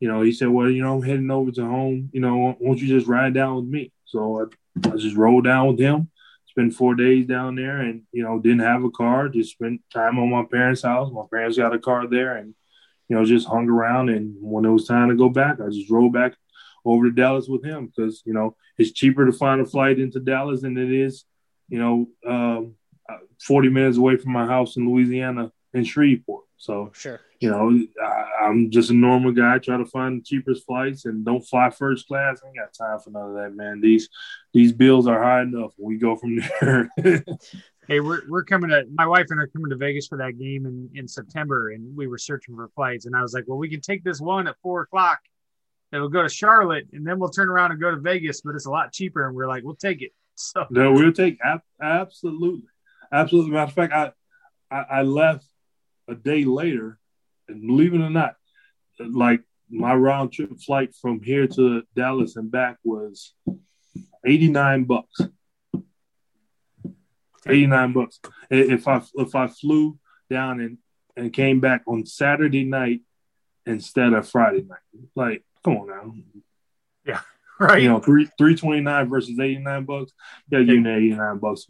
[0.00, 2.10] you know, he said, "Well, you know, I'm heading over to home.
[2.12, 5.68] You know, won't you just ride down with me?" So I, I just rolled down
[5.68, 6.10] with him.
[6.46, 9.28] Spent four days down there, and you know, didn't have a car.
[9.28, 11.12] Just spent time on my parents' house.
[11.12, 12.54] My parents got a car there, and
[13.08, 14.08] you know, just hung around.
[14.08, 16.34] And when it was time to go back, I just drove back
[16.84, 20.20] over to Dallas with him because you know it's cheaper to find a flight into
[20.20, 21.24] Dallas than it is,
[21.68, 22.74] you know, um,
[23.42, 26.44] 40 minutes away from my house in Louisiana in Shreveport.
[26.56, 27.20] So Sure.
[27.40, 27.70] you know,
[28.02, 29.58] I, I'm just a normal guy.
[29.58, 32.40] Try to find the cheapest flights and don't fly first class.
[32.44, 33.80] I ain't got time for none of that, man.
[33.80, 34.08] These
[34.52, 35.72] these bills are high enough.
[35.78, 36.90] We go from there.
[37.88, 40.38] hey, we're, we're coming to my wife and I are coming to Vegas for that
[40.38, 43.06] game in, in September, and we were searching for flights.
[43.06, 45.20] And I was like, well, we can take this one at four o'clock.
[45.92, 48.66] It'll go to Charlotte, and then we'll turn around and go to Vegas, but it's
[48.66, 49.26] a lot cheaper.
[49.26, 50.12] And we're like, we'll take it.
[50.36, 52.68] So No, we'll take ab- absolutely,
[53.12, 53.50] absolutely.
[53.52, 54.12] Matter of fact, I,
[54.74, 55.44] I I left
[56.08, 56.98] a day later,
[57.46, 58.36] and believe it or not,
[58.98, 63.34] like my round trip flight from here to Dallas and back was
[64.24, 65.20] eighty nine bucks.
[67.46, 68.20] Eighty nine bucks.
[68.50, 69.98] If I if I flew
[70.30, 70.78] down and
[71.16, 73.00] and came back on Saturday night
[73.66, 74.78] instead of Friday night,
[75.14, 76.14] like come on now,
[77.06, 77.20] Yeah.
[77.60, 77.82] right.
[77.82, 80.12] you know three three twenty nine versus eighty nine bucks.
[80.50, 81.66] Yeah, you know eighty nine bucks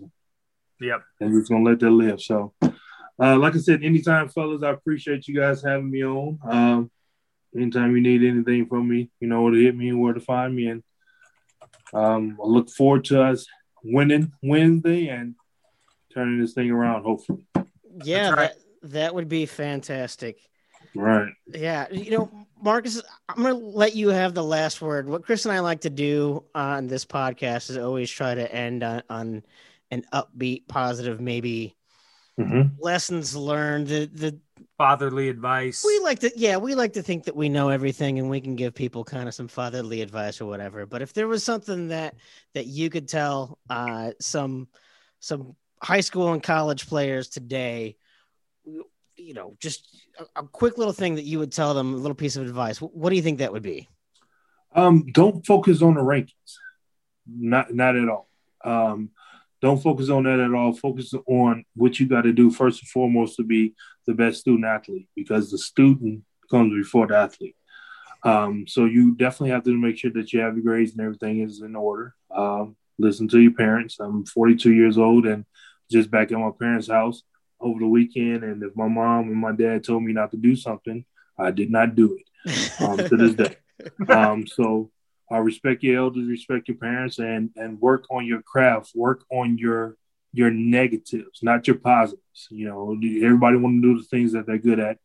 [0.81, 1.03] Yep.
[1.21, 2.21] and we're gonna let that live.
[2.23, 6.39] So, uh, like I said, anytime, fellas, I appreciate you guys having me on.
[6.43, 6.91] Um,
[7.55, 10.21] anytime you need anything from me, you know where to hit me and where to
[10.21, 10.69] find me.
[10.69, 10.83] And
[11.93, 13.45] um, I look forward to us
[13.83, 15.35] winning Wednesday and
[16.15, 17.03] turning this thing around.
[17.03, 17.47] Hopefully,
[18.05, 18.51] Yeah, right.
[18.83, 20.39] that, that would be fantastic.
[20.95, 21.33] Right?
[21.53, 22.31] Yeah, you know,
[22.63, 25.09] Marcus, I'm going to let you have the last word.
[25.09, 28.83] What Chris and I like to do on this podcast is always try to end
[28.83, 29.43] on, on
[29.91, 31.77] an upbeat, positive, maybe
[32.39, 32.77] Mhm.
[32.79, 33.89] lessons learned.
[33.89, 34.39] The the
[34.79, 35.83] Fatherly advice.
[35.85, 38.57] we like to yeah we like to think that we know everything and we can
[38.57, 40.87] give people kind of some fatherly advice or whatever.
[40.87, 42.15] But if there was something that
[42.55, 44.69] that you could tell uh, some
[45.19, 47.97] some high school and college players today,
[49.21, 49.89] you know, just
[50.19, 52.79] a, a quick little thing that you would tell them, a little piece of advice.
[52.79, 53.89] wh- What do you think that would be?
[54.75, 56.55] Um, don't focus on the rankings.
[57.27, 58.29] Not not at all.
[58.65, 59.11] Um,
[59.61, 60.73] don't focus on that at all.
[60.73, 63.75] Focus on what you got to do first and foremost to be
[64.07, 67.57] the best student athlete because the student comes before the athlete.
[68.23, 71.41] Um, so you definitely have to make sure that you have your grades and everything
[71.41, 72.15] is in order.
[72.35, 73.99] Um, listen to your parents.
[74.01, 75.45] I'm 42 years old and
[75.91, 77.23] just back at my parents' house
[77.61, 78.45] over the weekend.
[78.45, 81.05] And if my mom and my dad told me not to do something,
[81.39, 83.57] I did not do it um, to this day.
[84.11, 84.91] Um, so
[85.31, 88.93] I respect your elders, respect your parents, and and work on your craft.
[88.95, 89.97] Work on your
[90.35, 92.49] your negatives, not your positives.
[92.51, 92.93] You know,
[93.25, 94.99] everybody want to do the things that they're good at.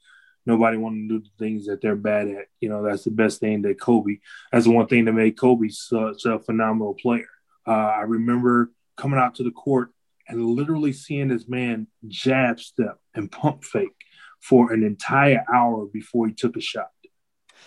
[0.45, 2.47] Nobody want to do the things that they're bad at.
[2.59, 4.19] You know, that's the best thing that Kobe.
[4.51, 7.29] That's the one thing that made Kobe such a phenomenal player.
[7.65, 9.91] Uh, I remember coming out to the court
[10.27, 13.89] and literally seeing this man jab step and pump fake
[14.41, 16.89] for an entire hour before he took a shot.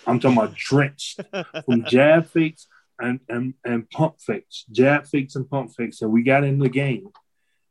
[0.06, 1.20] I'm talking about drenched
[1.64, 2.66] from jab fakes
[2.98, 6.02] and, and, and pump fakes, jab fakes and pump fakes.
[6.02, 7.08] And we got in the game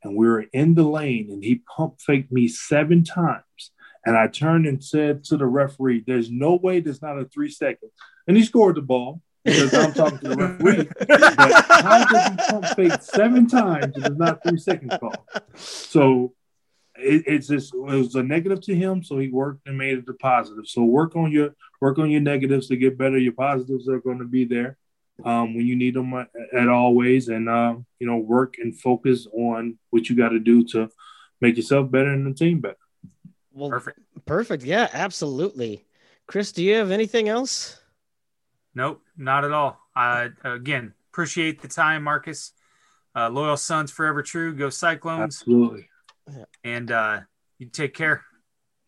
[0.04, 3.72] and we were in the lane and he pump faked me seven times.
[4.06, 7.50] And I turned and said to the referee, There's no way there's not a three
[7.50, 7.90] second.
[8.28, 10.90] And he scored the ball because I'm talking to the referee.
[11.08, 15.26] But how does he pump fake seven times if it's not three seconds call?
[15.56, 16.34] So
[16.96, 20.10] it, it's just it was a negative to him, so he worked and made it
[20.10, 20.68] a positive.
[20.68, 23.18] So work on your work on your negatives to get better.
[23.18, 24.78] Your positives are going to be there
[25.24, 29.28] um, when you need them at, at always, and uh, you know work and focus
[29.32, 30.90] on what you got to do to
[31.42, 32.78] make yourself better and the team better.
[33.52, 34.00] Well, Perfect.
[34.26, 34.64] perfect.
[34.64, 35.86] Yeah, absolutely.
[36.28, 37.80] Chris, do you have anything else?
[38.76, 39.80] Nope, not at all.
[39.96, 42.52] I again appreciate the time, Marcus.
[43.16, 44.54] Uh, loyal sons forever true.
[44.54, 45.90] Go Cyclones, Absolutely.
[46.64, 47.22] and uh,
[47.58, 48.24] you take care.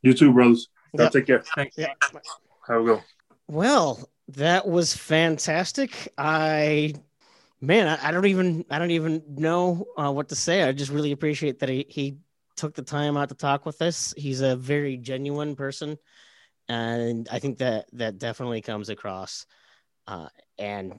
[0.02, 0.68] You too, brothers.
[0.94, 1.14] Y'all Yep.
[1.14, 1.44] Take care.
[1.56, 1.84] Thank you.
[1.84, 2.20] Yeah.
[2.68, 3.02] Have a go.
[3.48, 6.12] Well, that was fantastic.
[6.18, 6.94] I,
[7.62, 10.64] man, I, I don't even, I don't even know uh, what to say.
[10.64, 12.18] I just really appreciate that he, he
[12.56, 14.14] took the time out to talk with us.
[14.18, 15.98] He's a very genuine person,
[16.68, 19.46] and I think that that definitely comes across.
[20.10, 20.27] Uh,
[20.57, 20.94] and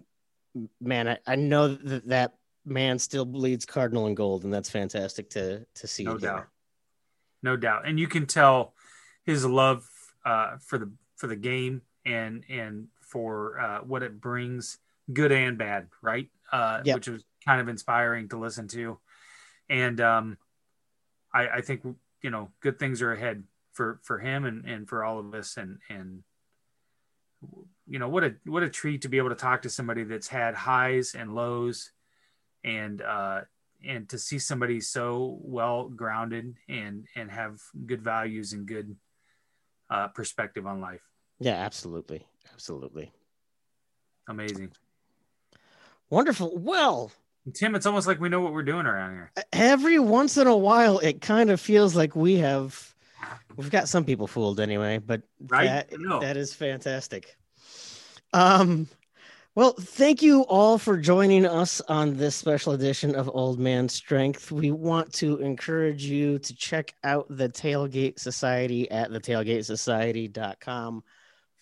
[0.80, 2.34] man, I, I know that that
[2.64, 6.04] man still bleeds cardinal and gold, and that's fantastic to to see.
[6.04, 6.46] No doubt.
[7.42, 7.88] No doubt.
[7.88, 8.74] And you can tell
[9.24, 9.88] his love
[10.24, 14.78] uh, for the for the game and and for uh, what it brings,
[15.12, 16.28] good and bad, right?
[16.52, 16.94] Uh, Yep.
[16.94, 18.98] Which was kind of inspiring to listen to.
[19.68, 20.38] And um,
[21.34, 21.82] I, I think
[22.22, 23.42] you know good things are ahead
[23.72, 25.56] for for him and and for all of us.
[25.56, 26.22] And and
[27.86, 30.28] you know what a what a treat to be able to talk to somebody that's
[30.28, 31.90] had highs and lows,
[32.64, 33.40] and uh,
[33.86, 38.96] and to see somebody so well grounded and and have good values and good
[39.90, 41.02] uh, perspective on life.
[41.40, 43.12] Yeah, absolutely, absolutely,
[44.28, 44.70] Amazing.
[46.10, 46.56] wonderful.
[46.58, 47.10] Well,
[47.54, 49.32] Tim, it's almost like we know what we're doing around here.
[49.52, 52.89] every once in a while it kind of feels like we have
[53.60, 55.88] we've got some people fooled anyway but Right?
[55.90, 57.36] that, that is fantastic
[58.32, 58.88] um
[59.54, 64.50] well thank you all for joining us on this special edition of old man strength
[64.50, 71.02] we want to encourage you to check out the tailgate society at the tailgatesociety.com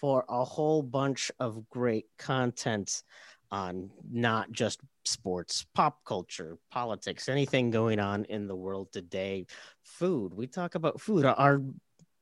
[0.00, 3.02] for a whole bunch of great content
[3.50, 9.46] on not just sports, pop culture, politics, anything going on in the world today.
[9.82, 10.34] Food.
[10.34, 11.24] We talk about food.
[11.24, 11.62] Our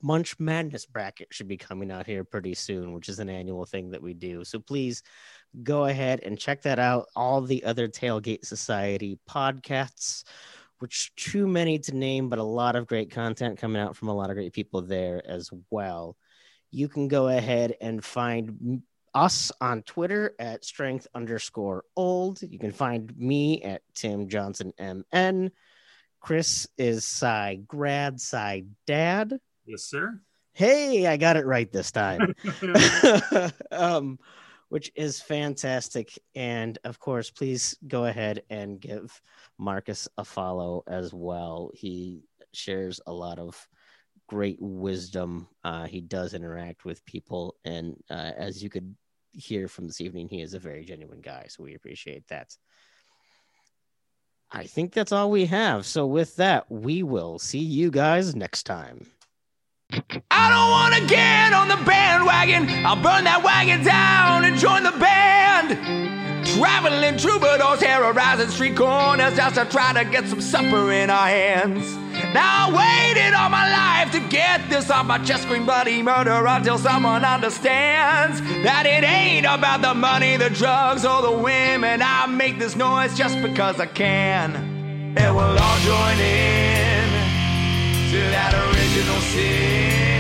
[0.03, 3.91] Munch Madness bracket should be coming out here pretty soon, which is an annual thing
[3.91, 4.45] that we do.
[4.45, 5.03] So please
[5.63, 7.07] go ahead and check that out.
[7.17, 10.25] All the other Tailgate Society podcasts,
[10.79, 14.15] which too many to name, but a lot of great content coming out from a
[14.15, 16.17] lot of great people there as well.
[16.71, 18.83] You can go ahead and find
[19.15, 22.43] us on Twitter at strength underscore old.
[22.43, 25.51] You can find me at Tim Johnson MN.
[26.21, 29.39] Chris is Cy Grad, Cy Dad.
[29.67, 30.21] Yes, sir.
[30.53, 32.35] Hey, I got it right this time.
[33.71, 34.19] um,
[34.69, 36.19] which is fantastic.
[36.35, 39.21] And of course, please go ahead and give
[39.59, 41.71] Marcus a follow as well.
[41.75, 42.23] He
[42.53, 43.69] shares a lot of
[44.29, 45.49] great wisdom.
[45.63, 47.57] Uh, he does interact with people.
[47.65, 48.95] And uh, as you could
[49.33, 51.47] hear from this evening, he is a very genuine guy.
[51.49, 52.57] So we appreciate that.
[54.51, 55.87] I think that's all we have.
[55.87, 59.07] So with that, we will see you guys next time.
[59.93, 62.85] I don't wanna get on the bandwagon.
[62.85, 66.47] I'll burn that wagon down and join the band.
[66.47, 71.95] Traveling troubadours terrorizing street corners just to try to get some supper in our hands.
[72.35, 76.47] Now I waited all my life to get this off my chest, scream bloody murder
[76.47, 82.03] until someone understands that it ain't about the money, the drugs, or the women.
[82.03, 86.96] I make this noise just because I can, and we'll all join in
[88.17, 90.16] to that original sin.